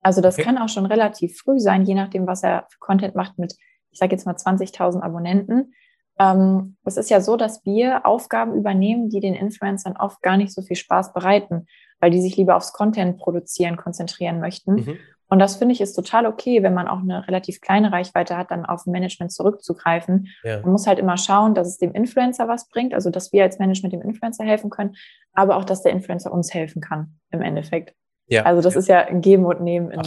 Also 0.00 0.22
das 0.22 0.37
okay. 0.37 0.44
kann 0.44 0.58
auch 0.58 0.70
schon 0.70 0.87
relativ 0.87 1.37
früh 1.38 1.61
sein, 1.61 1.84
je 1.84 1.94
nachdem, 1.94 2.26
was 2.26 2.42
er 2.42 2.66
für 2.70 2.78
Content 2.78 3.14
macht 3.14 3.38
mit, 3.38 3.54
ich 3.90 3.99
sage 3.99 4.12
jetzt 4.12 4.25
mal 4.25 4.34
20.000 4.34 5.00
Abonnenten. 5.00 5.75
Ähm, 6.23 6.76
es 6.85 6.97
ist 6.97 7.11
ja 7.11 7.21
so, 7.21 7.37
dass 7.37 7.64
wir 7.64 8.07
Aufgaben 8.07 8.55
übernehmen, 8.55 9.09
die 9.09 9.21
den 9.21 9.35
Influencern 9.35 9.97
oft 9.97 10.23
gar 10.23 10.37
nicht 10.37 10.52
so 10.52 10.62
viel 10.62 10.77
Spaß 10.77 11.12
bereiten, 11.12 11.66
weil 12.01 12.11
die 12.11 12.20
sich 12.20 12.37
lieber 12.37 12.57
aufs 12.57 12.73
Content 12.73 13.18
produzieren 13.18 13.77
konzentrieren 13.77 14.40
möchten. 14.40 14.75
Mhm. 14.75 14.99
Und 15.29 15.38
das 15.38 15.57
finde 15.57 15.73
ich 15.73 15.81
ist 15.81 15.94
total 15.94 16.27
okay, 16.27 16.62
wenn 16.62 16.75
man 16.75 16.88
auch 16.88 17.01
eine 17.01 17.27
relativ 17.27 17.62
kleine 17.62 17.90
Reichweite 17.90 18.37
hat, 18.37 18.51
dann 18.51 18.66
auf 18.66 18.85
Management 18.85 19.33
zurückzugreifen. 19.33 20.29
Ja. 20.44 20.61
Man 20.61 20.73
muss 20.73 20.87
halt 20.87 20.99
immer 20.99 21.16
schauen, 21.16 21.55
dass 21.55 21.68
es 21.68 21.79
dem 21.79 21.92
Influencer 21.92 22.49
was 22.49 22.68
bringt, 22.68 22.92
also 22.92 23.09
dass 23.09 23.33
wir 23.33 23.42
als 23.42 23.59
Management 23.59 23.94
dem 23.94 24.03
Influencer 24.03 24.44
helfen 24.44 24.68
können, 24.68 24.94
aber 25.33 25.57
auch, 25.57 25.64
dass 25.64 25.83
der 25.83 25.92
Influencer 25.92 26.31
uns 26.31 26.53
helfen 26.53 26.83
kann 26.83 27.18
im 27.31 27.40
Endeffekt. 27.40 27.94
Ja. 28.27 28.42
Also 28.42 28.61
das 28.61 28.75
ja. 28.75 28.81
ist 28.81 28.88
ja 28.88 28.99
ein 29.07 29.23
Geben 29.23 29.46
und 29.46 29.62
Nehmen 29.62 29.90
in, 29.90 30.03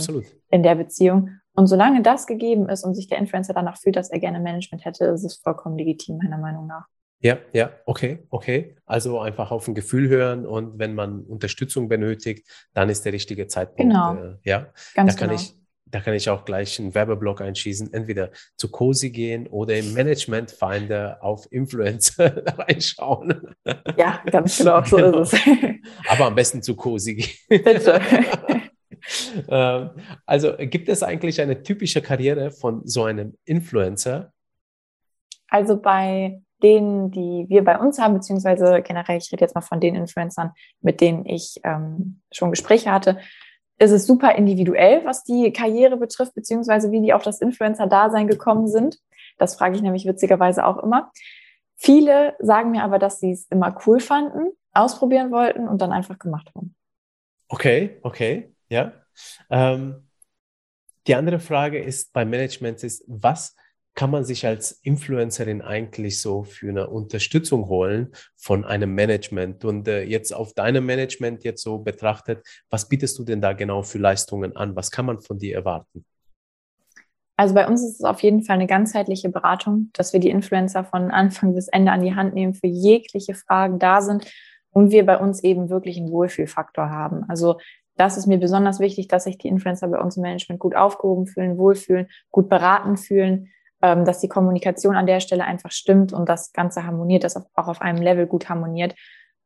in 0.51 0.61
der 0.61 0.75
Beziehung. 0.75 1.39
Und 1.55 1.67
solange 1.67 2.01
das 2.01 2.27
gegeben 2.27 2.69
ist 2.69 2.83
und 2.83 2.95
sich 2.95 3.07
der 3.07 3.17
Influencer 3.17 3.53
danach 3.53 3.77
fühlt, 3.77 3.95
dass 3.95 4.09
er 4.09 4.19
gerne 4.19 4.39
Management 4.39 4.85
hätte, 4.85 5.05
ist 5.05 5.23
es 5.23 5.35
vollkommen 5.37 5.77
legitim, 5.77 6.17
meiner 6.17 6.37
Meinung 6.37 6.67
nach. 6.67 6.85
Ja, 7.19 7.37
ja, 7.53 7.71
okay, 7.85 8.19
okay. 8.29 8.75
Also 8.85 9.19
einfach 9.19 9.51
auf 9.51 9.67
ein 9.67 9.73
Gefühl 9.73 10.09
hören 10.09 10.45
und 10.45 10.77
wenn 10.77 10.93
man 10.93 11.21
Unterstützung 11.23 11.87
benötigt, 11.87 12.47
dann 12.73 12.89
ist 12.89 13.05
der 13.05 13.13
richtige 13.13 13.47
Zeitpunkt. 13.47 13.93
Genau. 13.93 14.15
Äh, 14.15 14.37
ja, 14.43 14.67
Ganz 14.93 15.13
da 15.13 15.19
kann 15.19 15.29
genau. 15.29 15.41
ich 15.41 15.55
da 15.87 16.01
kann 16.01 16.13
ich 16.13 16.29
auch 16.29 16.45
gleich 16.45 16.79
einen 16.79 16.93
Werbeblock 16.93 17.41
einschießen, 17.41 17.93
entweder 17.93 18.31
zu 18.57 18.69
Cosi 18.69 19.11
gehen 19.11 19.47
oder 19.47 19.75
im 19.75 19.93
Management 19.93 20.51
Finder 20.51 21.19
auf 21.21 21.47
Influencer 21.51 22.43
reinschauen. 22.57 23.55
Ja, 23.95 24.21
ganz 24.29 24.57
genau, 24.57 24.83
so 24.83 24.97
genau. 24.97 25.21
ist 25.21 25.33
es. 25.33 25.39
Aber 26.09 26.25
am 26.25 26.35
besten 26.35 26.61
zu 26.61 26.75
Cosi 26.75 27.15
gehen. 27.15 27.29
Bitte. 27.47 28.01
Ähm, 29.47 29.91
also 30.25 30.53
gibt 30.57 30.89
es 30.89 31.03
eigentlich 31.03 31.39
eine 31.39 31.61
typische 31.61 32.01
Karriere 32.01 32.51
von 32.51 32.81
so 32.87 33.03
einem 33.03 33.37
Influencer? 33.45 34.33
Also 35.47 35.79
bei 35.79 36.41
denen, 36.63 37.11
die 37.11 37.45
wir 37.47 37.63
bei 37.63 37.77
uns 37.77 37.99
haben, 37.99 38.15
beziehungsweise 38.15 38.81
generell, 38.81 39.17
ich 39.17 39.31
rede 39.31 39.41
jetzt 39.41 39.55
mal 39.55 39.61
von 39.61 39.79
den 39.79 39.95
Influencern, 39.95 40.51
mit 40.81 41.01
denen 41.01 41.25
ich 41.25 41.59
ähm, 41.63 42.21
schon 42.31 42.49
Gespräche 42.49 42.91
hatte, 42.91 43.19
ist 43.77 43.91
es 43.91 44.07
super 44.07 44.35
individuell, 44.35 45.03
was 45.05 45.23
die 45.23 45.51
Karriere 45.51 45.97
betrifft, 45.97 46.33
beziehungsweise 46.33 46.91
wie 46.91 47.01
die 47.01 47.13
auf 47.13 47.23
das 47.23 47.41
Influencer-Dasein 47.41 48.27
gekommen 48.27 48.67
sind. 48.67 48.97
Das 49.37 49.55
frage 49.55 49.75
ich 49.75 49.81
nämlich 49.81 50.05
witzigerweise 50.05 50.65
auch 50.65 50.81
immer. 50.81 51.11
Viele 51.75 52.35
sagen 52.39 52.71
mir 52.71 52.83
aber, 52.83 52.99
dass 52.99 53.19
sie 53.19 53.31
es 53.31 53.47
immer 53.51 53.77
cool 53.85 53.99
fanden, 53.99 54.51
ausprobieren 54.73 55.31
wollten 55.31 55.67
und 55.67 55.81
dann 55.81 55.91
einfach 55.91 56.17
gemacht 56.17 56.49
haben. 56.55 56.73
Okay, 57.49 57.99
okay. 58.01 58.54
Ja. 58.69 58.93
Ähm, 59.49 60.09
die 61.07 61.15
andere 61.15 61.39
Frage 61.39 61.81
ist 61.81 62.13
bei 62.13 62.25
Management 62.25 62.83
ist, 62.83 63.03
was 63.07 63.55
kann 63.93 64.11
man 64.11 64.25
sich 64.25 64.45
als 64.45 64.71
Influencerin 64.83 65.61
eigentlich 65.61 66.19
so 66.19 66.43
für 66.43 66.69
eine 66.69 66.89
Unterstützung 66.89 67.67
holen 67.67 68.11
von 68.35 68.65
einem 68.65 68.93
Management? 68.93 69.63
Und 69.63 69.87
äh, 69.87 70.03
jetzt 70.03 70.33
auf 70.33 70.53
deinem 70.53 70.85
Management 70.85 71.43
jetzt 71.43 71.63
so 71.63 71.79
betrachtet, 71.79 72.45
was 72.69 72.89
bietest 72.89 73.17
du 73.17 73.23
denn 73.23 73.41
da 73.41 73.53
genau 73.53 73.83
für 73.83 73.99
Leistungen 73.99 74.55
an? 74.55 74.75
Was 74.75 74.91
kann 74.91 75.05
man 75.05 75.21
von 75.21 75.39
dir 75.39 75.55
erwarten? 75.55 76.05
Also 77.37 77.53
bei 77.53 77.67
uns 77.67 77.83
ist 77.83 77.99
es 77.99 78.03
auf 78.03 78.21
jeden 78.21 78.43
Fall 78.43 78.55
eine 78.55 78.67
ganzheitliche 78.67 79.29
Beratung, 79.29 79.89
dass 79.93 80.13
wir 80.13 80.19
die 80.19 80.29
Influencer 80.29 80.85
von 80.85 81.11
Anfang 81.11 81.53
bis 81.53 81.67
Ende 81.67 81.91
an 81.91 82.01
die 82.01 82.15
Hand 82.15 82.33
nehmen, 82.33 82.53
für 82.53 82.67
jegliche 82.67 83.33
Fragen 83.33 83.77
da 83.77 84.01
sind 84.01 84.25
und 84.71 84.91
wir 84.91 85.05
bei 85.05 85.17
uns 85.17 85.43
eben 85.43 85.69
wirklich 85.69 85.97
einen 85.97 86.11
Wohlfühlfaktor 86.11 86.89
haben. 86.89 87.25
Also 87.27 87.57
das 87.97 88.17
ist 88.17 88.27
mir 88.27 88.37
besonders 88.37 88.79
wichtig, 88.79 89.07
dass 89.07 89.23
sich 89.23 89.37
die 89.37 89.47
Influencer 89.47 89.87
bei 89.87 89.99
uns 89.99 90.17
im 90.17 90.23
Management 90.23 90.59
gut 90.59 90.75
aufgehoben 90.75 91.27
fühlen, 91.27 91.57
wohlfühlen, 91.57 92.07
gut 92.31 92.49
beraten 92.49 92.97
fühlen, 92.97 93.49
ähm, 93.81 94.05
dass 94.05 94.19
die 94.19 94.27
Kommunikation 94.27 94.95
an 94.95 95.07
der 95.07 95.19
Stelle 95.19 95.45
einfach 95.45 95.71
stimmt 95.71 96.13
und 96.13 96.27
das 96.27 96.51
Ganze 96.51 96.85
harmoniert, 96.85 97.23
dass 97.23 97.35
auch 97.35 97.67
auf 97.67 97.81
einem 97.81 98.01
Level 98.01 98.27
gut 98.27 98.49
harmoniert. 98.49 98.95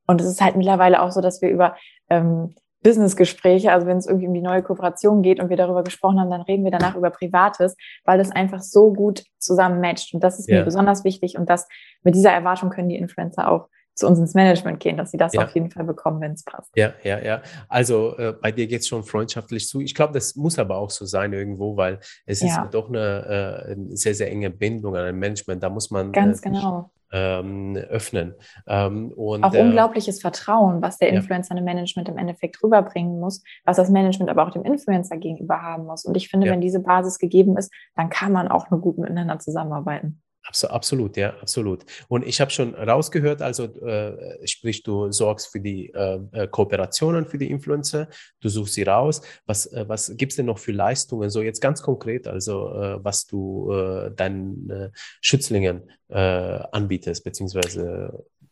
Und 0.08 0.22
es 0.22 0.28
ist 0.28 0.42
halt 0.42 0.56
mittlerweile 0.56 1.02
auch 1.02 1.12
so, 1.12 1.22
dass 1.22 1.42
wir 1.42 1.50
über 1.50 1.76
ähm, 2.10 2.56
Businessgespräche, 2.82 3.72
also 3.72 3.86
wenn 3.88 3.98
es 3.98 4.08
irgendwie 4.08 4.28
um 4.28 4.34
die 4.34 4.42
neue 4.42 4.64
Kooperation 4.64 5.22
geht 5.22 5.40
und 5.40 5.50
wir 5.50 5.58
darüber 5.58 5.84
gesprochen 5.84 6.20
haben, 6.20 6.30
dann 6.30 6.42
reden 6.42 6.64
wir 6.64 6.72
danach 6.72 6.96
über 6.96 7.10
Privates, 7.10 7.76
weil 8.06 8.18
das 8.18 8.32
einfach 8.32 8.62
so 8.62 8.94
gut 8.94 9.24
zusammen 9.38 9.82
matcht. 9.82 10.14
Und 10.14 10.24
das 10.24 10.40
ist 10.40 10.48
ja. 10.48 10.60
mir 10.60 10.66
besonders 10.66 11.04
wichtig 11.04 11.38
und 11.38 11.50
das 11.50 11.68
mit 12.04 12.16
dieser 12.16 12.32
Erwartung 12.32 12.70
können 12.70 12.90
die 12.90 12.96
Influencer 12.96 13.52
auch 13.52 13.68
zu 14.00 14.08
uns 14.08 14.20
ins 14.20 14.34
Management 14.34 14.80
gehen, 14.80 14.98
dass 14.98 15.12
sie 15.12 15.18
das 15.18 15.34
ja. 15.34 15.44
auf 15.44 15.54
jeden 15.54 15.70
Fall 15.70 15.84
bekommen, 15.84 16.22
wenn 16.22 16.32
es 16.32 16.44
passt. 16.44 16.72
Ja, 16.76 16.94
ja, 17.04 17.20
ja. 17.20 17.42
Also 17.68 18.18
äh, 18.18 18.34
bei 18.34 18.52
dir 18.52 18.68
geht 18.68 18.82
es 18.82 18.88
schon 18.88 19.04
freundschaftlich 19.04 19.68
zu. 19.68 19.82
Ich 19.82 19.94
glaube, 19.94 20.14
das 20.14 20.36
muss 20.36 20.58
aber 20.58 20.78
auch 20.78 20.90
so 20.90 21.06
sein 21.06 21.34
irgendwo, 21.34 21.78
weil 21.78 22.00
es 22.26 22.42
ja. 22.42 22.64
ist 22.64 22.74
doch 22.74 22.90
eine, 22.90 23.68
äh, 23.68 23.72
eine, 23.72 23.98
sehr, 23.98 24.16
sehr 24.16 24.32
enge 24.32 24.50
Bindung 24.50 24.96
an 24.96 25.06
ein 25.06 25.20
Management. 25.20 25.62
Da 25.62 25.70
muss 25.70 25.92
man 25.92 26.12
ganz 26.12 26.40
äh, 26.40 26.50
genau 26.50 26.90
ähm, 27.12 27.76
öffnen. 27.76 28.36
Ähm, 28.68 29.12
und, 29.16 29.44
auch 29.44 29.54
äh, 29.54 29.62
unglaubliches 29.62 30.22
Vertrauen, 30.22 30.82
was 30.82 30.98
der 30.98 31.10
Influencer 31.10 31.56
ja. 31.56 31.62
dem 31.62 31.66
Management 31.66 32.10
im 32.10 32.18
Endeffekt 32.18 32.62
rüberbringen 32.64 33.20
muss, 33.20 33.44
was 33.66 33.78
das 33.78 33.90
Management 33.90 34.30
aber 34.30 34.46
auch 34.46 34.52
dem 34.52 34.64
Influencer 34.64 35.18
gegenüber 35.18 35.62
haben 35.62 35.86
muss. 35.86 36.06
Und 36.06 36.16
ich 36.16 36.30
finde, 36.30 36.48
wenn 36.48 36.62
diese 36.62 36.80
Basis 36.80 37.20
gegeben 37.20 37.58
ist, 37.58 37.74
dann 37.96 38.10
kann 38.10 38.32
man 38.32 38.48
auch 38.48 38.70
nur 38.70 38.82
gut 38.82 38.98
miteinander 38.98 39.40
zusammenarbeiten. 39.40 40.22
Absolut, 40.68 41.16
ja, 41.16 41.36
absolut. 41.42 41.86
Und 42.08 42.26
ich 42.26 42.42
habe 42.42 42.50
schon 42.50 42.74
rausgehört, 42.74 43.42
also 43.42 43.66
äh, 43.66 44.48
sprich, 44.48 44.82
du 44.82 45.12
sorgst 45.12 45.48
für 45.52 45.60
die 45.60 45.94
äh, 45.94 46.20
äh, 46.32 46.48
Kooperationen 46.48 47.26
für 47.28 47.38
die 47.38 47.52
Influencer, 47.52 48.08
du 48.42 48.50
suchst 48.50 48.74
sie 48.74 48.84
raus. 48.84 49.22
Was, 49.46 49.68
äh, 49.68 49.86
was 49.88 50.18
gibt 50.18 50.32
es 50.32 50.38
denn 50.38 50.48
noch 50.48 50.58
für 50.58 50.72
Leistungen? 50.72 51.30
So 51.30 51.44
jetzt 51.44 51.62
ganz 51.62 51.82
konkret, 51.84 52.28
also 52.28 52.70
äh, 52.74 53.04
was 53.04 53.28
du 53.28 53.72
äh, 53.72 54.12
deinen 54.12 54.92
Schützlingen 55.22 55.90
anbietest, 56.12 57.24
beziehungsweise 57.24 58.12
ähm, 58.12 58.49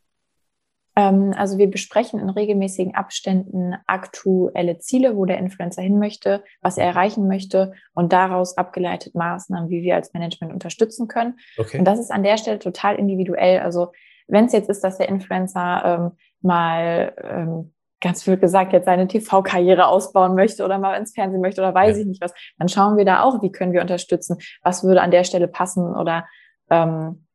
also 0.97 1.59
wir 1.59 1.69
besprechen 1.69 2.19
in 2.19 2.29
regelmäßigen 2.29 2.95
Abständen 2.95 3.75
aktuelle 3.85 4.79
Ziele, 4.79 5.15
wo 5.15 5.25
der 5.25 5.37
Influencer 5.37 5.83
hin 5.83 5.99
möchte, 5.99 6.43
was 6.61 6.79
er 6.79 6.87
erreichen 6.87 7.27
möchte 7.27 7.73
und 7.93 8.13
daraus 8.13 8.57
abgeleitet 8.57 9.13
Maßnahmen, 9.13 9.69
wie 9.69 9.83
wir 9.83 9.93
als 9.93 10.13
Management 10.13 10.53
unterstützen 10.53 11.07
können. 11.07 11.37
Okay. 11.55 11.77
Und 11.77 11.85
das 11.85 11.99
ist 11.99 12.11
an 12.11 12.23
der 12.23 12.37
Stelle 12.37 12.57
total 12.57 12.95
individuell. 12.95 13.59
Also 13.59 13.91
wenn 14.27 14.45
es 14.45 14.53
jetzt 14.53 14.69
ist, 14.69 14.83
dass 14.83 14.97
der 14.97 15.09
Influencer 15.09 15.83
ähm, 15.85 16.11
mal 16.41 17.13
ähm, 17.21 17.73
ganz 18.01 18.23
viel 18.23 18.37
gesagt 18.37 18.73
jetzt 18.73 18.85
seine 18.85 19.07
TV-Karriere 19.07 19.85
ausbauen 19.85 20.33
möchte 20.33 20.65
oder 20.65 20.79
mal 20.79 20.95
ins 20.95 21.13
Fernsehen 21.13 21.41
möchte 21.41 21.61
oder 21.61 21.75
weiß 21.75 21.95
ja. 21.95 22.01
ich 22.01 22.07
nicht 22.07 22.21
was, 22.21 22.33
dann 22.57 22.69
schauen 22.69 22.97
wir 22.97 23.05
da 23.05 23.21
auch, 23.21 23.43
wie 23.43 23.51
können 23.51 23.73
wir 23.73 23.81
unterstützen, 23.81 24.37
was 24.63 24.83
würde 24.83 25.01
an 25.01 25.11
der 25.11 25.23
Stelle 25.23 25.47
passen 25.47 25.95
oder 25.95 26.25
ähm, 26.71 27.26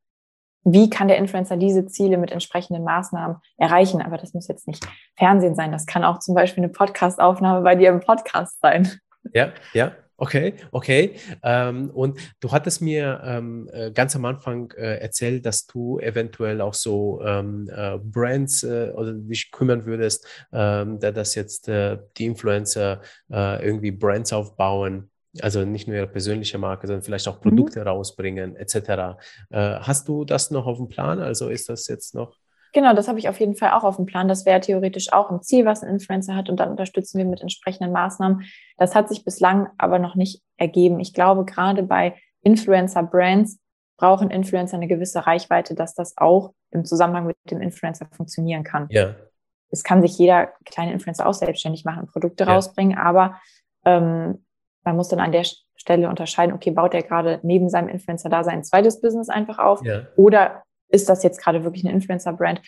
wie 0.65 0.91
kann 0.91 1.09
der 1.09 1.19
Influencer 1.19 1.57
diese 1.57 1.87
Ziele 1.87 2.19
mit 2.19 2.31
entsprechenden 2.31 2.85
Maßnahmen 2.85 3.37
erreichen. 3.57 4.03
Aber 4.03 4.17
das 4.17 4.35
muss 4.35 4.49
jetzt 4.49 4.69
nicht 4.69 4.87
Fernsehen 5.17 5.55
sein. 5.55 5.73
Das 5.73 5.87
kann 5.87 6.05
auch 6.05 6.19
zum 6.19 6.35
Beispiel 6.35 6.65
eine 6.65 6.73
Podcastaufnahme 6.73 7.63
bei 7.63 7.75
dir 7.75 7.91
im 7.91 8.01
Podcast 8.01 8.61
sein. 8.61 8.89
Ja, 9.33 9.53
ja. 9.73 9.93
Okay, 10.19 10.55
okay. 10.71 11.17
Ähm, 11.43 11.91
und 11.91 12.21
du 12.39 12.53
hattest 12.53 12.81
mir 12.81 13.21
ähm, 13.25 13.69
äh, 13.73 13.91
ganz 13.91 14.15
am 14.15 14.25
Anfang 14.25 14.71
äh, 14.77 14.99
erzählt, 14.99 15.45
dass 15.47 15.67
du 15.67 15.99
eventuell 15.99 16.61
auch 16.61 16.75
so 16.75 17.21
ähm, 17.25 17.69
äh, 17.75 17.99
Brands 17.99 18.63
äh, 18.63 18.93
oder 18.95 19.15
dich 19.15 19.51
kümmern 19.51 19.85
würdest, 19.85 20.25
ähm, 20.53 21.01
dass 21.01 21.35
jetzt 21.35 21.67
äh, 21.69 21.99
die 22.19 22.27
Influencer 22.27 23.01
äh, 23.33 23.65
irgendwie 23.65 23.91
Brands 23.91 24.33
aufbauen 24.33 25.11
also 25.41 25.65
nicht 25.65 25.89
nur 25.89 25.97
ihre 25.97 26.07
persönliche 26.07 26.59
Marke, 26.59 26.87
sondern 26.87 27.03
vielleicht 27.03 27.29
auch 27.29 27.39
mhm. 27.39 27.49
Produkte 27.49 27.81
mhm. 27.81 27.89
rausbringen, 27.89 28.57
etc. 28.57 28.77
Äh, 29.51 29.79
hast 29.81 30.09
du 30.09 30.25
das 30.25 30.51
noch 30.51 30.67
auf 30.67 30.79
dem 30.79 30.89
Plan? 30.89 31.21
Also 31.21 31.49
ist 31.49 31.69
das 31.69 31.87
jetzt 31.89 32.15
noch? 32.15 32.37
Genau, 32.75 32.95
das 32.95 33.07
habe 33.07 33.19
ich 33.19 33.29
auf 33.29 33.39
jeden 33.39 33.55
Fall 33.55 33.73
auch 33.73 33.85
auf 33.85 33.97
dem 33.97 34.07
Plan. 34.07 34.29
Das 34.29 34.47
wäre 34.47 34.61
theoretisch 34.61 35.13
auch 35.13 35.31
ein 35.31 35.43
Ziel, 35.43 35.67
was 35.67 35.83
ein 35.83 35.91
Influencer 35.91 36.35
hat 36.35 36.49
und 36.49 36.59
dann 36.59 36.71
unterstützen 36.71 37.19
wir 37.19 37.27
mit 37.27 37.43
entsprechenden 37.43 37.93
Maßnahmen. 37.93 38.45
Das 38.79 38.95
hat 38.95 39.11
sich 39.11 39.25
bislang 39.25 39.69
aber 39.77 39.99
noch 39.99 40.15
nicht 40.15 40.43
ergeben. 40.57 40.99
Ich 40.99 41.13
glaube, 41.13 41.45
gerade 41.45 41.83
bei 41.83 42.17
Influencer-Brands 42.43 43.59
brauchen 43.99 44.31
Influencer 44.31 44.77
eine 44.77 44.89
gewisse 44.89 45.27
Reichweite, 45.27 45.75
dass 45.75 45.95
das 45.95 46.17
auch 46.17 46.55
im 46.71 46.87
Zusammenhang 46.87 47.27
mit 47.27 47.37
dem 47.51 47.61
Influencer 47.61 48.07
funktionieren 48.11 48.65
kann. 48.65 48.87
Ja. 48.91 49.17
Es 49.71 49.85
kann 49.85 50.03
sich 50.03 50.19
jeder 50.19 50.49
kleine 50.65 50.93
Influencer 50.93 51.27
auch 51.27 51.35
selbstständig 51.35 51.85
machen, 51.85 52.07
Produkte 52.07 52.45
ja. 52.45 52.55
rausbringen, 52.55 52.97
aber 52.97 53.39
ähm, 53.85 54.45
man 54.85 54.97
muss 54.97 55.09
dann 55.09 55.21
an 55.21 55.33
der 55.33 55.45
Stelle 55.77 56.09
unterscheiden, 56.09 56.55
okay, 56.55 56.71
baut 56.71 56.95
er 56.95 57.03
gerade 57.03 57.41
neben 57.43 57.69
seinem 57.69 57.89
Influencer 57.89 58.29
da 58.29 58.45
sein 58.45 58.65
zweites 58.65 59.01
Business 59.01 59.29
einfach 59.29 59.59
auf 59.59 59.85
ja. 59.85 60.07
oder 60.17 60.63
ist 60.89 61.09
das 61.09 61.23
jetzt 61.23 61.41
gerade 61.41 61.65
wirklich 61.65 61.85
eine 61.85 61.95
Influencer-Brand? 61.95 62.61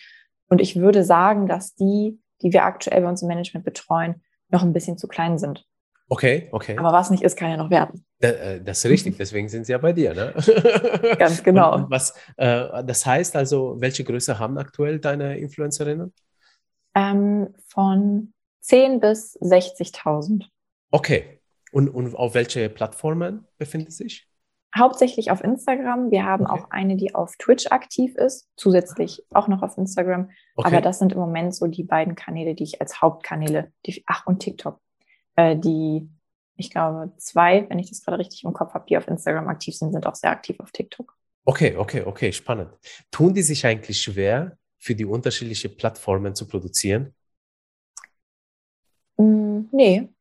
Und 0.49 0.61
ich 0.61 0.75
würde 0.75 1.03
sagen, 1.03 1.47
dass 1.47 1.75
die, 1.75 2.19
die 2.41 2.51
wir 2.51 2.63
aktuell 2.63 3.01
bei 3.01 3.09
uns 3.09 3.21
im 3.21 3.27
Management 3.27 3.65
betreuen, 3.65 4.21
noch 4.49 4.63
ein 4.63 4.73
bisschen 4.73 4.97
zu 4.97 5.07
klein 5.07 5.37
sind. 5.37 5.65
Okay, 6.07 6.49
okay. 6.51 6.77
Aber 6.77 6.91
was 6.91 7.09
nicht 7.09 7.23
ist, 7.23 7.35
kann 7.35 7.49
ja 7.49 7.57
noch 7.57 7.71
werden. 7.71 8.05
Äh, 8.19 8.61
das 8.61 8.85
ist 8.85 8.91
richtig, 8.91 9.17
deswegen 9.17 9.49
sind 9.49 9.65
sie 9.65 9.71
ja 9.71 9.79
bei 9.79 9.91
dir, 9.91 10.13
ne? 10.13 10.33
Ganz 11.17 11.43
genau. 11.43 11.73
Und 11.73 11.89
was, 11.89 12.13
äh, 12.37 12.83
das 12.83 13.05
heißt 13.05 13.35
also, 13.35 13.77
welche 13.79 14.03
Größe 14.03 14.37
haben 14.37 14.57
aktuell 14.57 14.99
deine 14.99 15.37
Influencerinnen? 15.39 16.13
Ähm, 16.93 17.55
von 17.67 18.33
10 18.61 18.99
bis 18.99 19.39
60.000. 19.41 20.45
Okay, 20.91 21.34
und, 21.75 21.89
und 21.89 22.15
auf 22.15 22.33
welche 22.33 22.69
Plattformen 22.69 23.45
befindet 23.57 23.91
sich? 23.91 24.29
Hauptsächlich 24.77 25.29
auf 25.29 25.43
Instagram. 25.43 26.09
Wir 26.09 26.23
haben 26.23 26.45
okay. 26.45 26.53
auch 26.53 26.71
eine, 26.71 26.95
die 26.95 27.13
auf 27.13 27.35
Twitch 27.37 27.67
aktiv 27.67 28.15
ist, 28.15 28.47
zusätzlich 28.55 29.23
auch 29.31 29.49
noch 29.49 29.61
auf 29.61 29.77
Instagram. 29.77 30.29
Okay. 30.55 30.67
Aber 30.67 30.79
das 30.79 30.99
sind 30.99 31.11
im 31.11 31.19
Moment 31.19 31.53
so 31.53 31.67
die 31.67 31.83
beiden 31.83 32.15
Kanäle, 32.15 32.55
die 32.55 32.63
ich 32.63 32.79
als 32.79 33.01
Hauptkanäle, 33.01 33.73
die, 33.85 34.01
ach 34.07 34.25
und 34.25 34.39
TikTok, 34.39 34.79
äh, 35.35 35.57
die, 35.57 36.09
ich 36.55 36.71
glaube, 36.71 37.11
zwei, 37.17 37.69
wenn 37.69 37.79
ich 37.79 37.89
das 37.89 38.01
gerade 38.01 38.19
richtig 38.19 38.45
im 38.45 38.53
Kopf 38.53 38.73
habe, 38.73 38.85
die 38.87 38.97
auf 38.97 39.09
Instagram 39.09 39.49
aktiv 39.49 39.75
sind, 39.75 39.91
sind 39.91 40.07
auch 40.07 40.15
sehr 40.15 40.31
aktiv 40.31 40.57
auf 40.61 40.71
TikTok. 40.71 41.13
Okay, 41.43 41.75
okay, 41.75 42.03
okay, 42.03 42.31
spannend. 42.31 42.69
Tun 43.11 43.33
die 43.33 43.41
sich 43.41 43.65
eigentlich 43.65 44.01
schwer, 44.01 44.57
für 44.77 44.95
die 44.95 45.05
unterschiedlichen 45.05 45.75
Plattformen 45.75 46.35
zu 46.35 46.47
produzieren? 46.47 47.13
Mm, 49.17 49.63
nee, 49.71 50.14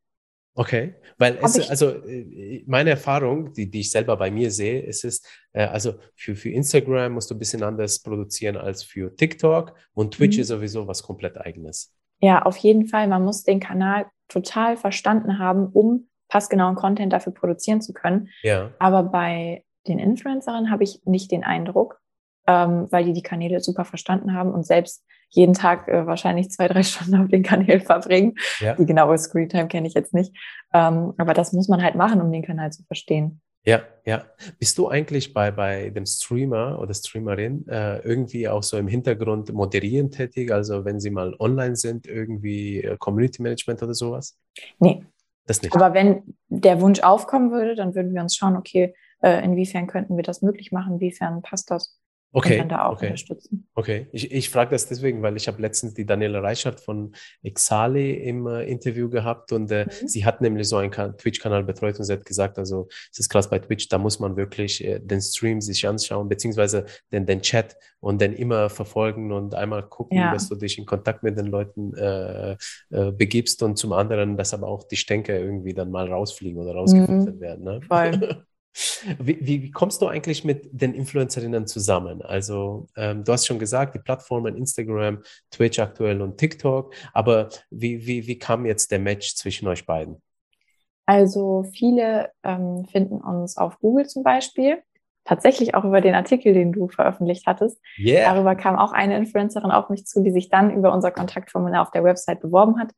Okay, 0.56 0.94
weil 1.18 1.38
es, 1.42 1.68
also 1.68 1.90
äh, 2.06 2.62
meine 2.66 2.90
Erfahrung, 2.90 3.52
die, 3.52 3.68
die 3.68 3.80
ich 3.80 3.90
selber 3.90 4.16
bei 4.16 4.30
mir 4.30 4.52
sehe, 4.52 4.80
ist 4.82 5.04
es, 5.04 5.22
äh, 5.52 5.64
also 5.64 5.94
für, 6.14 6.36
für 6.36 6.50
Instagram 6.50 7.12
musst 7.12 7.30
du 7.30 7.34
ein 7.34 7.40
bisschen 7.40 7.64
anders 7.64 8.00
produzieren 8.00 8.56
als 8.56 8.84
für 8.84 9.14
TikTok 9.16 9.74
und 9.94 10.14
Twitch 10.14 10.36
mhm. 10.36 10.42
ist 10.42 10.48
sowieso 10.48 10.86
was 10.86 11.02
komplett 11.02 11.38
eigenes. 11.38 11.92
Ja, 12.20 12.42
auf 12.42 12.56
jeden 12.58 12.86
Fall. 12.86 13.08
Man 13.08 13.24
muss 13.24 13.42
den 13.42 13.58
Kanal 13.58 14.06
total 14.28 14.76
verstanden 14.76 15.38
haben, 15.40 15.66
um 15.66 16.08
passgenauen 16.28 16.76
Content 16.76 17.12
dafür 17.12 17.32
produzieren 17.32 17.80
zu 17.80 17.92
können. 17.92 18.28
Ja. 18.42 18.70
Aber 18.78 19.02
bei 19.02 19.64
den 19.88 19.98
Influencerinnen 19.98 20.70
habe 20.70 20.84
ich 20.84 21.02
nicht 21.04 21.32
den 21.32 21.44
Eindruck, 21.44 22.00
ähm, 22.46 22.86
weil 22.90 23.04
die 23.04 23.12
die 23.12 23.22
Kanäle 23.22 23.60
super 23.60 23.84
verstanden 23.84 24.34
haben 24.34 24.52
und 24.52 24.64
selbst 24.64 25.04
jeden 25.30 25.54
Tag 25.54 25.88
äh, 25.88 26.06
wahrscheinlich 26.06 26.50
zwei, 26.50 26.68
drei 26.68 26.82
Stunden 26.84 27.16
auf 27.16 27.28
den 27.28 27.42
Kanälen 27.42 27.80
verbringen. 27.80 28.34
Ja. 28.60 28.74
Die 28.74 28.86
genaue 28.86 29.18
Screentime 29.18 29.68
kenne 29.68 29.86
ich 29.86 29.94
jetzt 29.94 30.14
nicht. 30.14 30.34
Ähm, 30.72 31.12
aber 31.18 31.34
das 31.34 31.52
muss 31.52 31.68
man 31.68 31.82
halt 31.82 31.94
machen, 31.94 32.20
um 32.20 32.30
den 32.32 32.42
Kanal 32.42 32.70
zu 32.72 32.84
verstehen. 32.84 33.40
Ja, 33.66 33.82
ja. 34.04 34.24
Bist 34.58 34.76
du 34.76 34.88
eigentlich 34.88 35.32
bei, 35.32 35.50
bei 35.50 35.88
dem 35.88 36.04
Streamer 36.04 36.78
oder 36.78 36.92
Streamerin 36.92 37.66
äh, 37.66 37.98
irgendwie 38.00 38.46
auch 38.46 38.62
so 38.62 38.76
im 38.76 38.88
Hintergrund 38.88 39.52
moderieren 39.54 40.10
tätig? 40.10 40.52
Also 40.52 40.84
wenn 40.84 41.00
sie 41.00 41.10
mal 41.10 41.34
online 41.38 41.74
sind, 41.74 42.06
irgendwie 42.06 42.82
äh, 42.82 42.96
Community 42.98 43.42
Management 43.42 43.82
oder 43.82 43.94
sowas? 43.94 44.38
Nee. 44.78 45.04
Das 45.46 45.62
nicht. 45.62 45.74
Aber 45.74 45.94
wenn 45.94 46.36
der 46.48 46.80
Wunsch 46.80 47.00
aufkommen 47.00 47.50
würde, 47.50 47.74
dann 47.74 47.94
würden 47.94 48.14
wir 48.14 48.22
uns 48.22 48.36
schauen, 48.36 48.56
okay, 48.56 48.94
äh, 49.22 49.42
inwiefern 49.44 49.86
könnten 49.86 50.16
wir 50.16 50.22
das 50.22 50.42
möglich 50.42 50.72
machen, 50.72 50.94
inwiefern 50.94 51.42
passt 51.42 51.70
das? 51.70 51.98
Okay. 52.36 52.60
Und 52.60 52.68
da 52.68 52.86
auch 52.86 52.94
okay. 52.94 53.06
unterstützen. 53.06 53.68
Okay, 53.76 54.08
ich, 54.10 54.32
ich 54.32 54.50
frage 54.50 54.72
das 54.72 54.88
deswegen, 54.88 55.22
weil 55.22 55.36
ich 55.36 55.46
habe 55.46 55.62
letztens 55.62 55.94
die 55.94 56.04
Daniela 56.04 56.40
Reichert 56.40 56.80
von 56.80 57.14
Exali 57.44 58.12
im 58.14 58.48
äh, 58.48 58.64
Interview 58.64 59.08
gehabt 59.08 59.52
und 59.52 59.70
äh, 59.70 59.86
mhm. 59.86 60.08
sie 60.08 60.24
hat 60.24 60.40
nämlich 60.40 60.68
so 60.68 60.76
einen 60.76 60.90
Twitch-Kanal 60.90 61.62
betreut 61.62 61.96
und 61.96 62.04
sie 62.04 62.12
hat 62.12 62.26
gesagt, 62.26 62.58
also 62.58 62.88
es 63.12 63.20
ist 63.20 63.28
krass 63.28 63.48
bei 63.48 63.60
Twitch, 63.60 63.88
da 63.88 63.98
muss 63.98 64.18
man 64.18 64.36
wirklich 64.36 64.84
äh, 64.84 64.98
den 64.98 65.20
Stream 65.20 65.60
sich 65.60 65.86
anschauen, 65.86 66.28
beziehungsweise 66.28 66.86
den, 67.12 67.24
den 67.24 67.40
Chat 67.40 67.76
und 68.00 68.20
dann 68.20 68.32
immer 68.32 68.68
verfolgen 68.68 69.30
und 69.30 69.54
einmal 69.54 69.84
gucken, 69.84 70.18
ja. 70.18 70.32
dass 70.32 70.48
du 70.48 70.56
dich 70.56 70.76
in 70.76 70.86
Kontakt 70.86 71.22
mit 71.22 71.38
den 71.38 71.46
Leuten 71.46 71.94
äh, 71.94 72.56
äh, 72.90 73.12
begibst 73.12 73.62
und 73.62 73.76
zum 73.76 73.92
anderen, 73.92 74.36
dass 74.36 74.52
aber 74.52 74.66
auch 74.66 74.82
die 74.82 74.96
Stänke 74.96 75.38
irgendwie 75.38 75.72
dann 75.72 75.92
mal 75.92 76.10
rausfliegen 76.10 76.60
oder 76.60 76.72
rausgefiltert 76.72 77.36
mhm. 77.36 77.40
werden. 77.40 77.64
Ne? 77.64 77.80
Voll. 77.86 78.42
Wie, 79.18 79.38
wie, 79.40 79.70
kommst 79.70 80.02
du 80.02 80.08
eigentlich 80.08 80.44
mit 80.44 80.68
den 80.72 80.94
Influencerinnen 80.94 81.66
zusammen? 81.66 82.22
Also, 82.22 82.88
ähm, 82.96 83.22
du 83.22 83.32
hast 83.32 83.46
schon 83.46 83.60
gesagt, 83.60 83.94
die 83.94 84.00
Plattformen 84.00 84.56
Instagram, 84.56 85.22
Twitch 85.50 85.78
aktuell 85.78 86.20
und 86.20 86.38
TikTok, 86.38 86.92
aber 87.12 87.50
wie, 87.70 88.04
wie, 88.06 88.26
wie 88.26 88.38
kam 88.38 88.66
jetzt 88.66 88.90
der 88.90 88.98
Match 88.98 89.36
zwischen 89.36 89.68
euch 89.68 89.86
beiden? 89.86 90.20
Also, 91.06 91.64
viele 91.72 92.30
ähm, 92.42 92.84
finden 92.86 93.20
uns 93.20 93.56
auf 93.56 93.78
Google 93.78 94.06
zum 94.06 94.24
Beispiel. 94.24 94.82
Tatsächlich 95.24 95.74
auch 95.74 95.84
über 95.84 96.00
den 96.00 96.14
Artikel, 96.14 96.52
den 96.52 96.72
du 96.72 96.88
veröffentlicht 96.88 97.46
hattest. 97.46 97.80
Yeah. 97.98 98.34
Darüber 98.34 98.56
kam 98.56 98.76
auch 98.76 98.92
eine 98.92 99.16
Influencerin 99.16 99.70
auf 99.70 99.88
mich 99.88 100.04
zu, 100.04 100.22
die 100.22 100.32
sich 100.32 100.50
dann 100.50 100.70
über 100.70 100.92
unser 100.92 101.12
Kontaktformular 101.12 101.80
auf 101.80 101.92
der 101.92 102.04
Website 102.04 102.40
beworben 102.40 102.78
hat. 102.78 102.90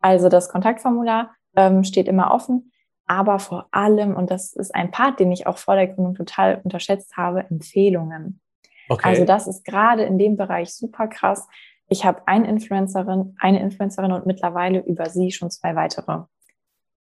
Also 0.00 0.28
das 0.28 0.48
Kontaktformular 0.50 1.34
ähm, 1.56 1.84
steht 1.84 2.08
immer 2.08 2.34
offen 2.34 2.71
aber 3.12 3.38
vor 3.38 3.66
allem, 3.72 4.16
und 4.16 4.30
das 4.30 4.54
ist 4.54 4.74
ein 4.74 4.90
Part, 4.90 5.20
den 5.20 5.30
ich 5.32 5.46
auch 5.46 5.58
vor 5.58 5.76
der 5.76 5.86
Gründung 5.86 6.14
total 6.14 6.62
unterschätzt 6.64 7.14
habe, 7.18 7.44
Empfehlungen. 7.50 8.40
Okay. 8.88 9.06
Also 9.06 9.26
das 9.26 9.46
ist 9.46 9.66
gerade 9.66 10.02
in 10.04 10.16
dem 10.16 10.38
Bereich 10.38 10.72
super 10.72 11.08
krass. 11.08 11.46
Ich 11.90 12.06
habe 12.06 12.22
eine 12.24 12.48
Influencerin, 12.48 13.36
eine 13.38 13.60
Influencerin 13.60 14.12
und 14.12 14.24
mittlerweile 14.24 14.80
über 14.86 15.10
sie 15.10 15.30
schon 15.30 15.50
zwei 15.50 15.76
weitere. 15.76 16.22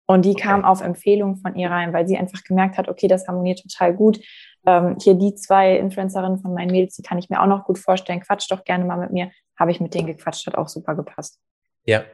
Und 0.06 0.24
die 0.24 0.32
okay. 0.32 0.43
kam 0.43 0.63
auf 0.63 0.80
Empfehlung 0.80 1.36
von 1.36 1.58
ihr 1.58 1.70
rein, 1.70 1.91
weil 1.91 2.08
sie 2.08 2.17
einfach 2.17 2.41
gemerkt 2.46 2.78
hat, 2.78 2.88
okay, 2.88 3.10
das 3.10 3.28
harmoniert 3.28 3.62
total 3.62 3.93
gut. 3.93 4.22
Ähm, 4.65 4.96
hier 5.02 5.15
die 5.15 5.36
zwei 5.36 5.76
Influencerinnen 5.76 6.39
von 6.39 6.54
meinen 6.54 6.72
Mädels, 6.72 6.96
die 6.96 7.02
kann 7.02 7.17
ich 7.17 7.30
mir 7.30 7.41
auch 7.41 7.48
noch 7.48 7.65
gut 7.65 7.80
vorstellen. 7.80 8.22
Quatsch 8.22 8.50
doch 8.50 8.63
gerne 8.63 8.86
mal 8.86 8.98
mit 8.98 9.12
mir. 9.12 9.30
Habe 9.60 9.72
ich 9.72 9.82
mit 9.82 9.93
denen 9.93 10.08
gequatscht, 10.08 10.48
hat 10.48 10.56
auch 10.56 10.70
super 10.70 10.96
gepasst. 10.96 11.41
Ja, 11.84 12.06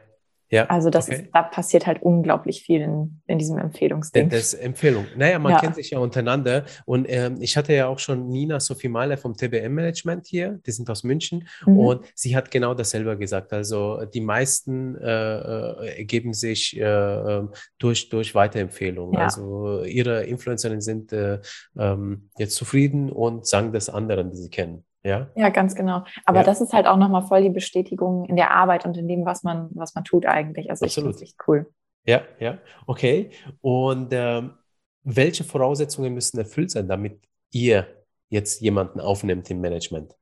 Ja, 0.50 0.66
also 0.66 0.90
das 0.90 1.08
okay. 1.08 1.22
ist, 1.22 1.30
da 1.32 1.42
passiert 1.42 1.86
halt 1.86 2.02
unglaublich 2.02 2.62
viel 2.62 2.80
in, 2.82 3.20
in 3.26 3.38
diesem 3.38 3.58
Empfehlungsding. 3.58 4.28
Das 4.28 4.52
ist 4.52 4.54
Empfehlung. 4.54 5.06
Naja, 5.16 5.38
man 5.38 5.52
ja. 5.52 5.60
kennt 5.60 5.74
sich 5.74 5.90
ja 5.90 5.98
untereinander. 5.98 6.64
Und 6.84 7.06
ähm, 7.08 7.38
ich 7.40 7.56
hatte 7.56 7.72
ja 7.72 7.86
auch 7.88 7.98
schon 7.98 8.28
Nina 8.28 8.60
Sophie 8.60 8.88
Mahler 8.88 9.16
vom 9.16 9.36
TBM-Management 9.36 10.26
hier, 10.26 10.60
die 10.66 10.70
sind 10.70 10.88
aus 10.90 11.02
München. 11.02 11.48
Mhm. 11.66 11.78
Und 11.78 12.04
sie 12.14 12.36
hat 12.36 12.50
genau 12.50 12.74
dasselbe 12.74 13.16
gesagt. 13.16 13.52
Also 13.52 14.04
die 14.04 14.20
meisten 14.20 14.96
äh, 14.96 15.38
äh 15.38 15.98
ergeben 15.98 16.34
sich 16.34 16.76
äh, 16.76 16.82
ähm, 16.84 17.50
durch, 17.78 18.08
durch 18.08 18.34
Weiterempfehlungen. 18.34 19.14
Ja. 19.14 19.24
Also 19.24 19.84
ihre 19.84 20.24
Influencerinnen 20.24 20.80
sind 20.80 21.12
äh, 21.12 21.40
ähm, 21.76 22.28
jetzt 22.38 22.54
zufrieden 22.54 23.10
und 23.10 23.46
sagen 23.46 23.72
das 23.72 23.88
anderen, 23.88 24.30
die 24.30 24.36
sie 24.36 24.50
kennen. 24.50 24.84
Ja, 25.04 25.28
ja 25.36 25.50
ganz 25.50 25.74
genau. 25.74 26.04
Aber 26.24 26.38
ja. 26.38 26.44
das 26.44 26.60
ist 26.60 26.72
halt 26.72 26.86
auch 26.86 26.96
nochmal 26.96 27.22
voll 27.22 27.42
die 27.42 27.50
Bestätigung 27.50 28.24
in 28.24 28.36
der 28.36 28.52
Arbeit 28.52 28.86
und 28.86 28.96
in 28.96 29.06
dem, 29.06 29.24
was 29.24 29.42
man, 29.42 29.68
was 29.74 29.94
man 29.94 30.04
tut 30.04 30.26
eigentlich. 30.26 30.70
Also 30.70 30.86
Absolut. 30.86 31.10
ich 31.10 31.14
finde 31.14 31.24
es 31.24 31.30
echt 31.30 31.48
cool. 31.48 31.72
Ja, 32.06 32.22
ja, 32.38 32.58
okay. 32.86 33.30
Und 33.60 34.08
ähm, 34.12 34.54
welche 35.02 35.44
Voraussetzungen 35.44 36.14
müssen 36.14 36.38
erfüllt 36.38 36.70
sein, 36.70 36.88
damit 36.88 37.20
ihr 37.50 37.86
jetzt 38.28 38.60
jemanden 38.60 39.00
aufnimmt 39.00 39.50
im 39.50 39.60
Management? 39.60 40.14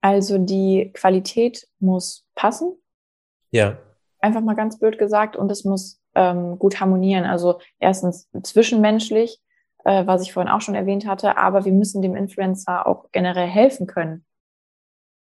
Also 0.00 0.38
die 0.38 0.90
Qualität 0.94 1.66
muss 1.78 2.26
passen. 2.34 2.76
Ja. 3.50 3.78
Einfach 4.20 4.40
mal 4.40 4.54
ganz 4.54 4.78
blöd 4.78 4.98
gesagt. 4.98 5.36
Und 5.36 5.50
es 5.50 5.64
muss 5.64 6.00
ähm, 6.14 6.58
gut 6.58 6.80
harmonieren. 6.80 7.24
Also 7.24 7.60
erstens 7.78 8.28
zwischenmenschlich, 8.42 9.40
äh, 9.86 10.04
was 10.06 10.22
ich 10.22 10.32
vorhin 10.32 10.50
auch 10.52 10.60
schon 10.60 10.74
erwähnt 10.74 11.06
hatte, 11.06 11.38
aber 11.38 11.64
wir 11.64 11.72
müssen 11.72 12.02
dem 12.02 12.16
Influencer 12.16 12.86
auch 12.86 13.06
generell 13.12 13.46
helfen 13.46 13.86
können. 13.86 14.24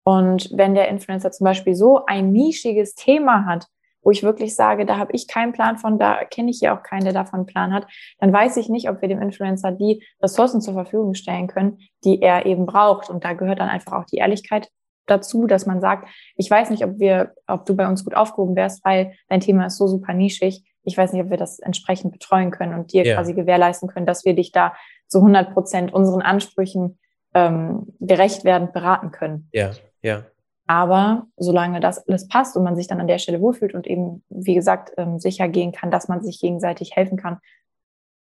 Und 0.04 0.50
wenn 0.54 0.76
der 0.76 0.90
Influencer 0.90 1.32
zum 1.32 1.46
Beispiel 1.46 1.76
so 1.76 2.06
ein 2.06 2.32
nischiges 2.34 2.94
Thema 2.94 3.46
hat, 3.46 3.68
wo 4.02 4.12
ich 4.12 4.24
wirklich 4.24 4.56
sage, 4.56 4.86
da 4.86 4.98
habe 4.98 5.14
ich 5.14 5.28
keinen 5.28 5.54
Plan 5.54 5.78
von, 5.78 5.98
da 5.98 6.26
kenne 6.26 6.52
ich 6.52 6.60
ja 6.60 6.78
auch 6.78 6.84
keinen, 6.84 7.04
der 7.04 7.14
davon 7.14 7.40
einen 7.40 7.46
Plan 7.46 7.74
hat, 7.74 7.88
dann 8.20 8.34
weiß 8.34 8.58
ich 8.58 8.70
nicht, 8.70 8.90
ob 8.90 9.02
wir 9.02 9.08
dem 9.08 9.22
Influencer 9.22 9.72
die 9.72 10.04
Ressourcen 10.22 10.62
zur 10.62 10.74
Verfügung 10.74 11.14
stellen 11.14 11.48
können, 11.48 11.80
die 12.04 12.22
er 12.22 12.46
eben 12.46 12.66
braucht. 12.66 13.10
Und 13.10 13.24
da 13.24 13.34
gehört 13.34 13.60
dann 13.60 13.70
einfach 13.70 13.94
auch 13.94 14.06
die 14.06 14.18
Ehrlichkeit 14.18 14.70
dazu, 15.06 15.48
dass 15.48 15.66
man 15.66 15.80
sagt, 15.80 16.10
ich 16.36 16.50
weiß 16.50 16.70
nicht, 16.70 16.84
ob 16.84 17.00
wir, 17.00 17.34
ob 17.48 17.66
du 17.66 17.76
bei 17.76 17.88
uns 17.88 18.04
gut 18.04 18.16
aufgehoben 18.16 18.56
wärst, 18.56 18.84
weil 18.84 19.14
dein 19.28 19.40
Thema 19.40 19.68
ist 19.68 19.78
so 19.78 19.88
super 19.88 20.14
nischig 20.14 20.64
ich 20.84 20.98
weiß 20.98 21.14
nicht, 21.14 21.24
ob 21.24 21.30
wir 21.30 21.38
das 21.38 21.60
entsprechend 21.60 22.12
betreuen 22.12 22.52
können 22.52 22.74
und 22.74 22.94
dir 22.94 23.06
ja. 23.06 23.16
quasi 23.16 23.34
gewährleisten 23.34 23.90
können, 23.90 24.06
dass 24.06 24.26
wir 24.26 24.34
dich 24.34 24.52
da 24.52 24.74
zu 25.08 25.20
100 25.20 25.54
Prozent 25.54 25.94
unseren 25.94 26.22
Ansprüchen 26.22 27.00
ähm, 27.34 27.88
gerecht 28.00 28.44
werdend 28.44 28.74
beraten 28.74 29.12
können. 29.12 29.50
Ja, 29.52 29.72
ja. 30.02 30.26
Aber 30.68 31.26
solange 31.36 31.80
das 31.80 32.08
alles 32.08 32.28
passt 32.28 32.56
und 32.56 32.64
man 32.64 32.76
sich 32.76 32.88
dann 32.88 33.00
an 33.00 33.08
der 33.08 33.18
Stelle 33.18 33.42
wohlfühlt 33.42 33.74
und 33.74 33.88
eben, 33.88 34.24
wie 34.30 34.54
gesagt, 34.54 34.94
ähm, 34.98 35.20
sicher 35.20 35.48
gehen 35.48 35.72
kann, 35.72 35.90
dass 35.90 36.08
man 36.08 36.24
sich 36.24 36.40
gegenseitig 36.40 36.96
helfen 36.96 37.18
kann, 37.18 37.40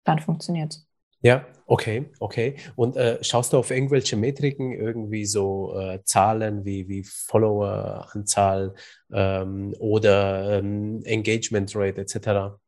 dann 0.05 0.19
funktioniert 0.19 0.73
es. 0.73 0.87
Ja, 1.23 1.47
okay, 1.67 2.11
okay. 2.19 2.57
Und 2.77 2.97
äh, 2.97 3.23
schaust 3.23 3.53
du 3.53 3.59
auf 3.59 3.71
irgendwelche 3.71 4.17
Metriken, 4.17 4.73
irgendwie 4.73 5.25
so 5.25 5.79
äh, 5.79 6.03
Zahlen 6.05 6.65
wie, 6.65 6.89
wie 6.89 7.05
Follower-Anzahl 7.05 8.75
ähm, 9.13 9.75
oder 9.79 10.59
ähm, 10.59 11.01
Engagement 11.05 11.73
Rate 11.77 12.01
etc.? 12.01 12.59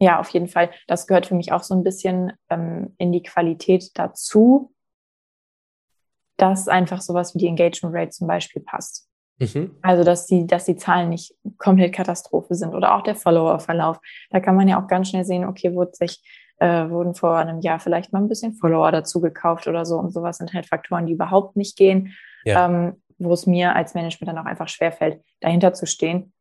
Ja, 0.00 0.18
auf 0.18 0.30
jeden 0.30 0.48
Fall. 0.48 0.70
Das 0.88 1.06
gehört 1.06 1.26
für 1.26 1.36
mich 1.36 1.52
auch 1.52 1.62
so 1.62 1.74
ein 1.74 1.84
bisschen 1.84 2.32
ähm, 2.50 2.94
in 2.98 3.12
die 3.12 3.22
Qualität 3.22 3.90
dazu, 3.94 4.74
dass 6.36 6.66
einfach 6.66 7.00
sowas 7.00 7.36
wie 7.36 7.38
die 7.38 7.46
Engagement 7.46 7.94
Rate 7.94 8.10
zum 8.10 8.26
Beispiel 8.26 8.62
passt. 8.62 9.08
Mhm. 9.38 9.76
Also, 9.80 10.02
dass 10.02 10.26
die, 10.26 10.46
dass 10.46 10.64
die 10.64 10.76
Zahlen 10.76 11.10
nicht 11.10 11.34
komplett 11.56 11.94
Katastrophe 11.94 12.56
sind 12.56 12.74
oder 12.74 12.96
auch 12.96 13.02
der 13.02 13.14
Follower-Verlauf. 13.14 14.00
Da 14.30 14.40
kann 14.40 14.56
man 14.56 14.66
ja 14.66 14.82
auch 14.82 14.88
ganz 14.88 15.08
schnell 15.08 15.24
sehen, 15.24 15.44
okay, 15.44 15.72
wurde 15.72 15.92
sich 15.94 16.20
äh, 16.62 16.90
wurden 16.90 17.14
vor 17.14 17.36
einem 17.36 17.60
Jahr 17.60 17.80
vielleicht 17.80 18.12
mal 18.12 18.20
ein 18.20 18.28
bisschen 18.28 18.54
Follower 18.54 18.92
dazu 18.92 19.20
gekauft 19.20 19.66
oder 19.66 19.84
so. 19.84 19.98
Und 19.98 20.12
sowas 20.12 20.38
sind 20.38 20.54
halt 20.54 20.66
Faktoren, 20.66 21.06
die 21.06 21.14
überhaupt 21.14 21.56
nicht 21.56 21.76
gehen, 21.76 22.14
ja. 22.44 22.66
ähm, 22.66 23.02
wo 23.18 23.32
es 23.32 23.46
mir 23.46 23.74
als 23.74 23.94
Management 23.94 24.28
dann 24.28 24.38
auch 24.38 24.48
einfach 24.48 24.68
schwerfällt, 24.68 25.20
dahinter 25.40 25.74
zu 25.74 25.86
stehen. 25.86 26.32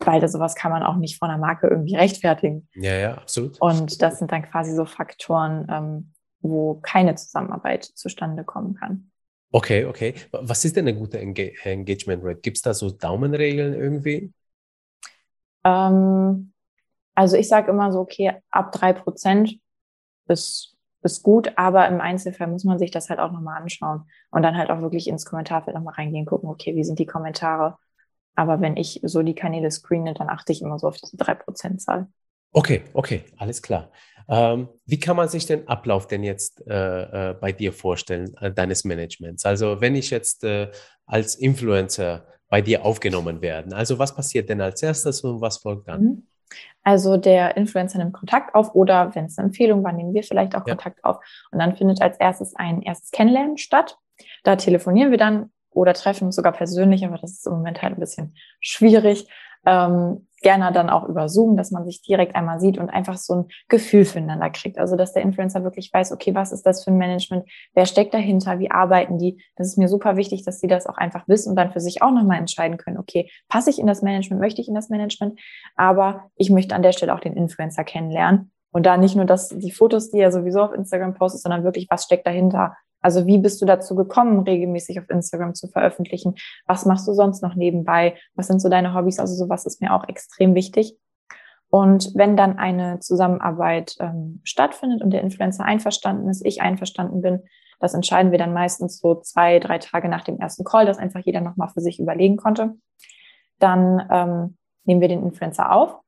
Weil 0.00 0.20
das, 0.20 0.32
sowas 0.32 0.54
kann 0.54 0.70
man 0.70 0.82
auch 0.82 0.96
nicht 0.96 1.18
von 1.18 1.30
einer 1.30 1.38
Marke 1.38 1.66
irgendwie 1.68 1.96
rechtfertigen. 1.96 2.68
Ja, 2.74 2.94
ja, 2.94 3.14
absolut. 3.14 3.58
Und 3.60 4.02
das 4.02 4.18
sind 4.18 4.30
dann 4.30 4.42
quasi 4.42 4.74
so 4.74 4.84
Faktoren, 4.84 5.66
ähm, 5.70 6.12
wo 6.40 6.74
keine 6.82 7.14
Zusammenarbeit 7.14 7.84
zustande 7.84 8.44
kommen 8.44 8.74
kann. 8.74 9.10
Okay, 9.50 9.86
okay. 9.86 10.14
Was 10.32 10.64
ist 10.64 10.76
denn 10.76 10.88
eine 10.88 10.98
gute 10.98 11.18
Engage 11.18 11.54
Engagement 11.64 12.22
Rate? 12.22 12.40
Gibt 12.40 12.58
es 12.58 12.62
da 12.62 12.74
so 12.74 12.90
Daumenregeln 12.90 13.74
irgendwie? 13.74 14.32
Ähm, 15.64 16.51
also 17.14 17.36
ich 17.36 17.48
sage 17.48 17.70
immer 17.70 17.92
so, 17.92 18.00
okay, 18.00 18.32
ab 18.50 18.72
drei 18.72 18.92
Prozent 18.92 19.58
ist, 20.28 20.76
ist 21.02 21.22
gut, 21.22 21.52
aber 21.56 21.88
im 21.88 22.00
Einzelfall 22.00 22.46
muss 22.46 22.64
man 22.64 22.78
sich 22.78 22.90
das 22.90 23.10
halt 23.10 23.20
auch 23.20 23.32
nochmal 23.32 23.60
anschauen 23.60 24.04
und 24.30 24.42
dann 24.42 24.56
halt 24.56 24.70
auch 24.70 24.80
wirklich 24.80 25.08
ins 25.08 25.24
Kommentarfeld 25.24 25.76
nochmal 25.76 25.94
reingehen, 25.94 26.26
gucken, 26.26 26.48
okay, 26.48 26.74
wie 26.76 26.84
sind 26.84 26.98
die 26.98 27.06
Kommentare. 27.06 27.76
Aber 28.34 28.60
wenn 28.60 28.76
ich 28.76 29.00
so 29.02 29.22
die 29.22 29.34
Kanäle 29.34 29.70
screene, 29.70 30.14
dann 30.14 30.30
achte 30.30 30.52
ich 30.52 30.62
immer 30.62 30.78
so 30.78 30.88
auf 30.88 30.96
diese 30.96 31.16
drei 31.16 31.34
Prozent 31.34 31.82
Zahl. 31.82 32.08
Okay, 32.52 32.82
okay, 32.94 33.24
alles 33.38 33.62
klar. 33.62 33.90
Ähm, 34.28 34.68
wie 34.86 35.00
kann 35.00 35.16
man 35.16 35.28
sich 35.28 35.46
den 35.46 35.66
Ablauf 35.68 36.06
denn 36.06 36.22
jetzt 36.22 36.66
äh, 36.66 37.30
äh, 37.30 37.34
bei 37.34 37.52
dir 37.52 37.72
vorstellen, 37.72 38.34
äh, 38.40 38.52
deines 38.52 38.84
Managements? 38.84 39.44
Also 39.44 39.80
wenn 39.80 39.94
ich 39.94 40.10
jetzt 40.10 40.44
äh, 40.44 40.70
als 41.06 41.34
Influencer 41.34 42.26
bei 42.48 42.60
dir 42.60 42.84
aufgenommen 42.84 43.40
werde, 43.40 43.74
also 43.74 43.98
was 43.98 44.14
passiert 44.14 44.48
denn 44.48 44.60
als 44.60 44.82
erstes 44.82 45.22
und 45.22 45.40
was 45.40 45.58
folgt 45.58 45.88
dann? 45.88 46.02
Mhm. 46.02 46.26
Also 46.82 47.16
der 47.16 47.56
Influencer 47.56 47.98
nimmt 47.98 48.12
Kontakt 48.12 48.54
auf 48.54 48.74
oder 48.74 49.14
wenn 49.14 49.26
es 49.26 49.38
eine 49.38 49.46
Empfehlung 49.48 49.84
war, 49.84 49.92
nehmen 49.92 50.14
wir 50.14 50.22
vielleicht 50.22 50.54
auch 50.54 50.66
ja. 50.66 50.74
Kontakt 50.74 51.04
auf. 51.04 51.18
Und 51.50 51.58
dann 51.58 51.76
findet 51.76 52.02
als 52.02 52.18
erstes 52.18 52.56
ein 52.56 52.82
erstes 52.82 53.10
Kennenlernen 53.10 53.58
statt. 53.58 53.98
Da 54.42 54.56
telefonieren 54.56 55.10
wir 55.10 55.18
dann 55.18 55.50
oder 55.70 55.94
treffen 55.94 56.26
uns 56.26 56.36
sogar 56.36 56.52
persönlich, 56.52 57.04
aber 57.04 57.18
das 57.18 57.32
ist 57.32 57.46
im 57.46 57.54
Moment 57.54 57.82
halt 57.82 57.94
ein 57.94 58.00
bisschen 58.00 58.34
schwierig 58.60 59.28
ähm, 59.64 60.26
gerne 60.42 60.72
dann 60.72 60.90
auch 60.90 61.08
über 61.08 61.28
Zoom, 61.28 61.56
dass 61.56 61.70
man 61.70 61.84
sich 61.84 62.02
direkt 62.02 62.34
einmal 62.36 62.60
sieht 62.60 62.78
und 62.78 62.90
einfach 62.90 63.16
so 63.16 63.34
ein 63.34 63.44
Gefühl 63.68 64.04
füreinander 64.04 64.50
kriegt. 64.50 64.78
Also, 64.78 64.96
dass 64.96 65.12
der 65.12 65.22
Influencer 65.22 65.64
wirklich 65.64 65.90
weiß, 65.92 66.12
okay, 66.12 66.34
was 66.34 66.52
ist 66.52 66.64
das 66.66 66.84
für 66.84 66.90
ein 66.90 66.98
Management? 66.98 67.48
Wer 67.74 67.86
steckt 67.86 68.14
dahinter? 68.14 68.58
Wie 68.58 68.70
arbeiten 68.70 69.18
die? 69.18 69.42
Das 69.56 69.68
ist 69.68 69.78
mir 69.78 69.88
super 69.88 70.16
wichtig, 70.16 70.44
dass 70.44 70.60
sie 70.60 70.66
das 70.66 70.86
auch 70.86 70.98
einfach 70.98 71.26
wissen 71.28 71.50
und 71.50 71.56
dann 71.56 71.72
für 71.72 71.80
sich 71.80 72.02
auch 72.02 72.12
nochmal 72.12 72.38
entscheiden 72.38 72.76
können, 72.76 72.98
okay, 72.98 73.30
passe 73.48 73.70
ich 73.70 73.78
in 73.78 73.86
das 73.86 74.02
Management? 74.02 74.40
Möchte 74.40 74.60
ich 74.60 74.68
in 74.68 74.74
das 74.74 74.88
Management? 74.88 75.38
Aber 75.76 76.30
ich 76.36 76.50
möchte 76.50 76.74
an 76.74 76.82
der 76.82 76.92
Stelle 76.92 77.14
auch 77.14 77.20
den 77.20 77.34
Influencer 77.34 77.84
kennenlernen. 77.84 78.50
Und 78.72 78.86
da 78.86 78.96
nicht 78.96 79.16
nur 79.16 79.26
das, 79.26 79.48
die 79.48 79.70
Fotos, 79.70 80.10
die 80.10 80.18
er 80.18 80.32
sowieso 80.32 80.62
auf 80.62 80.72
Instagram 80.72 81.14
postet, 81.14 81.42
sondern 81.42 81.62
wirklich, 81.62 81.86
was 81.90 82.04
steckt 82.04 82.26
dahinter? 82.26 82.74
Also 83.02 83.26
wie 83.26 83.38
bist 83.38 83.60
du 83.60 83.66
dazu 83.66 83.94
gekommen, 83.94 84.40
regelmäßig 84.40 84.98
auf 85.00 85.10
Instagram 85.10 85.54
zu 85.54 85.68
veröffentlichen? 85.68 86.34
Was 86.66 86.86
machst 86.86 87.06
du 87.06 87.12
sonst 87.12 87.42
noch 87.42 87.54
nebenbei? 87.54 88.16
Was 88.34 88.46
sind 88.46 88.60
so 88.60 88.68
deine 88.68 88.94
Hobbys? 88.94 89.18
Also 89.18 89.34
sowas 89.34 89.66
ist 89.66 89.80
mir 89.80 89.92
auch 89.92 90.08
extrem 90.08 90.54
wichtig. 90.54 90.96
Und 91.68 92.12
wenn 92.14 92.36
dann 92.36 92.58
eine 92.58 93.00
Zusammenarbeit 93.00 93.96
ähm, 93.98 94.40
stattfindet 94.44 95.02
und 95.02 95.10
der 95.10 95.22
Influencer 95.22 95.64
einverstanden 95.64 96.28
ist, 96.28 96.44
ich 96.44 96.60
einverstanden 96.60 97.22
bin, 97.22 97.42
das 97.80 97.94
entscheiden 97.94 98.30
wir 98.30 98.38
dann 98.38 98.52
meistens 98.52 99.00
so 99.00 99.16
zwei, 99.16 99.58
drei 99.58 99.78
Tage 99.78 100.08
nach 100.08 100.22
dem 100.22 100.38
ersten 100.38 100.64
Call, 100.64 100.86
dass 100.86 100.98
einfach 100.98 101.20
jeder 101.24 101.40
nochmal 101.40 101.68
für 101.70 101.80
sich 101.80 101.98
überlegen 101.98 102.36
konnte. 102.36 102.74
Dann 103.58 104.06
ähm, 104.10 104.56
nehmen 104.84 105.00
wir 105.00 105.08
den 105.08 105.22
Influencer 105.22 105.72
auf 105.72 106.01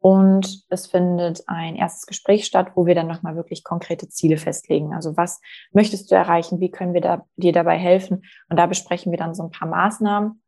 und 0.00 0.62
es 0.68 0.86
findet 0.86 1.42
ein 1.48 1.74
erstes 1.74 2.06
Gespräch 2.06 2.44
statt, 2.44 2.72
wo 2.74 2.86
wir 2.86 2.94
dann 2.94 3.08
nochmal 3.08 3.34
wirklich 3.34 3.64
konkrete 3.64 4.08
Ziele 4.08 4.36
festlegen. 4.36 4.94
Also 4.94 5.16
was 5.16 5.40
möchtest 5.72 6.10
du 6.10 6.14
erreichen? 6.14 6.60
Wie 6.60 6.70
können 6.70 6.94
wir 6.94 7.00
da, 7.00 7.26
dir 7.36 7.52
dabei 7.52 7.76
helfen? 7.76 8.22
Und 8.48 8.58
da 8.58 8.66
besprechen 8.66 9.10
wir 9.10 9.18
dann 9.18 9.34
so 9.34 9.42
ein 9.42 9.50
paar 9.50 9.68
Maßnahmen. 9.68 10.40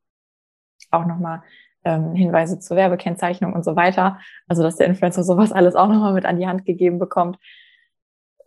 Auch 0.93 1.05
nochmal 1.05 1.43
ähm, 1.85 2.15
Hinweise 2.15 2.61
zur 2.61 2.77
Werbekennzeichnung 2.77 3.53
und 3.53 3.65
so 3.65 3.75
weiter. 3.75 4.21
Also 4.47 4.63
dass 4.63 4.77
der 4.77 4.87
Influencer 4.87 5.25
sowas 5.25 5.51
alles 5.51 5.75
auch 5.75 5.89
nochmal 5.89 6.15
mit 6.15 6.27
an 6.27 6.39
die 6.39 6.47
Hand 6.47 6.65
gegeben 6.65 7.01
bekommt. 7.01 7.37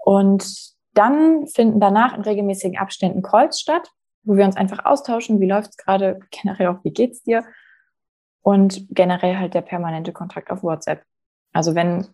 Und 0.06 0.74
dann 0.94 1.48
finden 1.48 1.82
danach 1.82 2.16
in 2.16 2.22
regelmäßigen 2.22 2.78
Abständen 2.78 3.22
Calls 3.22 3.60
statt, 3.60 3.90
wo 4.24 4.38
wir 4.38 4.46
uns 4.46 4.56
einfach 4.56 4.86
austauschen, 4.86 5.42
wie 5.42 5.50
läuft's 5.50 5.76
gerade, 5.76 6.20
generell 6.32 6.68
auch, 6.68 6.84
wie 6.84 6.92
geht's 6.92 7.24
dir? 7.24 7.44
Und 8.44 8.86
generell 8.90 9.38
halt 9.38 9.56
der 9.56 9.62
permanente 9.62 10.14
Kontakt 10.14 10.52
auf 10.52 10.62
WhatsApp. 10.62 11.04
Also 11.54 11.74
wenn 11.74 12.08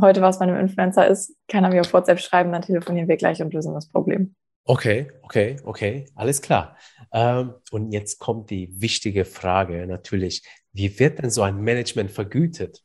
heute 0.00 0.20
was 0.20 0.38
bei 0.38 0.44
einem 0.44 0.60
Influencer 0.60 1.06
ist, 1.06 1.34
kann 1.48 1.64
er 1.64 1.70
mir 1.70 1.80
auf 1.80 1.92
WhatsApp 1.92 2.20
schreiben, 2.20 2.52
dann 2.52 2.62
telefonieren 2.62 3.08
wir 3.08 3.16
gleich 3.16 3.40
und 3.40 3.54
lösen 3.54 3.74
das 3.74 3.88
Problem. 3.88 4.34
Okay, 4.64 5.12
okay, 5.22 5.56
okay, 5.64 6.06
alles 6.16 6.42
klar. 6.42 6.76
Ähm, 7.12 7.54
und 7.70 7.92
jetzt 7.92 8.18
kommt 8.18 8.50
die 8.50 8.80
wichtige 8.80 9.24
Frage 9.24 9.86
natürlich, 9.86 10.44
wie 10.72 10.98
wird 10.98 11.20
denn 11.20 11.30
so 11.30 11.42
ein 11.42 11.56
Management 11.58 12.10
vergütet? 12.10 12.82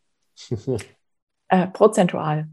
äh, 1.48 1.68
prozentual. 1.68 2.48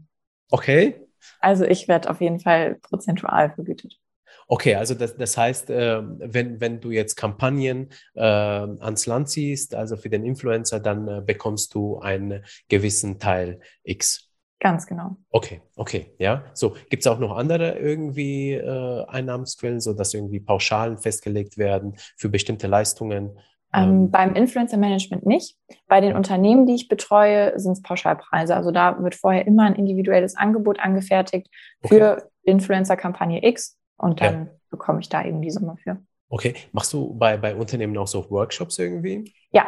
Okay. 0.49 1.05
Also 1.39 1.63
ich 1.63 1.87
werde 1.87 2.09
auf 2.09 2.21
jeden 2.21 2.39
Fall 2.39 2.75
prozentual 2.75 3.51
vergütet. 3.53 3.98
Okay, 4.47 4.75
also 4.75 4.95
das, 4.95 5.15
das 5.15 5.37
heißt, 5.37 5.69
äh, 5.69 6.01
wenn, 6.03 6.59
wenn 6.59 6.79
du 6.79 6.91
jetzt 6.91 7.15
Kampagnen 7.15 7.89
äh, 8.15 8.21
ans 8.21 9.05
Land 9.05 9.29
ziehst, 9.29 9.75
also 9.75 9.95
für 9.97 10.09
den 10.09 10.25
Influencer, 10.25 10.79
dann 10.79 11.07
äh, 11.07 11.21
bekommst 11.25 11.73
du 11.75 11.99
einen 11.99 12.43
gewissen 12.67 13.19
Teil 13.19 13.59
X. 13.83 14.29
Ganz 14.59 14.85
genau. 14.87 15.15
Okay, 15.29 15.61
okay, 15.77 16.13
ja. 16.17 16.43
So, 16.53 16.75
gibt 16.89 17.03
es 17.03 17.07
auch 17.07 17.19
noch 17.19 17.37
andere 17.37 17.77
irgendwie 17.79 18.53
äh, 18.53 19.05
Einnahmensquellen, 19.05 19.79
so 19.79 19.93
dass 19.93 20.13
irgendwie 20.13 20.41
Pauschalen 20.41 20.97
festgelegt 20.97 21.57
werden 21.57 21.95
für 22.17 22.27
bestimmte 22.27 22.67
Leistungen? 22.67 23.39
Ähm, 23.73 23.83
ähm, 23.83 24.11
beim 24.11 24.35
Influencer 24.35 24.77
Management 24.77 25.25
nicht. 25.25 25.55
Bei 25.87 26.01
den 26.01 26.15
Unternehmen, 26.15 26.65
die 26.65 26.75
ich 26.75 26.89
betreue, 26.89 27.57
sind 27.57 27.73
es 27.73 27.81
Pauschalpreise. 27.81 28.55
Also 28.55 28.71
da 28.71 29.01
wird 29.01 29.15
vorher 29.15 29.47
immer 29.47 29.63
ein 29.63 29.75
individuelles 29.75 30.35
Angebot 30.35 30.79
angefertigt 30.79 31.49
für 31.85 32.17
okay. 32.17 32.23
Influencer-Kampagne 32.43 33.45
X 33.47 33.78
und 33.99 34.21
dann 34.21 34.45
ja. 34.45 34.51
bekomme 34.69 34.99
ich 35.01 35.09
da 35.09 35.23
eben 35.23 35.41
die 35.41 35.51
Summe 35.51 35.77
für. 35.83 35.97
Okay. 36.29 36.55
Machst 36.71 36.93
du 36.93 37.13
bei, 37.15 37.37
bei 37.37 37.55
Unternehmen 37.55 37.97
auch 37.97 38.07
so 38.07 38.29
Workshops 38.29 38.79
irgendwie? 38.79 39.33
Ja, 39.51 39.65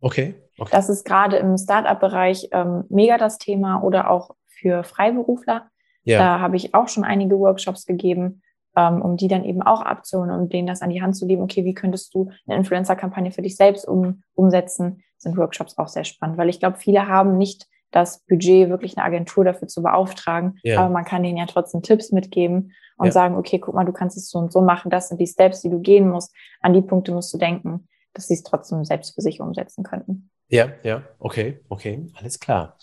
Okay. 0.00 0.34
okay. 0.58 0.70
Das 0.72 0.88
ist 0.88 1.04
gerade 1.04 1.36
im 1.36 1.56
Startup-Bereich 1.56 2.48
ähm, 2.52 2.84
mega 2.88 3.18
das 3.18 3.38
Thema 3.38 3.82
oder 3.82 4.10
auch 4.10 4.30
für 4.46 4.84
Freiberufler. 4.84 5.68
Ja. 6.04 6.18
Da 6.18 6.40
habe 6.40 6.56
ich 6.56 6.74
auch 6.74 6.88
schon 6.88 7.04
einige 7.04 7.38
Workshops 7.38 7.86
gegeben, 7.86 8.42
ähm, 8.76 9.02
um 9.02 9.16
die 9.16 9.28
dann 9.28 9.44
eben 9.44 9.62
auch 9.62 9.82
abzuholen 9.82 10.30
und 10.30 10.52
denen 10.52 10.66
das 10.66 10.82
an 10.82 10.90
die 10.90 11.02
Hand 11.02 11.16
zu 11.16 11.26
geben. 11.26 11.42
Okay, 11.42 11.64
wie 11.64 11.74
könntest 11.74 12.14
du 12.14 12.30
eine 12.46 12.56
Influencer-Kampagne 12.56 13.32
für 13.32 13.42
dich 13.42 13.56
selbst 13.56 13.86
um, 13.86 14.22
umsetzen? 14.34 15.02
Sind 15.18 15.36
Workshops 15.36 15.78
auch 15.78 15.88
sehr 15.88 16.04
spannend, 16.04 16.36
weil 16.36 16.50
ich 16.50 16.60
glaube, 16.60 16.76
viele 16.76 17.08
haben 17.08 17.38
nicht 17.38 17.66
das 17.90 18.24
Budget, 18.26 18.68
wirklich 18.68 18.96
eine 18.96 19.06
Agentur 19.06 19.44
dafür 19.44 19.68
zu 19.68 19.82
beauftragen. 19.82 20.58
Ja. 20.62 20.80
Aber 20.80 20.92
man 20.92 21.04
kann 21.04 21.22
denen 21.22 21.38
ja 21.38 21.46
trotzdem 21.46 21.82
Tipps 21.82 22.12
mitgeben 22.12 22.72
und 22.98 23.06
ja. 23.06 23.12
sagen, 23.12 23.36
okay, 23.36 23.58
guck 23.58 23.74
mal, 23.74 23.84
du 23.84 23.92
kannst 23.92 24.16
es 24.16 24.28
so 24.28 24.38
und 24.38 24.52
so 24.52 24.60
machen, 24.60 24.90
das 24.90 25.08
sind 25.08 25.20
die 25.20 25.26
Steps, 25.26 25.62
die 25.62 25.70
du 25.70 25.80
gehen 25.80 26.08
musst. 26.08 26.34
An 26.60 26.72
die 26.72 26.82
Punkte 26.82 27.12
musst 27.12 27.32
du 27.32 27.38
denken 27.38 27.88
dass 28.16 28.28
sie 28.28 28.34
es 28.34 28.42
trotzdem 28.42 28.84
selbst 28.84 29.14
für 29.14 29.20
sich 29.20 29.40
umsetzen 29.40 29.84
könnten. 29.84 30.30
Ja, 30.48 30.72
ja, 30.82 31.02
okay, 31.18 31.60
okay, 31.68 32.06
alles 32.14 32.40
klar. 32.40 32.78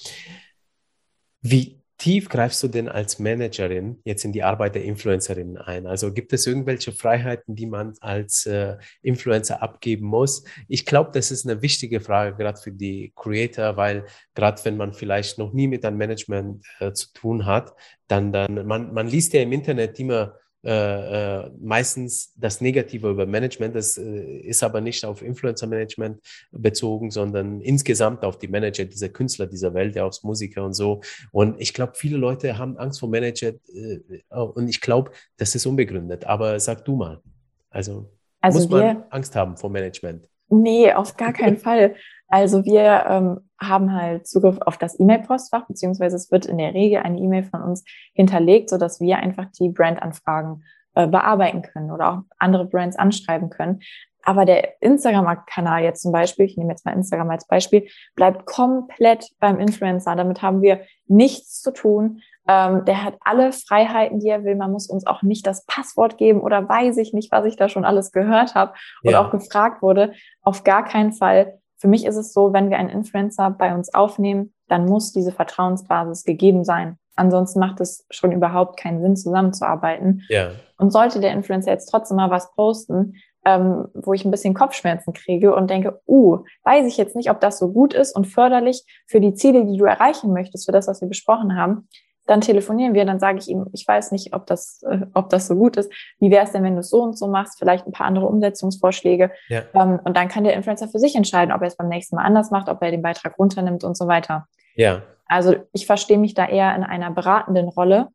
Wie 1.42 1.83
tief 2.04 2.28
greifst 2.28 2.62
du 2.62 2.68
denn 2.68 2.90
als 2.90 3.18
Managerin 3.18 4.02
jetzt 4.04 4.26
in 4.26 4.34
die 4.34 4.44
Arbeit 4.44 4.76
der 4.76 4.84
Influencerinnen 4.84 5.58
ein? 5.58 5.88
Also 5.88 6.12
gibt 6.12 6.34
es 6.34 6.46
irgendwelche 6.46 6.92
Freiheiten, 6.92 7.56
die 7.56 7.66
man 7.66 7.94
als 8.02 8.46
äh, 8.46 8.76
Influencer 9.02 9.64
abgeben 9.64 10.08
muss? 10.08 10.44
Ich 10.68 10.86
glaube, 10.86 11.12
das 11.14 11.32
ist 11.32 11.48
eine 11.48 11.62
wichtige 11.62 12.02
Frage, 12.02 12.36
gerade 12.36 12.60
für 12.60 12.74
die 12.74 13.14
Creator, 13.16 13.78
weil 13.78 14.06
gerade 14.36 14.66
wenn 14.66 14.76
man 14.76 14.92
vielleicht 14.92 15.38
noch 15.38 15.54
nie 15.54 15.70
mit 15.70 15.86
einem 15.86 15.96
Management 15.96 16.66
äh, 16.80 16.92
zu 16.92 17.14
tun 17.14 17.46
hat, 17.46 17.74
dann, 18.10 18.34
dann 18.34 18.68
man, 18.68 18.94
man 18.94 19.08
liest 19.08 19.32
ja 19.32 19.42
im 19.42 19.54
Internet 19.54 19.98
immer 19.98 20.36
äh, 20.66 21.42
äh, 21.42 21.52
meistens 21.60 22.34
das 22.38 22.62
Negative 22.62 23.10
über 23.10 23.26
Management. 23.26 23.76
Das 23.76 23.98
äh, 23.98 24.38
ist 24.38 24.64
aber 24.64 24.80
nicht 24.80 25.04
auf 25.04 25.22
Influencer-Management 25.22 26.22
bezogen, 26.52 27.12
sondern 27.12 27.60
insgesamt 27.60 28.24
auf 28.24 28.38
die 28.38 28.48
Manager 28.48 28.86
dieser 28.86 29.10
Künstler 29.10 29.48
dieser 29.48 29.74
Welt, 29.74 29.96
ja, 29.96 30.06
aufs 30.06 30.24
Musiker 30.24 30.64
und 30.64 30.74
so. 30.74 31.02
Und 31.32 31.60
ich 31.60 31.74
glaube, 31.74 31.94
viele 31.96 32.18
Leute 32.18 32.58
haben 32.58 32.78
Angst 32.78 33.02
vor 33.02 33.10
Manager 33.10 33.50
äh, 33.50 34.00
und 34.32 34.70
ich 34.70 34.80
glaube, 34.80 35.12
das 35.36 35.54
ist 35.54 35.66
unbegründet. 35.66 36.26
Aber 36.26 36.58
sag 36.62 36.86
du 36.86 36.96
mal. 36.96 37.22
Also, 37.70 38.10
also 38.40 38.60
muss 38.60 38.70
man 38.70 39.04
Angst 39.10 39.36
haben 39.36 39.58
vor 39.58 39.70
Management? 39.70 40.30
Nee, 40.50 40.94
auf 40.94 41.18
gar 41.18 41.34
keinen 41.34 41.58
Fall. 41.60 41.96
Also 42.28 42.64
wir 42.64 43.06
ähm, 43.10 43.40
haben 43.68 43.94
halt 43.94 44.28
Zugriff 44.28 44.60
auf 44.62 44.78
das 44.78 45.00
E-Mail-Postfach, 45.00 45.68
beziehungsweise 45.68 46.16
es 46.16 46.32
wird 46.32 46.46
in 46.46 46.58
der 46.58 46.74
Regel 46.74 47.02
eine 47.02 47.20
E-Mail 47.20 47.44
von 47.44 47.62
uns 47.62 47.84
hinterlegt, 48.14 48.70
so 48.70 48.78
dass 48.78 49.00
wir 49.00 49.18
einfach 49.18 49.46
die 49.60 49.70
Brandanfragen 49.70 50.64
äh, 50.96 51.08
bearbeiten 51.08 51.62
können 51.62 51.92
oder 51.92 52.12
auch 52.12 52.20
andere 52.38 52.66
Brands 52.66 52.98
anschreiben 52.98 53.50
können. 53.50 53.80
Aber 54.24 54.46
der 54.46 54.82
Instagram-Kanal 54.82 55.84
jetzt 55.84 56.02
zum 56.02 56.12
Beispiel, 56.12 56.46
ich 56.46 56.56
nehme 56.56 56.72
jetzt 56.72 56.86
mal 56.86 56.94
Instagram 56.94 57.30
als 57.30 57.46
Beispiel, 57.46 57.88
bleibt 58.16 58.46
komplett 58.46 59.30
beim 59.40 59.60
Influencer. 59.60 60.16
Damit 60.16 60.42
haben 60.42 60.62
wir 60.62 60.82
nichts 61.08 61.62
zu 61.62 61.72
tun. 61.72 62.22
Ähm, 62.48 62.86
der 62.86 63.04
hat 63.04 63.16
alle 63.22 63.52
Freiheiten, 63.52 64.20
die 64.20 64.30
er 64.30 64.44
will. 64.44 64.56
Man 64.56 64.72
muss 64.72 64.88
uns 64.88 65.06
auch 65.06 65.24
nicht 65.24 65.46
das 65.46 65.66
Passwort 65.66 66.18
geben 66.18 66.42
oder 66.42 66.68
weiß 66.68 66.98
ich 66.98 67.14
nicht, 67.14 67.32
was 67.32 67.46
ich 67.46 67.58
da 67.58 67.70
schon 67.70 67.86
alles 67.86 68.12
gehört 68.12 68.56
habe 68.56 68.74
und 69.04 69.12
ja. 69.12 69.26
auch 69.26 69.32
gefragt 69.32 69.82
wurde. 69.82 70.14
Auf 70.42 70.64
gar 70.64 70.86
keinen 70.86 71.12
Fall. 71.12 71.60
Für 71.84 71.90
mich 71.90 72.06
ist 72.06 72.16
es 72.16 72.32
so, 72.32 72.54
wenn 72.54 72.70
wir 72.70 72.78
einen 72.78 72.88
Influencer 72.88 73.50
bei 73.50 73.76
uns 73.76 73.94
aufnehmen, 73.94 74.54
dann 74.70 74.86
muss 74.86 75.12
diese 75.12 75.34
Vertrauensbasis 75.34 76.24
gegeben 76.24 76.64
sein. 76.64 76.98
Ansonsten 77.18 77.60
macht 77.60 77.82
es 77.82 78.06
schon 78.10 78.32
überhaupt 78.32 78.80
keinen 78.80 79.02
Sinn, 79.02 79.18
zusammenzuarbeiten. 79.18 80.24
Ja. 80.30 80.52
Und 80.78 80.94
sollte 80.94 81.20
der 81.20 81.34
Influencer 81.34 81.72
jetzt 81.72 81.88
trotzdem 81.88 82.16
mal 82.16 82.30
was 82.30 82.56
posten, 82.56 83.16
ähm, 83.44 83.90
wo 83.96 84.14
ich 84.14 84.24
ein 84.24 84.32
bisschen 84.32 84.54
Kopfschmerzen 84.54 85.12
kriege 85.12 85.54
und 85.54 85.70
denke, 85.70 86.00
uh, 86.08 86.46
weiß 86.64 86.88
ich 86.88 86.96
jetzt 86.96 87.18
nicht, 87.18 87.30
ob 87.30 87.42
das 87.42 87.60
so 87.60 87.74
gut 87.74 87.94
ist 87.94 88.16
und 88.16 88.28
förderlich 88.28 88.86
für 89.06 89.20
die 89.20 89.34
Ziele, 89.34 89.66
die 89.66 89.76
du 89.76 89.84
erreichen 89.84 90.32
möchtest, 90.32 90.66
für 90.66 90.72
das, 90.72 90.88
was 90.88 91.02
wir 91.02 91.10
besprochen 91.10 91.58
haben, 91.58 91.90
dann 92.26 92.42
telefonieren 92.42 92.94
wir, 92.94 93.06
dann 93.06 93.20
sage 93.20 93.40
ich 93.40 93.50
ihm, 93.50 93.66
ich 93.74 93.88
weiß 93.88 94.12
nicht, 94.12 94.34
ob 94.34 94.46
das, 94.46 94.82
äh, 94.84 95.00
ob 95.14 95.30
das 95.30 95.48
so 95.48 95.56
gut 95.56 95.78
ist. 95.78 95.92
Wie 96.20 96.32
wäre 96.32 96.46
es 96.46 96.52
denn, 96.52 96.64
wenn 96.64 96.76
du 96.76 96.80
es 96.80 96.90
so 96.90 97.02
und 97.02 97.18
so 97.18 97.28
machst? 97.28 97.60
Vielleicht 97.60 97.86
ein 97.86 97.92
paar 97.92 98.08
andere 98.08 98.28
Umsetzungsvorschläge. 98.28 99.32
Ja. 99.50 99.64
Ähm, 99.74 100.00
und 100.04 100.16
dann 100.16 100.30
kann 100.30 100.44
der 100.44 100.54
Influencer 100.54 100.88
für 100.88 101.00
sich 101.00 101.16
entscheiden, 101.16 101.54
ob 101.54 101.62
er 101.62 101.68
es 101.68 101.76
beim 101.76 101.90
nächsten 101.90 102.16
Mal 102.16 102.24
anders 102.24 102.52
macht, 102.52 102.70
ob 102.70 102.82
er 102.82 102.92
den 102.92 103.02
Beitrag 103.02 103.38
runternimmt 103.38 103.84
und 103.84 103.98
so 103.98 104.08
weiter. 104.08 104.48
Ja. 104.76 105.02
Also 105.26 105.56
ich 105.74 105.86
verstehe 105.86 106.18
mich 106.18 106.34
da 106.34 106.46
eher 106.46 106.76
in 106.76 106.84
einer 106.84 107.12
beratenden 107.12 107.68
Rolle, 107.68 108.08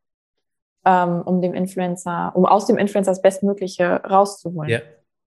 ähm, 0.85 1.21
um 1.23 1.41
dem 1.41 1.53
Influencer, 1.53 2.31
um 2.33 2.45
aus 2.45 2.65
dem 2.65 2.77
Influencer 2.77 3.11
das 3.11 3.21
Bestmögliche 3.21 4.01
rauszuholen. 4.03 4.69
Ja, 4.69 4.79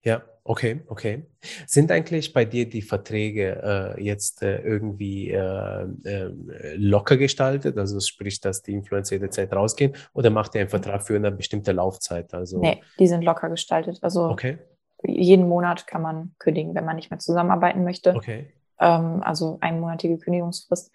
ja. 0.03 0.23
Okay, 0.45 0.81
okay. 0.87 1.25
Sind 1.67 1.89
eigentlich 1.89 2.33
bei 2.33 2.43
dir 2.43 2.67
die 2.67 2.81
Verträge 2.81 3.95
äh, 3.97 4.03
jetzt 4.03 4.43
äh, 4.43 4.57
irgendwie 4.57 5.31
äh, 5.31 5.87
äh 6.03 6.75
locker 6.75 7.15
gestaltet? 7.15 7.77
Also 7.77 8.01
sprich, 8.01 8.41
dass 8.41 8.61
die 8.61 8.73
Influencer 8.73 9.15
jederzeit 9.15 9.53
rausgehen 9.53 9.95
oder 10.13 10.29
macht 10.29 10.53
ihr 10.55 10.61
einen 10.61 10.69
Vertrag 10.69 11.01
für 11.03 11.15
eine 11.15 11.31
bestimmte 11.31 11.71
Laufzeit? 11.71 12.33
Also 12.33 12.59
nee, 12.59 12.81
die 12.99 13.07
sind 13.07 13.23
locker 13.23 13.49
gestaltet. 13.49 13.99
Also 14.01 14.25
okay. 14.25 14.57
jeden 15.05 15.47
Monat 15.47 15.87
kann 15.87 16.01
man 16.01 16.35
kündigen, 16.39 16.75
wenn 16.75 16.83
man 16.83 16.97
nicht 16.97 17.09
mehr 17.09 17.19
zusammenarbeiten 17.19 17.85
möchte. 17.85 18.13
Okay. 18.13 18.53
Ähm, 18.79 19.23
also 19.23 19.59
einmonatige 19.61 20.17
Kündigungsfrist 20.17 20.91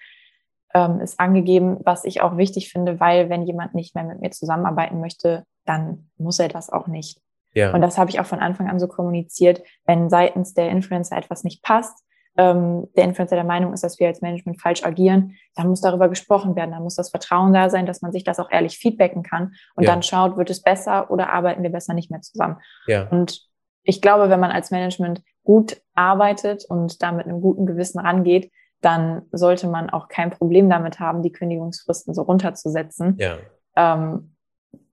ähm, 0.75 1.01
ist 1.01 1.19
angegeben, 1.19 1.79
was 1.85 2.05
ich 2.05 2.21
auch 2.21 2.37
wichtig 2.37 2.71
finde, 2.71 3.01
weil 3.01 3.31
wenn 3.31 3.45
jemand 3.45 3.75
nicht 3.75 3.95
mehr 3.95 4.05
mit 4.05 4.21
mir 4.21 4.31
zusammenarbeiten 4.31 5.01
möchte, 5.01 5.45
dann 5.65 6.11
muss 6.19 6.39
er 6.39 6.49
das 6.49 6.69
auch 6.69 6.87
nicht. 6.87 7.23
Ja. 7.59 7.75
Und 7.75 7.81
das 7.81 7.99
habe 7.99 8.11
ich 8.11 8.21
auch 8.21 8.27
von 8.27 8.39
Anfang 8.39 8.69
an 8.69 8.79
so 8.79 8.87
kommuniziert, 8.89 9.63
wenn 9.85 10.09
seitens 10.09 10.55
der 10.55 10.71
Influencer 10.71 11.17
etwas 11.17 11.45
nicht 11.45 11.63
passt, 11.63 12.05
ähm, 12.39 12.87
der 12.97 13.05
Influencer 13.05 13.35
der 13.35 13.45
Meinung 13.45 13.73
ist, 13.73 13.83
dass 13.83 13.99
wir 13.99 14.07
als 14.07 14.23
Management 14.23 14.61
falsch 14.61 14.85
agieren, 14.85 15.35
dann 15.57 15.69
muss 15.69 15.81
darüber 15.81 16.09
gesprochen 16.09 16.55
werden. 16.55 16.71
Dann 16.71 16.85
muss 16.85 16.95
das 16.95 17.11
Vertrauen 17.11 17.53
da 17.53 17.69
sein, 17.69 17.85
dass 17.85 18.01
man 18.01 18.13
sich 18.13 18.23
das 18.23 18.39
auch 18.39 18.51
ehrlich 18.51 18.79
feedbacken 18.79 19.25
kann 19.25 19.55
und 19.75 19.85
ja. 19.85 19.91
dann 19.91 20.03
schaut, 20.03 20.37
wird 20.37 20.49
es 20.49 20.63
besser 20.63 21.11
oder 21.11 21.31
arbeiten 21.31 21.65
wir 21.65 21.71
besser 21.71 21.95
nicht 21.95 22.11
mehr 22.11 22.21
zusammen. 22.21 22.59
Ja. 22.87 23.09
Und 23.09 23.43
ich 23.83 24.01
glaube, 24.01 24.31
wenn 24.31 24.41
man 24.41 24.53
als 24.53 24.71
Management 24.71 25.23
gut 25.43 25.83
arbeitet 25.95 26.65
und 26.69 27.03
da 27.03 27.11
mit 27.11 27.27
einem 27.27 27.41
guten 27.41 27.67
Gewissen 27.67 27.99
rangeht, 27.99 28.53
dann 28.81 29.23
sollte 29.33 29.67
man 29.67 29.91
auch 29.91 30.07
kein 30.07 30.31
Problem 30.31 30.71
damit 30.71 31.01
haben, 31.01 31.23
die 31.23 31.33
Kündigungsfristen 31.33 32.15
so 32.15 32.23
runterzusetzen. 32.23 33.17
Ja. 33.19 33.39
Ähm, 33.75 34.37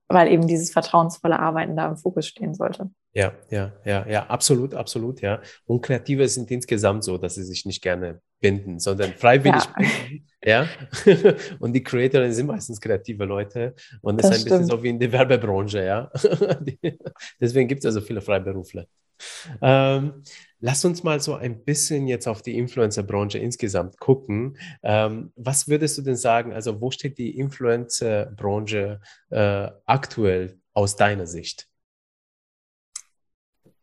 weil 0.08 0.30
eben 0.30 0.46
dieses 0.46 0.72
vertrauensvolle 0.72 1.38
Arbeiten 1.38 1.76
da 1.76 1.88
im 1.88 1.96
Fokus 1.96 2.26
stehen 2.26 2.54
sollte. 2.54 2.90
Ja, 3.12 3.32
ja, 3.50 3.72
ja, 3.84 4.06
ja, 4.06 4.26
absolut, 4.26 4.74
absolut, 4.74 5.20
ja. 5.20 5.40
Und 5.64 5.80
Kreative 5.80 6.28
sind 6.28 6.50
insgesamt 6.50 7.02
so, 7.02 7.18
dass 7.18 7.34
sie 7.34 7.44
sich 7.44 7.64
nicht 7.64 7.82
gerne 7.82 8.20
binden, 8.40 8.78
sondern 8.78 9.12
freiwillig 9.12 9.64
ja. 9.64 9.74
binden, 9.76 10.26
ja. 10.44 10.68
und 11.58 11.72
die 11.72 11.82
Creatorinnen 11.82 12.32
sind 12.32 12.46
meistens 12.46 12.80
kreative 12.80 13.24
Leute 13.24 13.74
und 14.00 14.20
das, 14.20 14.30
das 14.30 14.38
ist 14.38 14.42
ein 14.42 14.46
stimmt. 14.46 14.60
bisschen 14.62 14.78
so 14.78 14.82
wie 14.82 14.88
in 14.90 14.98
der 14.98 15.12
Werbebranche, 15.12 15.84
ja. 15.84 16.10
Deswegen 17.40 17.68
gibt 17.68 17.80
es 17.80 17.86
also 17.86 18.00
viele 18.00 18.20
Freiberufler. 18.20 18.86
Ähm, 19.62 20.22
lass 20.60 20.84
uns 20.84 21.02
mal 21.02 21.20
so 21.20 21.34
ein 21.34 21.64
bisschen 21.64 22.06
jetzt 22.06 22.26
auf 22.26 22.42
die 22.42 22.58
Influencer-Branche 22.58 23.38
insgesamt 23.38 23.98
gucken. 23.98 24.58
Ähm, 24.82 25.32
was 25.36 25.68
würdest 25.68 25.98
du 25.98 26.02
denn 26.02 26.16
sagen? 26.16 26.52
Also, 26.52 26.80
wo 26.80 26.90
steht 26.90 27.18
die 27.18 27.38
Influencer-Branche 27.38 29.00
äh, 29.30 29.68
aktuell 29.86 30.58
aus 30.74 30.96
deiner 30.96 31.26
Sicht? 31.26 31.68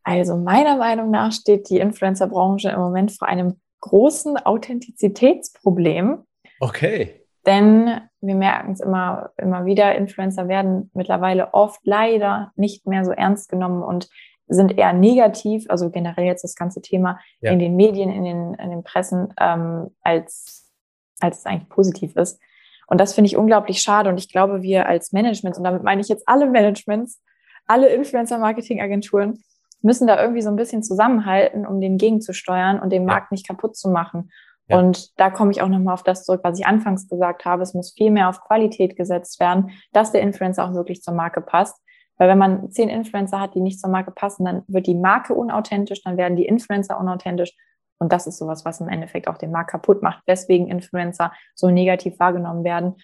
Also, 0.03 0.37
meiner 0.37 0.77
Meinung 0.77 1.11
nach 1.11 1.31
steht 1.31 1.69
die 1.69 1.79
Influencer-Branche 1.79 2.69
im 2.69 2.79
Moment 2.79 3.11
vor 3.11 3.27
einem 3.27 3.59
großen 3.83 4.37
Authentizitätsproblem. 4.37 6.23
Okay. 6.59 7.21
Denn 7.45 7.99
wir 8.21 8.35
merken 8.35 8.71
es 8.71 8.79
immer, 8.79 9.31
immer 9.37 9.65
wieder, 9.65 9.95
Influencer 9.95 10.47
werden 10.47 10.89
mittlerweile 10.93 11.53
oft 11.53 11.81
leider 11.83 12.53
nicht 12.55 12.87
mehr 12.87 13.03
so 13.03 13.11
ernst 13.11 13.49
genommen 13.49 13.83
und 13.83 14.07
sind 14.47 14.77
eher 14.77 14.93
negativ, 14.93 15.65
also 15.69 15.89
generell 15.89 16.25
jetzt 16.25 16.43
das 16.43 16.55
ganze 16.55 16.81
Thema 16.81 17.19
ja. 17.41 17.51
in 17.51 17.59
den 17.59 17.75
Medien, 17.75 18.09
in 18.09 18.23
den, 18.23 18.53
in 18.53 18.69
den 18.69 18.83
Pressen, 18.83 19.33
ähm, 19.39 19.89
als, 20.01 20.71
als 21.19 21.39
es 21.39 21.45
eigentlich 21.45 21.69
positiv 21.69 22.15
ist. 22.15 22.39
Und 22.87 23.01
das 23.01 23.13
finde 23.13 23.27
ich 23.27 23.35
unglaublich 23.35 23.81
schade. 23.81 24.09
Und 24.09 24.17
ich 24.17 24.31
glaube, 24.31 24.61
wir 24.61 24.87
als 24.87 25.11
Management, 25.11 25.57
und 25.57 25.63
damit 25.63 25.83
meine 25.83 25.99
ich 25.99 26.07
jetzt 26.07 26.27
alle 26.27 26.49
Managements, 26.49 27.21
alle 27.65 27.87
Influencer-Marketing-Agenturen 27.89 29.43
müssen 29.83 30.07
da 30.07 30.19
irgendwie 30.19 30.41
so 30.41 30.49
ein 30.49 30.55
bisschen 30.55 30.81
zusammenhalten, 30.81 31.67
um 31.67 31.79
den 31.79 31.97
gegenzusteuern 31.97 32.79
und 32.79 32.91
den 32.91 33.05
Markt 33.05 33.31
nicht 33.31 33.47
kaputt 33.47 33.75
zu 33.75 33.89
machen. 33.89 34.31
Ja. 34.67 34.79
Und 34.79 35.19
da 35.19 35.29
komme 35.29 35.51
ich 35.51 35.61
auch 35.61 35.67
nochmal 35.67 35.93
auf 35.93 36.03
das 36.03 36.23
zurück, 36.23 36.41
was 36.43 36.57
ich 36.57 36.65
anfangs 36.65 37.07
gesagt 37.07 37.45
habe. 37.45 37.63
Es 37.63 37.73
muss 37.73 37.93
viel 37.93 38.11
mehr 38.11 38.29
auf 38.29 38.41
Qualität 38.41 38.95
gesetzt 38.95 39.39
werden, 39.39 39.71
dass 39.91 40.11
der 40.11 40.21
Influencer 40.21 40.65
auch 40.65 40.73
wirklich 40.73 41.01
zur 41.01 41.13
Marke 41.13 41.41
passt. 41.41 41.77
Weil 42.17 42.29
wenn 42.29 42.37
man 42.37 42.71
zehn 42.71 42.89
Influencer 42.89 43.39
hat, 43.39 43.55
die 43.55 43.59
nicht 43.59 43.79
zur 43.79 43.89
Marke 43.89 44.11
passen, 44.11 44.45
dann 44.45 44.63
wird 44.67 44.87
die 44.87 44.95
Marke 44.95 45.33
unauthentisch, 45.33 46.03
dann 46.03 46.15
werden 46.15 46.37
die 46.37 46.45
Influencer 46.45 46.99
unauthentisch. 46.99 47.53
Und 47.99 48.13
das 48.13 48.27
ist 48.27 48.37
sowas, 48.37 48.65
was 48.65 48.81
im 48.81 48.87
Endeffekt 48.87 49.27
auch 49.27 49.37
den 49.37 49.51
Markt 49.51 49.71
kaputt 49.71 50.01
macht, 50.01 50.21
weswegen 50.25 50.67
Influencer 50.67 51.33
so 51.55 51.69
negativ 51.69 52.19
wahrgenommen 52.19 52.63
werden. 52.63 52.95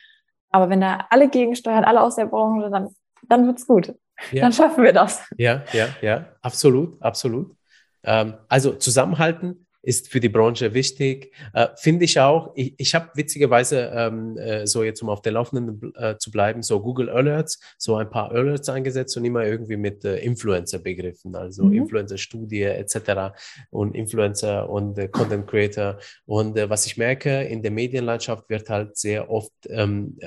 Aber 0.51 0.69
wenn 0.69 0.81
da 0.81 1.07
alle 1.09 1.29
gegensteuern, 1.29 1.83
alle 1.83 2.01
aus 2.01 2.15
der 2.15 2.25
Branche, 2.25 2.69
dann, 2.69 2.89
dann 3.27 3.45
wird's 3.47 3.67
gut. 3.67 3.95
Ja. 4.31 4.41
Dann 4.43 4.53
schaffen 4.53 4.83
wir 4.83 4.93
das. 4.93 5.21
Ja, 5.37 5.63
ja, 5.73 5.89
ja, 6.01 6.25
absolut, 6.41 7.01
absolut. 7.01 7.55
Ähm, 8.03 8.35
also 8.47 8.73
zusammenhalten, 8.73 9.65
ist 9.81 10.09
für 10.09 10.19
die 10.19 10.29
Branche 10.29 10.73
wichtig. 10.73 11.33
Äh, 11.53 11.67
Finde 11.75 12.05
ich 12.05 12.19
auch. 12.19 12.51
Ich, 12.55 12.73
ich 12.77 12.95
habe 12.95 13.09
witzigerweise, 13.15 13.91
ähm, 13.93 14.37
äh, 14.37 14.67
so 14.67 14.83
jetzt 14.83 15.01
um 15.01 15.09
auf 15.09 15.21
der 15.21 15.31
Laufenden 15.31 15.93
äh, 15.95 16.17
zu 16.17 16.31
bleiben, 16.31 16.61
so 16.63 16.81
Google 16.81 17.09
Alerts, 17.09 17.59
so 17.77 17.95
ein 17.95 18.09
paar 18.09 18.31
Alerts 18.31 18.67
eingesetzt 18.67 19.15
und 19.15 19.25
immer 19.25 19.45
irgendwie 19.45 19.77
mit 19.77 20.03
äh, 20.03 20.17
Influencer-Begriffen, 20.17 21.35
also 21.35 21.65
mhm. 21.65 21.73
Influencer-Studie 21.73 22.63
etc. 22.63 23.33
und 23.69 23.95
Influencer 23.95 24.69
und 24.69 24.97
äh, 24.97 25.07
Content 25.07 25.47
Creator. 25.47 25.97
Und 26.25 26.57
äh, 26.57 26.69
was 26.69 26.85
ich 26.85 26.97
merke, 26.97 27.43
in 27.43 27.61
der 27.61 27.71
Medienlandschaft 27.71 28.49
wird 28.49 28.69
halt 28.69 28.97
sehr 28.97 29.29
oft 29.29 29.51
ähm, 29.69 30.17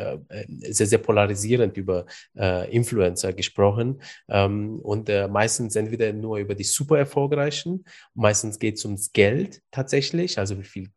sehr, 0.69 0.87
sehr 0.87 0.99
polarisierend 0.99 1.77
über 1.77 2.07
Influencer 2.71 3.33
gesprochen 3.33 4.03
ähm, 4.29 4.79
und 4.81 5.11
meistens 5.31 5.77
entweder 5.77 6.13
nur 6.13 6.39
über 6.39 6.55
die 6.55 6.65
super 6.65 6.99
erfolgreichen, 6.99 7.85
meistens 8.15 8.59
geht 8.59 8.77
es 8.77 8.85
ums 8.85 9.13
Geld 9.13 9.42
Geld 9.43 9.63
tatsächlich, 9.71 10.39
also 10.39 10.59
wie 10.59 10.65
viel 10.65 10.89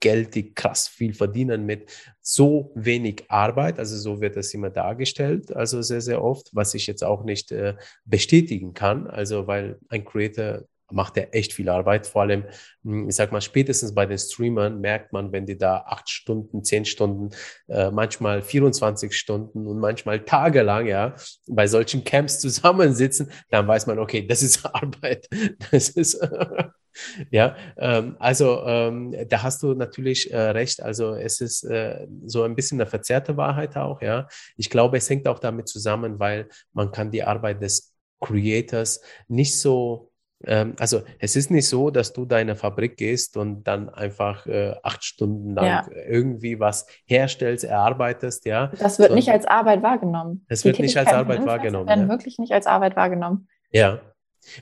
Geld 0.00 0.34
die 0.34 0.54
krass 0.54 0.88
viel 0.88 1.14
verdienen 1.14 1.66
mit 1.66 1.90
so 2.20 2.72
wenig 2.74 3.24
Arbeit, 3.28 3.78
also 3.78 3.96
so 3.96 4.20
wird 4.20 4.36
das 4.36 4.52
immer 4.54 4.70
dargestellt, 4.70 5.54
also 5.54 5.82
sehr, 5.82 6.00
sehr 6.00 6.22
oft, 6.22 6.50
was 6.52 6.74
ich 6.74 6.86
jetzt 6.86 7.04
auch 7.04 7.24
nicht 7.24 7.52
äh, 7.52 7.74
bestätigen 8.04 8.74
kann, 8.74 9.06
also 9.06 9.46
weil 9.46 9.78
ein 9.88 10.04
Creator 10.04 10.62
macht 10.92 11.16
er 11.16 11.34
echt 11.34 11.52
viel 11.52 11.68
Arbeit. 11.68 12.06
Vor 12.06 12.22
allem, 12.22 12.44
hm, 12.84 13.08
ich 13.08 13.16
sag 13.16 13.32
mal, 13.32 13.40
spätestens 13.40 13.94
bei 13.94 14.06
den 14.06 14.18
Streamern 14.18 14.80
merkt 14.80 15.12
man, 15.12 15.32
wenn 15.32 15.46
die 15.46 15.58
da 15.58 15.78
acht 15.86 16.10
Stunden, 16.10 16.64
zehn 16.64 16.84
Stunden, 16.84 17.30
äh, 17.68 17.90
manchmal 17.90 18.42
24 18.42 19.16
Stunden 19.16 19.66
und 19.66 19.78
manchmal 19.78 20.24
tagelang, 20.24 20.86
ja, 20.86 21.14
bei 21.48 21.66
solchen 21.66 22.04
Camps 22.04 22.38
zusammensitzen, 22.40 23.30
dann 23.50 23.66
weiß 23.66 23.86
man, 23.86 23.98
okay, 23.98 24.26
das 24.26 24.42
ist 24.42 24.64
Arbeit. 24.74 25.28
Das 25.70 25.88
ist, 25.88 26.20
ja, 27.30 27.56
ähm, 27.76 28.16
also 28.18 28.62
ähm, 28.66 29.14
da 29.28 29.42
hast 29.42 29.62
du 29.62 29.74
natürlich 29.74 30.32
äh, 30.32 30.38
recht. 30.38 30.82
Also 30.82 31.14
es 31.14 31.40
ist 31.40 31.64
äh, 31.64 32.06
so 32.26 32.42
ein 32.42 32.54
bisschen 32.54 32.80
eine 32.80 32.88
verzerrte 32.88 33.36
Wahrheit 33.36 33.76
auch, 33.76 34.02
ja. 34.02 34.28
Ich 34.56 34.70
glaube, 34.70 34.96
es 34.98 35.08
hängt 35.08 35.28
auch 35.28 35.38
damit 35.38 35.68
zusammen, 35.68 36.18
weil 36.18 36.48
man 36.72 36.92
kann 36.92 37.10
die 37.10 37.24
Arbeit 37.24 37.62
des 37.62 37.92
Creators 38.20 39.00
nicht 39.28 39.60
so 39.60 40.11
ähm, 40.44 40.74
also 40.78 41.02
es 41.18 41.36
ist 41.36 41.50
nicht 41.50 41.68
so, 41.68 41.90
dass 41.90 42.12
du 42.12 42.24
deine 42.24 42.56
Fabrik 42.56 42.96
gehst 42.96 43.36
und 43.36 43.64
dann 43.64 43.88
einfach 43.88 44.46
äh, 44.46 44.74
acht 44.82 45.04
Stunden 45.04 45.54
lang 45.54 45.66
ja. 45.66 45.86
irgendwie 46.08 46.58
was 46.58 46.86
herstellst, 47.06 47.64
erarbeitest, 47.64 48.44
ja. 48.46 48.72
Das 48.78 48.98
wird 48.98 49.10
so, 49.10 49.14
nicht 49.14 49.30
als 49.30 49.46
Arbeit 49.46 49.82
wahrgenommen. 49.82 50.44
Das 50.48 50.64
wird 50.64 50.78
nicht 50.78 50.96
als 50.96 51.08
Arbeit 51.08 51.44
wahrgenommen. 51.46 51.88
werden 51.88 52.04
ja. 52.04 52.08
wirklich 52.08 52.38
nicht 52.38 52.52
als 52.52 52.66
Arbeit 52.66 52.96
wahrgenommen. 52.96 53.48
Ja. 53.70 54.00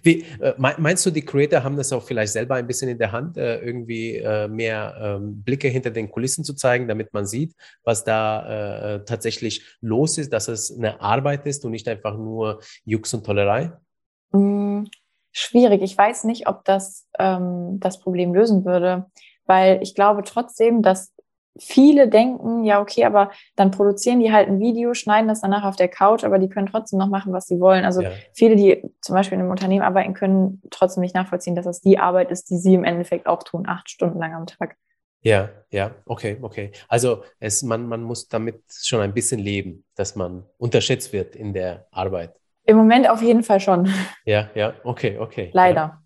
Wie, 0.02 0.26
äh, 0.40 0.52
meinst 0.58 1.06
du, 1.06 1.10
die 1.10 1.24
Creator 1.24 1.64
haben 1.64 1.76
das 1.76 1.90
auch 1.92 2.02
vielleicht 2.02 2.34
selber 2.34 2.56
ein 2.56 2.66
bisschen 2.66 2.90
in 2.90 2.98
der 2.98 3.12
Hand, 3.12 3.38
äh, 3.38 3.60
irgendwie 3.60 4.16
äh, 4.16 4.46
mehr 4.46 4.94
ähm, 5.00 5.42
Blicke 5.42 5.68
hinter 5.68 5.90
den 5.90 6.10
Kulissen 6.10 6.44
zu 6.44 6.52
zeigen, 6.54 6.86
damit 6.86 7.14
man 7.14 7.24
sieht, 7.24 7.54
was 7.82 8.04
da 8.04 9.00
tatsächlich 9.06 9.64
los 9.80 10.18
ist, 10.18 10.32
dass 10.32 10.48
es 10.48 10.76
eine 10.76 11.00
Arbeit 11.00 11.46
ist 11.46 11.64
und 11.64 11.70
nicht 11.70 11.88
einfach 11.88 12.16
nur 12.16 12.60
Jux 12.84 13.14
und 13.14 13.24
Tollerei? 13.24 13.72
Schwierig. 15.32 15.82
Ich 15.82 15.96
weiß 15.96 16.24
nicht, 16.24 16.48
ob 16.48 16.64
das 16.64 17.06
ähm, 17.18 17.78
das 17.80 18.00
Problem 18.00 18.34
lösen 18.34 18.64
würde, 18.64 19.06
weil 19.46 19.82
ich 19.82 19.94
glaube 19.94 20.22
trotzdem, 20.24 20.82
dass 20.82 21.12
viele 21.58 22.08
denken, 22.08 22.64
ja, 22.64 22.80
okay, 22.80 23.04
aber 23.04 23.30
dann 23.56 23.70
produzieren 23.70 24.20
die 24.20 24.32
halt 24.32 24.48
ein 24.48 24.60
Video, 24.60 24.94
schneiden 24.94 25.28
das 25.28 25.40
danach 25.40 25.64
auf 25.64 25.76
der 25.76 25.88
Couch, 25.88 26.24
aber 26.24 26.38
die 26.38 26.48
können 26.48 26.66
trotzdem 26.66 26.98
noch 26.98 27.08
machen, 27.08 27.32
was 27.32 27.46
sie 27.46 27.60
wollen. 27.60 27.84
Also 27.84 28.02
ja. 28.02 28.10
viele, 28.32 28.56
die 28.56 28.82
zum 29.00 29.14
Beispiel 29.14 29.36
in 29.36 29.42
einem 29.42 29.50
Unternehmen 29.50 29.82
arbeiten, 29.82 30.14
können 30.14 30.62
trotzdem 30.70 31.02
nicht 31.02 31.14
nachvollziehen, 31.14 31.54
dass 31.54 31.64
das 31.64 31.80
die 31.80 31.98
Arbeit 31.98 32.30
ist, 32.30 32.50
die 32.50 32.56
sie 32.56 32.74
im 32.74 32.84
Endeffekt 32.84 33.26
auch 33.26 33.42
tun, 33.42 33.64
acht 33.66 33.90
Stunden 33.90 34.18
lang 34.18 34.34
am 34.34 34.46
Tag. 34.46 34.76
Ja, 35.22 35.50
ja, 35.70 35.94
okay, 36.06 36.38
okay. 36.40 36.72
Also 36.88 37.24
es, 37.40 37.62
man, 37.62 37.86
man 37.86 38.02
muss 38.02 38.28
damit 38.28 38.62
schon 38.70 39.00
ein 39.00 39.12
bisschen 39.12 39.38
leben, 39.38 39.84
dass 39.94 40.16
man 40.16 40.46
unterschätzt 40.56 41.12
wird 41.12 41.36
in 41.36 41.52
der 41.52 41.86
Arbeit. 41.90 42.39
Im 42.70 42.76
Moment 42.76 43.10
auf 43.10 43.20
jeden 43.20 43.42
Fall 43.42 43.58
schon. 43.58 43.92
Ja, 44.24 44.48
ja, 44.54 44.74
okay, 44.84 45.18
okay. 45.18 45.50
Leider. 45.52 46.00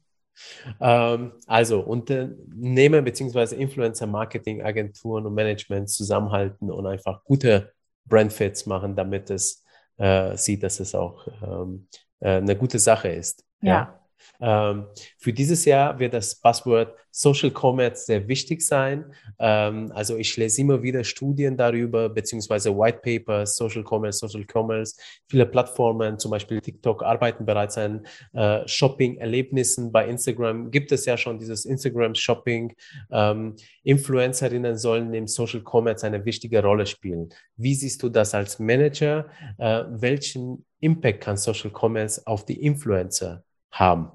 Ja. 0.81 1.15
Ähm, 1.15 1.33
also 1.47 1.81
Unternehmer 1.81 3.03
bzw. 3.03 3.55
Influencer-Marketing-Agenturen 3.55 5.27
und 5.27 5.35
Management 5.35 5.91
zusammenhalten 5.91 6.71
und 6.71 6.87
einfach 6.87 7.23
gute 7.25 7.75
Brandfits 8.07 8.65
machen, 8.65 8.97
damit 8.97 9.29
es 9.29 9.63
äh, 9.99 10.39
sieht, 10.39 10.63
dass 10.63 10.81
es 10.81 10.95
auch 10.95 11.29
ähm, 11.43 11.87
äh, 12.21 12.37
eine 12.37 12.57
gute 12.57 12.79
Sache 12.79 13.09
ist. 13.09 13.45
ja. 13.61 13.73
ja. 13.73 14.01
Ähm, 14.41 14.87
für 15.19 15.33
dieses 15.33 15.65
Jahr 15.65 15.99
wird 15.99 16.15
das 16.15 16.35
Buzzword 16.37 16.95
Social 17.11 17.53
Commerce 17.53 18.07
sehr 18.07 18.27
wichtig 18.27 18.61
sein. 18.61 19.05
Ähm, 19.39 19.93
also 19.95 20.17
ich 20.17 20.37
lese 20.37 20.61
immer 20.61 20.83
wieder 20.83 21.05
Studien 21.05 21.57
darüber, 21.57 22.09
beziehungsweise 22.09 22.77
White 22.77 22.99
Papers, 23.03 23.55
Social 23.55 23.85
Commerce, 23.89 24.19
Social 24.19 24.45
Commerce. 24.53 24.97
Viele 25.29 25.47
Plattformen, 25.47 26.19
zum 26.19 26.33
Beispiel 26.33 26.61
TikTok, 26.61 27.05
arbeiten 27.05 27.47
bereits 27.47 27.79
an 27.79 28.05
äh, 28.33 28.67
Shopping-Erlebnissen. 28.67 29.93
Bei 29.93 30.09
Instagram 30.09 30.73
gibt 30.73 30.91
es 30.91 31.07
ja 31.07 31.17
schon 31.17 31.39
dieses 31.39 31.65
Instagram-Shopping. 31.67 32.75
Ähm, 33.13 33.55
Influencerinnen 33.85 34.77
sollen 34.77 35.15
im 35.15 35.29
Social 35.29 35.63
Commerce 35.65 36.05
eine 36.05 36.25
wichtige 36.25 36.63
Rolle 36.63 36.87
spielen. 36.87 37.29
Wie 37.57 37.77
siehst 37.77 38.03
du 38.03 38.09
das 38.09 38.35
als 38.35 38.59
Manager? 38.59 39.27
Äh, 39.59 39.85
welchen 39.89 40.67
Impact 40.81 41.21
kann 41.21 41.37
Social 41.37 41.71
Commerce 41.71 42.21
auf 42.27 42.45
die 42.45 42.61
Influencer 42.61 43.45
haben? 43.75 44.11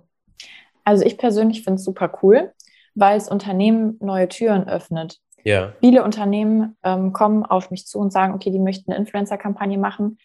Also 0.83 1.05
ich 1.05 1.17
persönlich 1.17 1.63
finde 1.63 1.75
es 1.75 1.83
super 1.83 2.11
cool, 2.23 2.51
weil 2.95 3.17
es 3.17 3.29
Unternehmen 3.29 3.97
neue 4.01 4.27
Türen 4.27 4.67
öffnet. 4.67 5.19
Ja. 5.43 5.73
Viele 5.79 6.03
Unternehmen 6.03 6.77
ähm, 6.83 7.13
kommen 7.13 7.45
auf 7.45 7.71
mich 7.71 7.85
zu 7.85 7.99
und 7.99 8.11
sagen, 8.11 8.33
okay, 8.33 8.51
die 8.51 8.59
möchten 8.59 8.91
eine 8.91 8.99
Influencer-Kampagne 8.99 9.77
machen, 9.77 10.17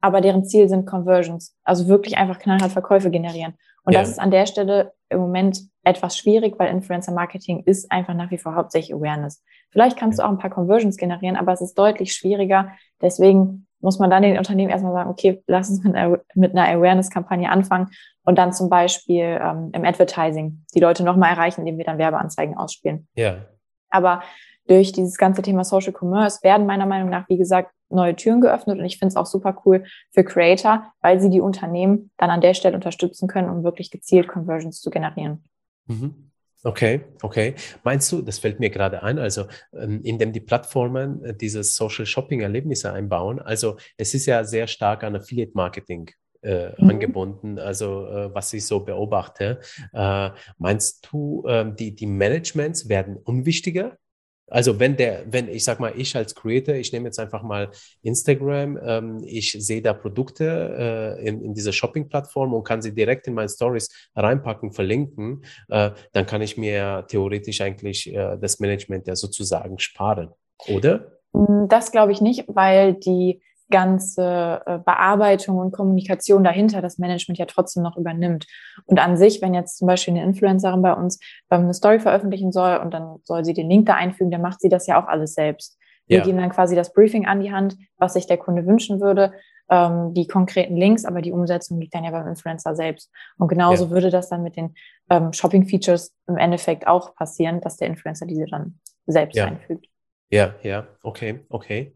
aber 0.00 0.20
deren 0.20 0.44
Ziel 0.44 0.68
sind 0.68 0.86
Conversions, 0.86 1.56
also 1.64 1.88
wirklich 1.88 2.18
einfach 2.18 2.38
knallhart 2.38 2.72
Verkäufe 2.72 3.10
generieren. 3.10 3.54
Und 3.84 3.94
ja. 3.94 4.00
das 4.00 4.10
ist 4.10 4.20
an 4.20 4.30
der 4.30 4.46
Stelle 4.46 4.92
im 5.08 5.20
Moment 5.20 5.60
etwas 5.82 6.16
schwierig, 6.16 6.58
weil 6.58 6.70
Influencer-Marketing 6.70 7.62
ist 7.64 7.90
einfach 7.90 8.14
nach 8.14 8.30
wie 8.30 8.38
vor 8.38 8.54
hauptsächlich 8.54 8.94
Awareness. 8.94 9.42
Vielleicht 9.70 9.98
kannst 9.98 10.18
ja. 10.18 10.24
du 10.24 10.28
auch 10.28 10.32
ein 10.32 10.38
paar 10.38 10.50
Conversions 10.50 10.96
generieren, 10.96 11.36
aber 11.36 11.52
es 11.52 11.60
ist 11.60 11.78
deutlich 11.78 12.12
schwieriger. 12.12 12.72
Deswegen 13.00 13.66
muss 13.80 13.98
man 13.98 14.10
dann 14.10 14.22
den 14.22 14.36
Unternehmen 14.36 14.70
erstmal 14.70 14.92
sagen, 14.92 15.10
okay, 15.10 15.42
lass 15.46 15.70
uns 15.70 15.82
mit 15.82 15.94
einer, 15.94 16.18
mit 16.34 16.52
einer 16.52 16.68
Awareness-Kampagne 16.68 17.50
anfangen 17.50 17.88
und 18.30 18.36
dann 18.36 18.52
zum 18.52 18.68
Beispiel 18.68 19.40
ähm, 19.42 19.72
im 19.74 19.84
Advertising 19.84 20.64
die 20.72 20.78
Leute 20.78 21.02
nochmal 21.02 21.30
erreichen, 21.30 21.62
indem 21.62 21.78
wir 21.78 21.84
dann 21.84 21.98
Werbeanzeigen 21.98 22.56
ausspielen. 22.56 23.08
Ja. 23.16 23.38
Aber 23.88 24.22
durch 24.68 24.92
dieses 24.92 25.18
ganze 25.18 25.42
Thema 25.42 25.64
Social 25.64 25.92
Commerce 25.92 26.38
werden 26.44 26.64
meiner 26.64 26.86
Meinung 26.86 27.10
nach, 27.10 27.28
wie 27.28 27.36
gesagt, 27.36 27.72
neue 27.88 28.14
Türen 28.14 28.40
geöffnet 28.40 28.78
und 28.78 28.84
ich 28.84 28.98
finde 28.98 29.08
es 29.08 29.16
auch 29.16 29.26
super 29.26 29.60
cool 29.64 29.82
für 30.12 30.22
Creator, 30.22 30.92
weil 31.00 31.20
sie 31.20 31.28
die 31.28 31.40
Unternehmen 31.40 32.12
dann 32.18 32.30
an 32.30 32.40
der 32.40 32.54
Stelle 32.54 32.76
unterstützen 32.76 33.26
können, 33.26 33.50
um 33.50 33.64
wirklich 33.64 33.90
gezielt 33.90 34.28
Conversions 34.28 34.80
zu 34.80 34.90
generieren. 34.90 35.42
Mhm. 35.86 36.30
Okay, 36.62 37.00
okay. 37.22 37.56
Meinst 37.82 38.12
du, 38.12 38.22
das 38.22 38.38
fällt 38.38 38.60
mir 38.60 38.70
gerade 38.70 39.02
ein, 39.02 39.18
also 39.18 39.46
ähm, 39.72 40.02
indem 40.04 40.32
die 40.32 40.38
Plattformen 40.38 41.24
äh, 41.24 41.34
dieses 41.34 41.74
Social 41.74 42.06
Shopping 42.06 42.42
Erlebnisse 42.42 42.92
einbauen, 42.92 43.40
also 43.40 43.76
es 43.96 44.14
ist 44.14 44.26
ja 44.26 44.44
sehr 44.44 44.68
stark 44.68 45.02
an 45.02 45.16
Affiliate 45.16 45.52
Marketing 45.56 46.08
äh, 46.42 46.70
mhm. 46.78 46.90
angebunden, 46.90 47.58
also 47.58 48.06
äh, 48.06 48.34
was 48.34 48.52
ich 48.52 48.66
so 48.66 48.80
beobachte. 48.80 49.60
Äh, 49.92 50.30
meinst 50.58 51.08
du, 51.10 51.44
ähm, 51.48 51.76
die, 51.76 51.94
die 51.94 52.06
Managements 52.06 52.88
werden 52.88 53.16
unwichtiger 53.16 53.96
also 54.50 54.80
wenn 54.80 54.96
der, 54.96 55.22
wenn 55.26 55.48
ich 55.48 55.64
sag 55.64 55.78
mal, 55.78 55.92
ich 55.96 56.14
als 56.16 56.34
Creator, 56.34 56.74
ich 56.74 56.92
nehme 56.92 57.06
jetzt 57.06 57.20
einfach 57.20 57.42
mal 57.42 57.70
Instagram, 58.02 58.78
ähm, 58.82 59.22
ich 59.24 59.52
sehe 59.52 59.80
da 59.80 59.94
Produkte 59.94 61.16
äh, 61.18 61.26
in, 61.26 61.40
in 61.42 61.54
dieser 61.54 61.72
Shopping-Plattform 61.72 62.52
und 62.52 62.64
kann 62.64 62.82
sie 62.82 62.92
direkt 62.92 63.28
in 63.28 63.34
meine 63.34 63.48
Stories 63.48 63.88
reinpacken, 64.16 64.72
verlinken, 64.72 65.44
äh, 65.68 65.90
dann 66.12 66.26
kann 66.26 66.42
ich 66.42 66.58
mir 66.58 67.04
theoretisch 67.08 67.60
eigentlich 67.60 68.12
das 68.12 68.58
Management 68.58 69.06
ja 69.06 69.14
sozusagen 69.14 69.78
sparen, 69.78 70.30
oder? 70.68 71.12
Mm, 71.32 71.68
das 71.68 71.92
glaube 71.92 72.12
ich 72.12 72.20
nicht, 72.20 72.44
weil 72.48 72.94
die 72.94 73.40
ganze 73.70 74.62
äh, 74.66 74.78
Bearbeitung 74.78 75.58
und 75.58 75.72
Kommunikation 75.72 76.44
dahinter 76.44 76.82
das 76.82 76.98
Management 76.98 77.38
ja 77.38 77.46
trotzdem 77.46 77.82
noch 77.82 77.96
übernimmt. 77.96 78.46
Und 78.86 78.98
an 78.98 79.16
sich, 79.16 79.40
wenn 79.40 79.54
jetzt 79.54 79.78
zum 79.78 79.86
Beispiel 79.86 80.14
eine 80.14 80.24
Influencerin 80.24 80.82
bei 80.82 80.92
uns 80.92 81.18
eine 81.48 81.74
Story 81.74 82.00
veröffentlichen 82.00 82.52
soll 82.52 82.76
und 82.78 82.92
dann 82.92 83.16
soll 83.24 83.44
sie 83.44 83.54
den 83.54 83.68
Link 83.68 83.86
da 83.86 83.94
einfügen, 83.94 84.30
dann 84.30 84.42
macht 84.42 84.60
sie 84.60 84.68
das 84.68 84.86
ja 84.86 85.02
auch 85.02 85.08
alles 85.08 85.34
selbst. 85.34 85.78
Wir 86.06 86.18
ja. 86.18 86.24
geben 86.24 86.38
dann 86.38 86.50
quasi 86.50 86.74
das 86.74 86.92
Briefing 86.92 87.26
an 87.26 87.40
die 87.40 87.52
Hand, 87.52 87.76
was 87.96 88.14
sich 88.14 88.26
der 88.26 88.36
Kunde 88.36 88.66
wünschen 88.66 89.00
würde, 89.00 89.32
ähm, 89.70 90.12
die 90.12 90.26
konkreten 90.26 90.76
Links, 90.76 91.04
aber 91.04 91.22
die 91.22 91.30
Umsetzung 91.30 91.78
liegt 91.78 91.94
dann 91.94 92.02
ja 92.04 92.10
beim 92.10 92.26
Influencer 92.26 92.74
selbst. 92.74 93.12
Und 93.38 93.46
genauso 93.46 93.84
ja. 93.84 93.90
würde 93.90 94.10
das 94.10 94.28
dann 94.28 94.42
mit 94.42 94.56
den 94.56 94.74
ähm, 95.08 95.32
Shopping-Features 95.32 96.12
im 96.26 96.36
Endeffekt 96.36 96.86
auch 96.88 97.14
passieren, 97.14 97.60
dass 97.60 97.76
der 97.76 97.88
Influencer 97.88 98.26
diese 98.26 98.46
dann 98.46 98.80
selbst 99.06 99.36
ja. 99.36 99.46
einfügt. 99.46 99.86
Ja, 100.30 100.54
ja, 100.62 100.86
okay, 101.02 101.40
okay. 101.48 101.94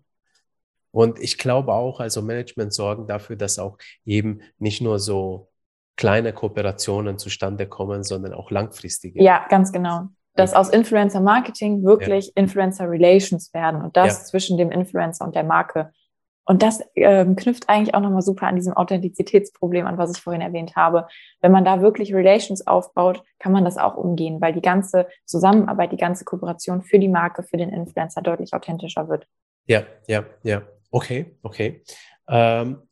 Und 0.95 1.19
ich 1.19 1.39
glaube 1.39 1.73
auch, 1.73 1.99
also 1.99 2.23
Management 2.23 2.73
sorgen 2.73 3.09
dafür, 3.09 3.35
dass 3.35 3.59
auch 3.59 3.79
eben 4.05 4.43
nicht 4.59 4.81
nur 4.81 5.01
so 5.01 5.49
kleine 5.97 6.33
Kooperationen 6.33 7.19
zustande 7.19 7.67
kommen, 7.67 8.05
sondern 8.05 8.33
auch 8.33 8.53
langfristige. 8.53 9.21
Ja, 9.21 9.45
ganz 9.49 9.73
genau. 9.73 10.07
Dass 10.37 10.55
aus 10.55 10.69
Influencer 10.69 11.21
Marketing 11.21 11.83
wirklich 11.83 12.27
ja. 12.27 12.33
Influencer 12.37 12.89
Relations 12.89 13.53
werden 13.53 13.83
und 13.83 13.97
das 13.97 14.19
ja. 14.19 14.25
zwischen 14.27 14.57
dem 14.57 14.71
Influencer 14.71 15.25
und 15.25 15.35
der 15.35 15.43
Marke. 15.43 15.91
Und 16.45 16.63
das 16.63 16.81
ähm, 16.95 17.35
knüpft 17.35 17.69
eigentlich 17.69 17.95
auch 17.95 18.01
nochmal 18.01 18.23
super 18.23 18.47
an 18.47 18.55
diesem 18.55 18.75
Authentizitätsproblem 18.75 19.87
an, 19.87 19.99
was 19.99 20.17
ich 20.17 20.23
vorhin 20.23 20.43
erwähnt 20.43 20.77
habe. 20.77 21.09
Wenn 21.41 21.51
man 21.51 21.65
da 21.65 21.81
wirklich 21.81 22.15
Relations 22.15 22.69
aufbaut, 22.69 23.25
kann 23.41 23.51
man 23.51 23.65
das 23.65 23.79
auch 23.79 23.97
umgehen, 23.97 24.41
weil 24.41 24.53
die 24.53 24.63
ganze 24.63 25.09
Zusammenarbeit, 25.25 25.91
die 25.91 25.97
ganze 25.97 26.25
Kooperation 26.25 26.83
für 26.83 27.01
die 27.01 27.09
Marke, 27.09 27.43
für 27.43 27.57
den 27.57 27.71
Influencer 27.71 28.23
deutlich 28.23 28.55
authentischer 28.55 29.09
wird. 29.09 29.27
Ja, 29.67 29.83
ja, 30.07 30.25
ja. 30.45 30.63
Okay, 30.95 31.35
okay. 31.43 31.83
Ähm, 32.29 32.83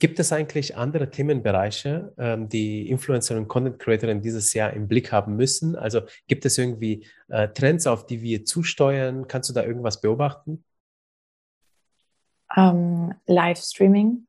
gibt 0.00 0.18
es 0.18 0.32
eigentlich 0.32 0.76
andere 0.76 1.08
Themenbereiche, 1.10 2.12
ähm, 2.18 2.48
die 2.48 2.90
Influencer 2.90 3.36
und 3.36 3.46
Content 3.46 3.78
Creator 3.78 4.12
dieses 4.14 4.52
Jahr 4.52 4.72
im 4.72 4.88
Blick 4.88 5.12
haben 5.12 5.36
müssen? 5.36 5.76
Also 5.76 6.00
gibt 6.26 6.44
es 6.44 6.58
irgendwie 6.58 7.06
äh, 7.28 7.46
Trends, 7.50 7.86
auf 7.86 8.04
die 8.04 8.20
wir 8.20 8.44
zusteuern? 8.44 9.28
Kannst 9.28 9.48
du 9.48 9.54
da 9.54 9.62
irgendwas 9.62 10.00
beobachten? 10.00 10.64
Ähm, 12.56 13.14
Livestreaming. 13.26 14.26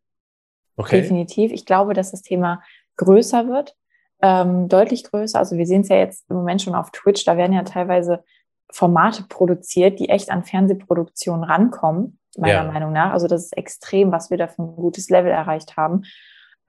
Okay. 0.76 1.02
Definitiv. 1.02 1.54
Ich 1.54 1.66
glaube, 1.66 1.96
dass 1.96 2.12
das 2.12 2.22
Thema 2.22 2.62
größer 2.98 3.48
wird, 3.48 3.76
ähm, 4.22 4.70
deutlich 4.70 5.06
größer. 5.06 5.40
Also 5.40 5.58
wir 5.58 5.66
sehen 5.66 5.82
es 5.82 5.90
ja 5.90 5.98
jetzt 5.98 6.30
im 6.30 6.36
Moment 6.36 6.62
schon 6.62 6.76
auf 6.76 6.92
Twitch, 6.92 7.26
da 7.26 7.36
werden 7.36 7.54
ja 7.54 7.64
teilweise 7.64 8.24
Formate 8.72 9.24
produziert, 9.28 10.00
die 10.00 10.10
echt 10.10 10.30
an 10.30 10.44
Fernsehproduktionen 10.44 11.44
rankommen 11.44 12.20
meiner 12.38 12.66
ja. 12.66 12.72
Meinung 12.72 12.92
nach. 12.92 13.12
Also 13.12 13.28
das 13.28 13.46
ist 13.46 13.58
extrem, 13.58 14.12
was 14.12 14.30
wir 14.30 14.38
da 14.38 14.48
für 14.48 14.64
ein 14.64 14.76
gutes 14.76 15.10
Level 15.10 15.32
erreicht 15.32 15.78
haben. 15.78 16.04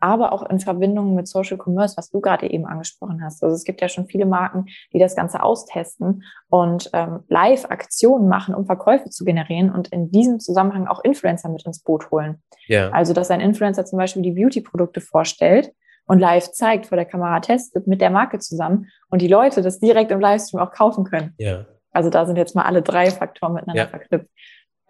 Aber 0.00 0.32
auch 0.32 0.42
in 0.50 0.60
Verbindung 0.60 1.14
mit 1.14 1.28
Social 1.28 1.56
Commerce, 1.56 1.96
was 1.96 2.10
du 2.10 2.20
gerade 2.20 2.50
eben 2.50 2.66
angesprochen 2.66 3.24
hast. 3.24 3.42
Also 3.42 3.54
es 3.56 3.64
gibt 3.64 3.80
ja 3.80 3.88
schon 3.88 4.06
viele 4.06 4.26
Marken, 4.26 4.66
die 4.92 4.98
das 4.98 5.16
Ganze 5.16 5.42
austesten 5.42 6.24
und 6.50 6.90
ähm, 6.92 7.20
Live-Aktionen 7.28 8.28
machen, 8.28 8.54
um 8.54 8.66
Verkäufe 8.66 9.08
zu 9.08 9.24
generieren 9.24 9.72
und 9.72 9.88
in 9.88 10.10
diesem 10.10 10.40
Zusammenhang 10.40 10.88
auch 10.88 11.02
Influencer 11.02 11.48
mit 11.48 11.64
ins 11.64 11.82
Boot 11.82 12.10
holen. 12.10 12.42
Ja. 12.66 12.90
Also 12.90 13.14
dass 13.14 13.30
ein 13.30 13.40
Influencer 13.40 13.86
zum 13.86 13.98
Beispiel 13.98 14.22
die 14.22 14.32
Beauty-Produkte 14.32 15.00
vorstellt 15.00 15.72
und 16.06 16.18
live 16.18 16.52
zeigt, 16.52 16.86
vor 16.86 16.96
der 16.96 17.06
Kamera 17.06 17.40
testet 17.40 17.86
mit 17.86 18.02
der 18.02 18.10
Marke 18.10 18.38
zusammen 18.40 18.90
und 19.08 19.22
die 19.22 19.28
Leute 19.28 19.62
das 19.62 19.78
direkt 19.78 20.10
im 20.10 20.20
Livestream 20.20 20.60
auch 20.60 20.72
kaufen 20.72 21.04
können. 21.04 21.32
Ja. 21.38 21.64
Also 21.92 22.10
da 22.10 22.26
sind 22.26 22.36
jetzt 22.36 22.54
mal 22.54 22.64
alle 22.64 22.82
drei 22.82 23.10
Faktoren 23.10 23.54
miteinander 23.54 23.84
ja. 23.84 23.88
verknüpft. 23.88 24.28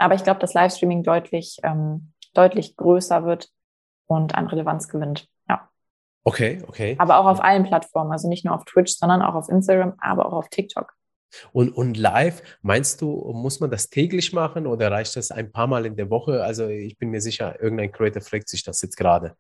Aber 0.04 0.14
ich 0.16 0.22
glaube, 0.22 0.38
dass 0.38 0.52
Livestreaming 0.52 1.02
deutlich, 1.02 1.56
ähm, 1.62 2.12
deutlich 2.34 2.76
größer 2.76 3.24
wird 3.24 3.48
und 4.06 4.34
an 4.34 4.48
Relevanz 4.48 4.88
gewinnt. 4.88 5.30
Ja. 5.48 5.70
Okay, 6.24 6.62
okay. 6.68 6.94
Aber 6.98 7.16
auch 7.16 7.24
auf 7.24 7.42
allen 7.42 7.64
Plattformen, 7.64 8.12
also 8.12 8.28
nicht 8.28 8.44
nur 8.44 8.54
auf 8.54 8.66
Twitch, 8.66 8.98
sondern 8.98 9.22
auch 9.22 9.34
auf 9.34 9.48
Instagram, 9.48 9.94
aber 9.96 10.26
auch 10.26 10.34
auf 10.34 10.50
TikTok. 10.50 10.92
Und, 11.52 11.70
und 11.70 11.96
live, 11.96 12.42
meinst 12.60 13.00
du, 13.00 13.32
muss 13.32 13.60
man 13.60 13.70
das 13.70 13.88
täglich 13.88 14.34
machen 14.34 14.66
oder 14.66 14.90
reicht 14.90 15.16
das 15.16 15.30
ein 15.30 15.50
paar 15.50 15.68
Mal 15.68 15.86
in 15.86 15.96
der 15.96 16.10
Woche? 16.10 16.44
Also 16.44 16.68
ich 16.68 16.98
bin 16.98 17.08
mir 17.08 17.22
sicher, 17.22 17.58
irgendein 17.62 17.90
Creator 17.90 18.20
fragt 18.20 18.50
sich 18.50 18.62
das 18.62 18.82
jetzt 18.82 18.98
gerade. 18.98 19.34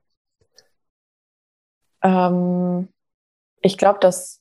Ähm, 2.02 2.88
ich 3.60 3.76
glaube, 3.76 3.98
das 4.00 4.40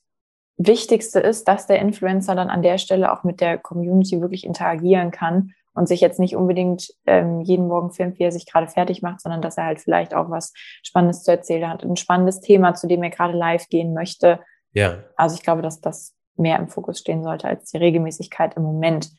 Wichtigste 0.55 1.19
ist, 1.19 1.49
dass 1.49 1.67
der 1.67 1.79
Influencer 1.79 2.33
dann 2.33 2.49
an 2.49 2.61
der 2.61 2.77
Stelle 2.77 3.11
auch 3.11 3.25
mit 3.25 3.41
der 3.41 3.57
Community 3.57 4.21
wirklich 4.21 4.45
interagieren 4.45 5.11
kann 5.11 5.53
und 5.73 5.87
sich 5.87 6.01
jetzt 6.01 6.19
nicht 6.19 6.35
unbedingt 6.35 6.93
ähm, 7.05 7.41
jeden 7.41 7.67
Morgen 7.67 7.91
filmt, 7.91 8.19
wie 8.19 8.23
er 8.23 8.31
sich 8.31 8.45
gerade 8.45 8.67
fertig 8.67 9.01
macht, 9.01 9.21
sondern 9.21 9.41
dass 9.41 9.57
er 9.57 9.65
halt 9.65 9.79
vielleicht 9.79 10.13
auch 10.13 10.29
was 10.29 10.53
Spannendes 10.83 11.23
zu 11.23 11.31
erzählen 11.31 11.69
hat, 11.69 11.83
ein 11.83 11.95
spannendes 11.95 12.41
Thema, 12.41 12.75
zu 12.75 12.87
dem 12.87 13.03
er 13.03 13.09
gerade 13.09 13.37
live 13.37 13.67
gehen 13.69 13.93
möchte. 13.93 14.39
Ja. 14.73 15.03
Also 15.15 15.35
ich 15.35 15.43
glaube, 15.43 15.61
dass 15.61 15.81
das 15.81 16.15
mehr 16.35 16.57
im 16.59 16.67
Fokus 16.67 16.99
stehen 16.99 17.23
sollte 17.23 17.47
als 17.47 17.71
die 17.71 17.77
Regelmäßigkeit 17.77 18.55
im 18.57 18.63
Moment. 18.63 19.09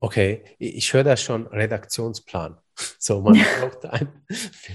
Okay, 0.00 0.44
ich 0.58 0.92
höre 0.92 1.04
da 1.04 1.16
schon 1.16 1.46
Redaktionsplan. 1.46 2.58
So, 2.98 3.20
man 3.20 3.34
braucht 3.60 3.86
ein, 3.86 4.08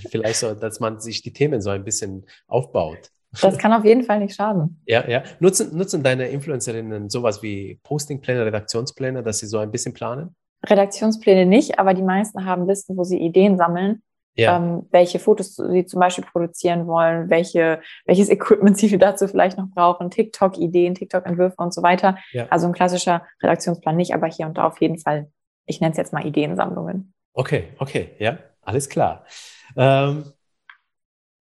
vielleicht 0.10 0.40
so, 0.40 0.54
dass 0.54 0.80
man 0.80 1.02
sich 1.02 1.22
die 1.22 1.34
Themen 1.34 1.62
so 1.62 1.70
ein 1.70 1.84
bisschen 1.84 2.26
aufbaut. 2.48 3.12
Das 3.42 3.58
kann 3.58 3.74
auf 3.74 3.86
jeden 3.86 4.04
Fall 4.04 4.20
nicht 4.20 4.36
schaden. 4.36 4.82
Ja, 4.86 5.08
ja. 5.08 5.24
Nutzen, 5.40 5.78
nutzen 5.78 6.02
deine 6.02 6.30
Influencerinnen 6.30 7.10
sowas 7.10 7.44
wie 7.44 7.80
Postingpläne, 7.84 8.46
Redaktionspläne, 8.46 9.22
dass 9.22 9.40
sie 9.40 9.48
so 9.48 9.60
ein 9.60 9.72
bisschen 9.72 9.94
planen? 9.94 10.36
Redaktionspläne 10.66 11.46
nicht, 11.46 11.80
aber 11.80 11.94
die 11.94 12.02
meisten 12.02 12.46
haben 12.46 12.68
Listen, 12.68 12.98
wo 12.98 13.04
sie 13.04 13.20
Ideen 13.20 13.58
sammeln, 13.58 14.02
ja. 14.36 14.58
ähm, 14.58 14.88
welche 14.92 15.20
Fotos 15.20 15.56
sie 15.56 15.86
zum 15.86 16.00
Beispiel 16.00 16.26
produzieren 16.26 16.88
wollen, 16.88 17.30
welche, 17.30 17.82
welches 18.06 18.30
Equipment 18.30 18.78
sie 18.78 18.98
dazu 18.98 19.28
vielleicht 19.28 19.58
noch 19.58 19.70
brauchen, 19.70 20.10
TikTok-Ideen, 20.10 20.96
TikTok-Entwürfe 20.96 21.56
und 21.58 21.74
so 21.74 21.84
weiter. 21.84 22.18
Ja. 22.32 22.48
Also 22.50 22.68
ein 22.68 22.74
klassischer 22.74 23.26
Redaktionsplan 23.42 23.96
nicht, 23.96 24.14
aber 24.14 24.28
hier 24.28 24.48
und 24.48 24.58
da 24.58 24.66
auf 24.66 24.82
jeden 24.82 25.00
Fall, 25.00 25.32
ich 25.66 25.82
nenne 25.82 25.92
es 25.92 25.98
jetzt 25.98 26.14
mal 26.14 26.26
Ideensammlungen. 26.26 27.14
Okay, 27.34 27.70
okay, 27.78 28.10
ja, 28.20 28.40
alles 28.62 28.90
klar. 28.90 29.26
Ähm, 29.78 30.26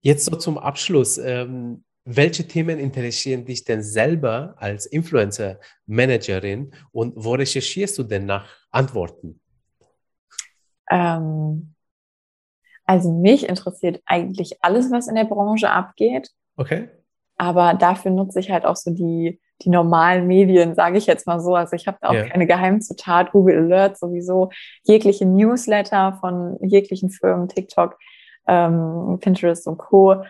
Jetzt 0.01 0.25
so 0.25 0.35
zum 0.35 0.57
Abschluss. 0.57 1.17
Ähm, 1.17 1.83
welche 2.05 2.47
Themen 2.47 2.79
interessieren 2.79 3.45
dich 3.45 3.65
denn 3.65 3.83
selber 3.83 4.55
als 4.57 4.85
Influencer-Managerin 4.85 6.73
und 6.91 7.13
wo 7.15 7.33
recherchierst 7.33 7.97
du 7.97 8.03
denn 8.03 8.25
nach 8.25 8.47
Antworten? 8.71 9.41
Ähm, 10.89 11.75
also 12.85 13.11
mich 13.11 13.47
interessiert 13.47 14.01
eigentlich 14.05 14.57
alles, 14.61 14.91
was 14.91 15.07
in 15.07 15.15
der 15.15 15.25
Branche 15.25 15.69
abgeht. 15.69 16.29
Okay. 16.57 16.89
Aber 17.37 17.73
dafür 17.73 18.11
nutze 18.11 18.39
ich 18.39 18.51
halt 18.51 18.65
auch 18.65 18.75
so 18.75 18.91
die, 18.91 19.39
die 19.61 19.69
normalen 19.69 20.27
Medien, 20.27 20.75
sage 20.75 20.97
ich 20.97 21.05
jetzt 21.05 21.27
mal 21.27 21.39
so. 21.39 21.55
Also 21.55 21.75
ich 21.75 21.87
habe 21.87 21.97
da 22.01 22.09
auch 22.09 22.13
ja. 22.13 22.27
keine 22.27 22.47
Geheimzutat, 22.47 23.31
Google 23.31 23.59
Alerts 23.59 23.99
sowieso, 23.99 24.49
jegliche 24.83 25.25
Newsletter 25.25 26.17
von 26.19 26.57
jeglichen 26.61 27.11
Firmen, 27.11 27.47
TikTok 27.47 27.97
ähm, 28.47 29.19
Pinterest 29.21 29.67
und 29.67 29.77
Co. 29.77 30.23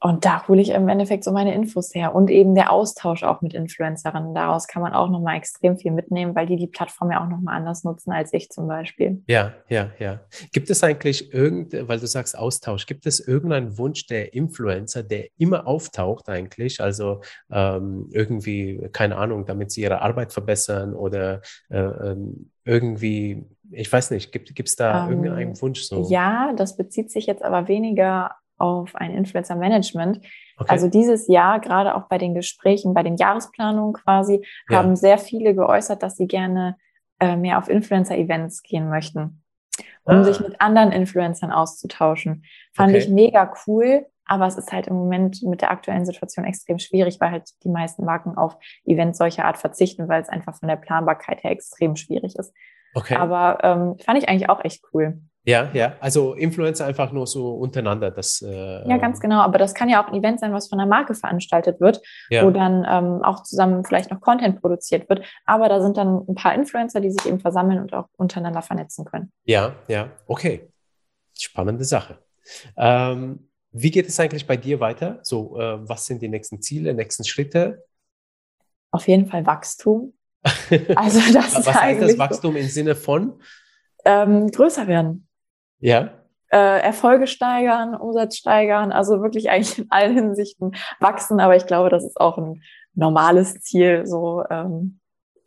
Und 0.00 0.24
da 0.24 0.46
hole 0.48 0.60
ich 0.60 0.70
im 0.70 0.88
Endeffekt 0.88 1.24
so 1.24 1.32
meine 1.32 1.54
Infos 1.54 1.94
her 1.94 2.14
und 2.14 2.30
eben 2.30 2.54
der 2.54 2.72
Austausch 2.72 3.22
auch 3.22 3.42
mit 3.42 3.54
Influencerinnen. 3.54 4.34
Daraus 4.34 4.66
kann 4.66 4.82
man 4.82 4.92
auch 4.92 5.10
nochmal 5.10 5.36
extrem 5.36 5.76
viel 5.76 5.92
mitnehmen, 5.92 6.34
weil 6.34 6.46
die 6.46 6.56
die 6.56 6.66
Plattform 6.66 7.10
ja 7.10 7.22
auch 7.22 7.28
nochmal 7.28 7.56
anders 7.56 7.84
nutzen 7.84 8.12
als 8.12 8.32
ich 8.32 8.50
zum 8.50 8.66
Beispiel. 8.66 9.22
Ja, 9.26 9.52
ja, 9.68 9.90
ja. 9.98 10.20
Gibt 10.52 10.70
es 10.70 10.82
eigentlich 10.82 11.32
irgend, 11.32 11.72
weil 11.88 12.00
du 12.00 12.06
sagst 12.06 12.36
Austausch, 12.36 12.86
gibt 12.86 13.06
es 13.06 13.20
irgendeinen 13.20 13.78
Wunsch 13.78 14.06
der 14.06 14.34
Influencer, 14.34 15.02
der 15.02 15.26
immer 15.38 15.66
auftaucht 15.66 16.28
eigentlich? 16.28 16.80
Also 16.80 17.20
ähm, 17.50 18.08
irgendwie, 18.12 18.88
keine 18.92 19.16
Ahnung, 19.16 19.46
damit 19.46 19.70
sie 19.70 19.82
ihre 19.82 20.02
Arbeit 20.02 20.32
verbessern 20.32 20.94
oder 20.94 21.42
äh, 21.70 21.78
ähm, 21.78 22.50
irgendwie 22.64 23.44
ich 23.70 23.92
weiß 23.92 24.10
nicht, 24.10 24.30
gibt 24.30 24.68
es 24.68 24.76
da 24.76 25.06
ähm, 25.06 25.24
irgendeinen 25.24 25.60
Wunsch 25.60 25.82
so? 25.82 26.06
Ja, 26.08 26.52
das 26.54 26.76
bezieht 26.76 27.10
sich 27.10 27.26
jetzt 27.26 27.42
aber 27.42 27.66
weniger 27.66 28.36
auf 28.58 28.94
ein 28.94 29.12
Influencer-Management. 29.12 30.18
Okay. 30.56 30.70
Also 30.70 30.88
dieses 30.88 31.28
Jahr, 31.28 31.60
gerade 31.60 31.94
auch 31.94 32.08
bei 32.08 32.18
den 32.18 32.34
Gesprächen, 32.34 32.94
bei 32.94 33.02
den 33.02 33.16
Jahresplanungen 33.16 33.94
quasi, 33.94 34.44
ja. 34.68 34.78
haben 34.78 34.96
sehr 34.96 35.18
viele 35.18 35.54
geäußert, 35.54 36.02
dass 36.02 36.16
sie 36.16 36.26
gerne 36.26 36.76
äh, 37.20 37.36
mehr 37.36 37.58
auf 37.58 37.68
Influencer-Events 37.68 38.62
gehen 38.62 38.88
möchten, 38.88 39.42
um 40.04 40.16
ah. 40.16 40.24
sich 40.24 40.40
mit 40.40 40.60
anderen 40.60 40.92
Influencern 40.92 41.52
auszutauschen. 41.52 42.44
Fand 42.72 42.90
okay. 42.90 42.98
ich 42.98 43.08
mega 43.08 43.52
cool, 43.66 44.06
aber 44.26 44.46
es 44.46 44.56
ist 44.56 44.72
halt 44.72 44.86
im 44.86 44.94
Moment 44.94 45.42
mit 45.42 45.60
der 45.60 45.70
aktuellen 45.70 46.06
Situation 46.06 46.44
extrem 46.44 46.78
schwierig, 46.78 47.20
weil 47.20 47.30
halt 47.30 47.50
die 47.62 47.68
meisten 47.68 48.04
Marken 48.04 48.36
auf 48.36 48.56
Events 48.84 49.18
solcher 49.18 49.44
Art 49.44 49.58
verzichten, 49.58 50.08
weil 50.08 50.22
es 50.22 50.28
einfach 50.28 50.54
von 50.56 50.68
der 50.68 50.76
Planbarkeit 50.76 51.42
her 51.42 51.50
extrem 51.50 51.96
schwierig 51.96 52.36
ist. 52.36 52.54
Okay. 52.94 53.16
Aber 53.16 53.58
ähm, 53.62 53.98
fand 53.98 54.18
ich 54.18 54.28
eigentlich 54.28 54.48
auch 54.48 54.64
echt 54.64 54.84
cool. 54.92 55.20
Ja, 55.46 55.70
ja. 55.74 55.96
Also 56.00 56.32
Influencer 56.34 56.86
einfach 56.86 57.12
nur 57.12 57.26
so 57.26 57.52
untereinander. 57.54 58.10
Das, 58.10 58.40
äh, 58.40 58.88
ja, 58.88 58.96
ganz 58.96 59.20
genau. 59.20 59.40
Aber 59.40 59.58
das 59.58 59.74
kann 59.74 59.90
ja 59.90 60.02
auch 60.02 60.08
ein 60.08 60.14
Event 60.14 60.40
sein, 60.40 60.52
was 60.54 60.68
von 60.68 60.78
der 60.78 60.86
Marke 60.86 61.14
veranstaltet 61.14 61.80
wird, 61.80 62.00
ja. 62.30 62.44
wo 62.44 62.50
dann 62.50 62.86
ähm, 62.88 63.22
auch 63.22 63.42
zusammen 63.42 63.84
vielleicht 63.84 64.10
noch 64.10 64.20
Content 64.20 64.60
produziert 64.60 65.08
wird. 65.10 65.24
Aber 65.44 65.68
da 65.68 65.82
sind 65.82 65.98
dann 65.98 66.24
ein 66.26 66.34
paar 66.34 66.54
Influencer, 66.54 67.00
die 67.00 67.10
sich 67.10 67.26
eben 67.26 67.40
versammeln 67.40 67.78
und 67.78 67.92
auch 67.92 68.08
untereinander 68.16 68.62
vernetzen 68.62 69.04
können. 69.04 69.32
Ja, 69.44 69.74
ja. 69.86 70.10
Okay. 70.26 70.70
Spannende 71.38 71.84
Sache. 71.84 72.18
Ähm, 72.76 73.50
wie 73.72 73.90
geht 73.90 74.08
es 74.08 74.18
eigentlich 74.20 74.46
bei 74.46 74.56
dir 74.56 74.80
weiter? 74.80 75.18
So, 75.22 75.60
äh, 75.60 75.88
was 75.88 76.06
sind 76.06 76.22
die 76.22 76.28
nächsten 76.28 76.62
Ziele, 76.62 76.94
nächsten 76.94 77.24
Schritte? 77.24 77.84
Auf 78.92 79.08
jeden 79.08 79.26
Fall 79.26 79.44
Wachstum. 79.44 80.14
Also 80.94 81.20
das 81.32 81.54
was 81.54 81.74
heißt 81.74 82.02
das 82.02 82.18
Wachstum 82.18 82.52
so, 82.52 82.58
im 82.58 82.68
Sinne 82.68 82.94
von? 82.94 83.40
Ähm, 84.04 84.50
größer 84.50 84.86
werden. 84.86 85.26
Ja. 85.80 86.10
Äh, 86.50 86.80
Erfolge 86.80 87.26
steigern, 87.26 87.94
Umsatz 87.94 88.36
steigern, 88.36 88.92
also 88.92 89.22
wirklich 89.22 89.50
eigentlich 89.50 89.78
in 89.78 89.86
allen 89.90 90.14
Hinsichten 90.14 90.72
wachsen. 91.00 91.40
Aber 91.40 91.56
ich 91.56 91.66
glaube, 91.66 91.90
das 91.90 92.04
ist 92.04 92.20
auch 92.20 92.38
ein 92.38 92.62
normales 92.94 93.60
Ziel, 93.60 94.06
so 94.06 94.44
ähm, 94.50 95.00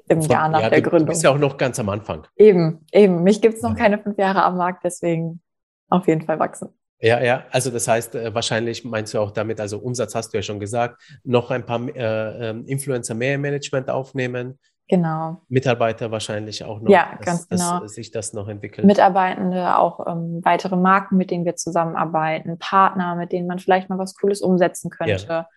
im 0.09 0.21
Von, 0.21 0.31
Jahr 0.31 0.49
nach 0.49 0.61
ja, 0.61 0.69
der 0.69 0.81
du, 0.81 0.89
Gründung. 0.89 1.07
Du 1.07 1.11
bist 1.11 1.23
ja 1.23 1.31
auch 1.31 1.37
noch 1.37 1.57
ganz 1.57 1.79
am 1.79 1.89
Anfang. 1.89 2.27
Eben, 2.35 2.85
eben. 2.91 3.23
Mich 3.23 3.41
gibt 3.41 3.55
es 3.55 3.61
noch 3.61 3.71
ja. 3.71 3.77
keine 3.77 3.99
fünf 3.99 4.17
Jahre 4.17 4.43
am 4.43 4.57
Markt, 4.57 4.83
deswegen 4.83 5.41
auf 5.89 6.07
jeden 6.07 6.21
Fall 6.21 6.39
wachsen. 6.39 6.69
Ja, 6.99 7.21
ja, 7.21 7.45
also 7.51 7.69
das 7.69 7.87
heißt, 7.87 8.15
äh, 8.15 8.33
wahrscheinlich 8.33 8.83
meinst 8.83 9.13
du 9.13 9.19
auch 9.19 9.29
damit, 9.31 9.61
also 9.61 9.77
Umsatz 9.77 10.15
hast 10.15 10.33
du 10.33 10.37
ja 10.39 10.41
schon 10.41 10.59
gesagt, 10.59 10.99
noch 11.23 11.51
ein 11.51 11.63
paar 11.65 11.79
äh, 11.95 12.49
ähm, 12.49 12.65
Influencer 12.65 13.13
mehr 13.13 13.35
im 13.35 13.41
Management 13.41 13.89
aufnehmen. 13.89 14.57
Genau. 14.89 15.41
Mitarbeiter 15.49 16.11
wahrscheinlich 16.11 16.63
auch 16.63 16.79
noch, 16.79 16.89
ja, 16.89 17.15
dass, 17.17 17.25
ganz 17.25 17.49
genau. 17.49 17.81
dass 17.81 17.93
sich 17.93 18.11
das 18.11 18.31
noch 18.31 18.47
entwickelt. 18.47 18.87
Mitarbeitende, 18.87 19.77
auch 19.77 20.05
ähm, 20.07 20.39
weitere 20.43 20.77
Marken, 20.77 21.17
mit 21.17 21.29
denen 21.29 21.43
wir 21.43 21.57
zusammenarbeiten, 21.57 22.57
Partner, 22.57 23.15
mit 23.15 23.33
denen 23.33 23.47
man 23.47 23.59
vielleicht 23.59 23.89
mal 23.89 23.97
was 23.97 24.15
Cooles 24.15 24.41
umsetzen 24.41 24.89
könnte. 24.89 25.25
Ja. 25.27 25.49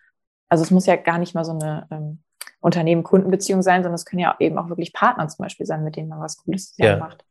Also 0.49 0.63
es 0.63 0.71
muss 0.71 0.85
ja 0.85 0.97
gar 0.97 1.17
nicht 1.17 1.33
mal 1.33 1.45
so 1.45 1.53
eine 1.53 1.87
ähm, 1.91 2.23
Unternehmen-Kundenbeziehung 2.59 3.61
sein, 3.61 3.83
sondern 3.83 3.95
es 3.95 4.05
können 4.05 4.19
ja 4.19 4.35
eben 4.39 4.57
auch 4.57 4.67
wirklich 4.67 4.91
Partner 4.91 5.27
zum 5.29 5.43
Beispiel 5.43 5.65
sein, 5.65 5.83
mit 5.85 5.95
denen 5.95 6.09
man 6.09 6.19
was 6.19 6.37
Cooles 6.37 6.73
zusammen 6.73 6.99
ja. 6.99 7.05
macht. 7.05 7.25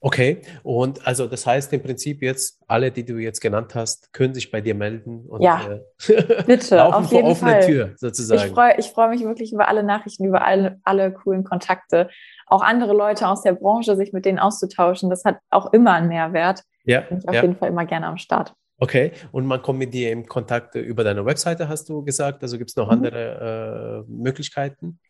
Okay, 0.00 0.42
und 0.62 1.06
also 1.06 1.26
das 1.26 1.46
heißt 1.46 1.72
im 1.72 1.82
Prinzip 1.82 2.22
jetzt, 2.22 2.60
alle, 2.68 2.90
die 2.90 3.04
du 3.04 3.16
jetzt 3.16 3.40
genannt 3.40 3.74
hast, 3.74 4.12
können 4.12 4.34
sich 4.34 4.50
bei 4.50 4.60
dir 4.60 4.74
melden 4.74 5.24
und 5.26 5.42
ja, 5.42 5.78
äh, 6.08 6.42
bitte, 6.46 6.84
auf 6.94 7.10
jeden 7.10 7.28
offene 7.28 7.52
Fall. 7.52 7.66
Tür 7.66 7.94
sozusagen. 7.96 8.46
Ich 8.46 8.52
freue 8.52 8.74
ich 8.78 8.86
freu 8.90 9.08
mich 9.08 9.22
wirklich 9.22 9.52
über 9.52 9.68
alle 9.68 9.82
Nachrichten, 9.82 10.24
über 10.24 10.44
alle, 10.44 10.78
alle 10.84 11.12
coolen 11.12 11.44
Kontakte. 11.44 12.10
Auch 12.46 12.62
andere 12.62 12.92
Leute 12.92 13.26
aus 13.26 13.42
der 13.42 13.54
Branche, 13.54 13.96
sich 13.96 14.12
mit 14.12 14.24
denen 14.26 14.38
auszutauschen, 14.38 15.10
das 15.10 15.24
hat 15.24 15.38
auch 15.50 15.72
immer 15.72 15.94
einen 15.94 16.08
Mehrwert. 16.08 16.62
Ja. 16.84 17.00
Bin 17.00 17.18
ich 17.18 17.28
auf 17.28 17.34
ja. 17.34 17.42
jeden 17.42 17.56
Fall 17.56 17.70
immer 17.70 17.86
gerne 17.86 18.06
am 18.06 18.18
Start. 18.18 18.54
Okay, 18.78 19.12
und 19.32 19.46
man 19.46 19.62
kommt 19.62 19.78
mit 19.78 19.94
dir 19.94 20.12
im 20.12 20.26
Kontakt 20.26 20.74
über 20.74 21.02
deine 21.02 21.24
Webseite, 21.24 21.68
hast 21.68 21.88
du 21.88 22.04
gesagt. 22.04 22.42
Also 22.42 22.58
gibt 22.58 22.70
es 22.70 22.76
noch 22.76 22.86
mhm. 22.86 22.92
andere 22.92 24.04
äh, 24.06 24.10
Möglichkeiten? 24.10 25.00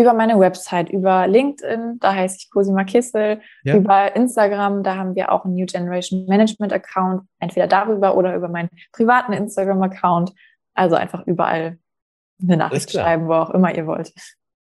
Über 0.00 0.14
meine 0.14 0.38
Website, 0.38 0.90
über 0.90 1.26
LinkedIn, 1.26 1.98
da 2.00 2.14
heiße 2.14 2.36
ich 2.38 2.50
Cosima 2.50 2.84
Kissel, 2.84 3.40
ja. 3.64 3.76
über 3.76 4.16
Instagram, 4.16 4.82
da 4.82 4.96
haben 4.96 5.14
wir 5.14 5.32
auch 5.32 5.44
einen 5.44 5.54
New 5.54 5.66
Generation 5.66 6.26
Management 6.26 6.72
Account, 6.72 7.22
entweder 7.38 7.66
darüber 7.66 8.16
oder 8.16 8.34
über 8.34 8.48
meinen 8.48 8.70
privaten 8.92 9.32
Instagram 9.32 9.82
Account. 9.82 10.32
Also 10.74 10.96
einfach 10.96 11.26
überall 11.26 11.78
eine 12.42 12.56
Nachricht 12.56 12.90
schreiben, 12.90 13.28
wo 13.28 13.34
auch 13.34 13.50
immer 13.50 13.74
ihr 13.74 13.86
wollt. 13.86 14.12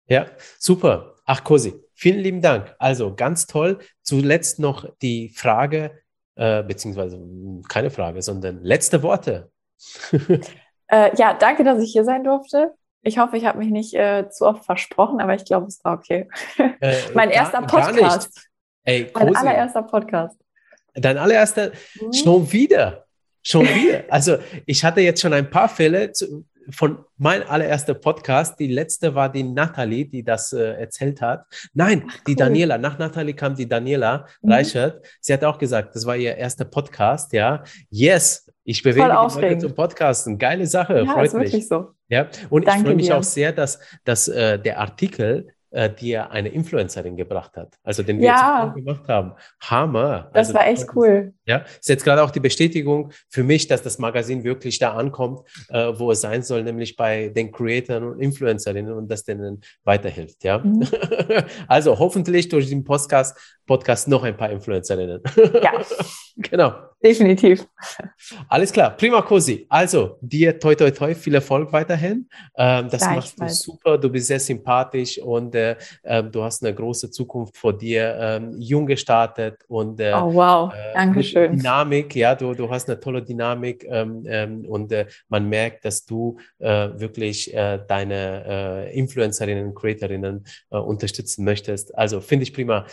Ja, 0.08 0.26
super. 0.58 1.16
Ach, 1.26 1.44
Cosi, 1.44 1.74
vielen 1.94 2.20
lieben 2.20 2.42
Dank. 2.42 2.76
Also 2.80 3.14
ganz 3.14 3.46
toll. 3.46 3.80
Zuletzt 4.02 4.60
noch 4.60 4.88
die 5.02 5.30
Frage, 5.30 5.92
äh, 6.36 6.64
beziehungsweise 6.64 7.20
keine 7.68 7.90
Frage, 7.90 8.22
sondern 8.22 8.64
letzte 8.64 9.04
Worte. 9.04 9.52
äh, 10.88 11.16
ja, 11.18 11.34
danke, 11.34 11.64
dass 11.64 11.82
ich 11.82 11.92
hier 11.92 12.06
sein 12.06 12.24
durfte. 12.24 12.74
Ich 13.08 13.18
hoffe, 13.20 13.38
ich 13.38 13.46
habe 13.46 13.58
mich 13.60 13.70
nicht 13.70 13.94
äh, 13.94 14.30
zu 14.30 14.46
oft 14.46 14.66
versprochen, 14.66 15.22
aber 15.22 15.34
ich 15.34 15.46
glaube, 15.46 15.68
es 15.68 15.84
war 15.84 15.94
okay. 15.94 16.28
Äh, 16.80 16.96
mein 17.14 17.30
gar, 17.30 17.38
erster 17.38 17.62
Podcast. 17.62 18.50
Ey, 18.84 19.10
mein 19.14 19.36
allererster 19.36 19.82
Podcast. 19.84 20.38
Dein 20.94 21.18
allererster, 21.18 21.72
mhm. 22.02 22.14
schon 22.14 22.52
wieder. 22.52 23.06
Schon 23.42 23.62
wieder. 23.66 24.04
Also 24.10 24.38
ich 24.66 24.84
hatte 24.84 25.00
jetzt 25.02 25.22
schon 25.22 25.34
ein 25.34 25.50
paar 25.50 25.70
Fälle 25.70 26.12
zu, 26.12 26.46
von 26.70 27.00
mein 27.18 27.44
allererster 27.44 27.94
Podcast. 27.94 28.60
Die 28.60 28.68
letzte 28.68 29.16
war 29.16 29.32
die 29.32 29.44
Nathalie, 29.44 30.06
die 30.06 30.24
das 30.24 30.52
äh, 30.52 30.74
erzählt 30.74 31.22
hat. 31.22 31.46
Nein, 31.74 32.04
Ach, 32.08 32.24
die 32.26 32.32
cool. 32.32 32.38
Daniela. 32.38 32.78
Nach 32.78 33.00
Nathalie 33.00 33.34
kam 33.34 33.56
die 33.56 33.70
Daniela 33.70 34.28
mhm. 34.42 34.52
Reichert. 34.52 35.06
Sie 35.22 35.32
hat 35.32 35.46
auch 35.46 35.58
gesagt, 35.58 35.96
das 35.96 36.06
war 36.06 36.18
ihr 36.18 36.36
erster 36.36 36.66
Podcast. 36.66 37.32
Ja, 37.32 37.64
yes, 37.90 38.52
ich 38.66 38.84
bewege 38.84 39.08
die 39.08 39.42
Leute 39.42 39.58
zum 39.60 39.74
Podcasten. 39.74 40.38
Geile 40.38 40.68
Sache, 40.68 41.04
ja, 41.06 41.14
freut 41.14 41.28
ist 41.28 41.34
mich. 41.36 41.44
Wirklich 41.54 41.68
so. 41.70 41.97
Ja, 42.10 42.28
und 42.50 42.68
Danke 42.68 42.80
ich 42.80 42.86
freue 42.86 42.96
mich 42.96 43.08
dir. 43.08 43.18
auch 43.18 43.24
sehr, 43.24 43.52
dass, 43.52 43.80
dass 44.04 44.28
äh, 44.28 44.60
der 44.60 44.80
Artikel 44.80 45.48
äh, 45.70 45.90
dir 45.94 46.32
eine 46.32 46.48
Influencerin 46.50 47.18
gebracht 47.18 47.58
hat. 47.58 47.78
Also 47.84 48.02
den 48.02 48.20
wir 48.20 48.28
ja. 48.28 48.66
jetzt 48.66 48.86
gemacht 48.86 49.08
haben. 49.10 49.34
Hammer. 49.60 50.30
Das 50.34 50.48
also, 50.48 50.54
war 50.54 50.68
echt 50.68 50.88
cool. 50.96 51.34
Ja, 51.46 51.58
ist 51.58 51.90
jetzt 51.90 52.06
gerade 52.06 52.24
auch 52.24 52.32
die 52.32 52.40
Bestätigung 52.40 53.12
für 53.30 53.44
mich, 53.44 53.68
dass 53.68 53.82
das 53.82 54.00
Magazin 54.00 54.46
wirklich 54.46 54.80
da 54.80 54.94
ankommt, 54.94 55.42
äh, 55.70 55.92
wo 55.98 56.12
es 56.12 56.22
sein 56.22 56.42
soll, 56.42 56.64
nämlich 56.64 56.96
bei 56.96 57.30
den 57.30 57.52
Creatoren 57.52 58.06
und 58.06 58.22
Influencerinnen 58.22 58.94
und 58.94 59.12
das 59.12 59.26
denen 59.26 59.62
weiterhilft. 59.84 60.44
Ja, 60.46 60.60
mhm. 60.60 60.88
also 61.68 62.00
hoffentlich 62.00 62.48
durch 62.48 62.70
den 62.70 62.86
Podcast, 62.86 63.38
Podcast 63.66 64.08
noch 64.08 64.24
ein 64.24 64.38
paar 64.38 64.50
Influencerinnen. 64.50 65.22
Ja, 65.62 65.74
genau. 66.38 66.76
Definitiv. 67.08 67.66
Alles 68.50 68.74
klar, 68.74 68.98
prima 68.98 69.22
Cosi. 69.22 69.66
Also 69.70 70.18
dir 70.20 70.60
toi 70.60 70.76
toi 70.76 70.92
toi 70.92 71.16
viel 71.16 71.36
Erfolg 71.36 71.72
weiterhin. 71.72 72.28
Ähm, 72.58 72.90
das 72.90 73.02
machst 73.02 73.40
du 73.40 73.48
super. 73.48 73.98
Du 73.98 74.10
bist 74.10 74.28
sehr 74.28 74.42
sympathisch 74.42 75.18
und 75.18 75.56
äh, 75.56 75.78
äh, 76.04 76.22
du 76.22 76.44
hast 76.44 76.66
eine 76.66 76.76
große 76.76 77.10
Zukunft 77.10 77.56
vor 77.56 77.78
dir. 77.78 78.18
Ähm, 78.20 78.56
jung 78.60 78.86
gestartet 78.86 79.64
und 79.70 80.02
äh, 80.02 80.12
oh 80.14 80.34
wow, 80.34 80.74
äh, 80.74 80.94
Dankeschön. 80.94 81.58
Dynamik. 81.58 82.14
Ja, 82.14 82.36
du, 82.36 82.54
du 82.54 82.70
hast 82.70 82.90
eine 82.90 83.00
tolle 83.00 83.24
Dynamik 83.24 83.86
ähm, 83.90 84.24
ähm 84.28 84.66
und 84.68 84.92
äh, 84.92 85.06
man 85.30 85.48
merkt, 85.48 85.86
dass 85.86 86.04
du 86.04 86.38
äh, 86.60 86.90
wirklich 86.96 87.54
deine 87.88 88.90
Influencerinnen 88.92 89.68
und 89.68 89.76
Creatorinnen 89.76 90.44
unterstützen 90.70 91.46
möchtest. 91.46 91.96
Also 91.98 92.22
finde 92.22 92.44
ich 92.44 92.54
prima. 92.54 92.86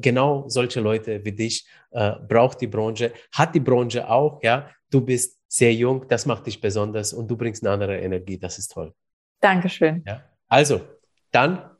genau 0.00 0.44
solche 0.48 0.80
Leute 0.80 1.24
wie 1.24 1.32
dich 1.32 1.66
braucht 1.92 2.60
die 2.60 2.66
Branche 2.66 3.12
hat 3.32 3.54
die 3.54 3.60
Branche 3.60 4.08
auch, 4.08 4.42
ja. 4.42 4.68
Du 4.90 5.00
bist 5.00 5.38
sehr 5.48 5.72
jung, 5.74 6.06
das 6.08 6.26
macht 6.26 6.46
dich 6.46 6.60
besonders 6.60 7.12
und 7.12 7.30
du 7.30 7.36
bringst 7.36 7.62
eine 7.62 7.72
andere 7.72 7.98
Energie, 7.98 8.38
das 8.38 8.58
ist 8.58 8.72
toll. 8.72 8.92
Dankeschön. 9.40 10.02
Ja. 10.06 10.22
Also, 10.48 10.80
dann 11.30 11.70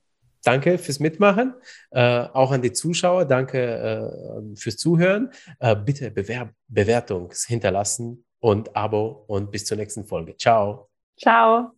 danke 0.44 0.78
fürs 0.78 1.00
Mitmachen, 1.00 1.54
äh, 1.90 2.26
auch 2.32 2.52
an 2.52 2.62
die 2.62 2.72
Zuschauer, 2.72 3.24
danke 3.24 3.60
äh, 3.60 4.56
fürs 4.56 4.76
Zuhören. 4.76 5.30
Äh, 5.60 5.76
bitte 5.76 6.10
Bewer 6.10 6.50
Bewertung 6.68 7.32
hinterlassen 7.46 8.24
und 8.40 8.74
Abo 8.76 9.24
und 9.28 9.50
bis 9.50 9.64
zur 9.64 9.76
nächsten 9.76 10.04
Folge. 10.04 10.36
Ciao. 10.36 10.88
Ciao. 11.18 11.72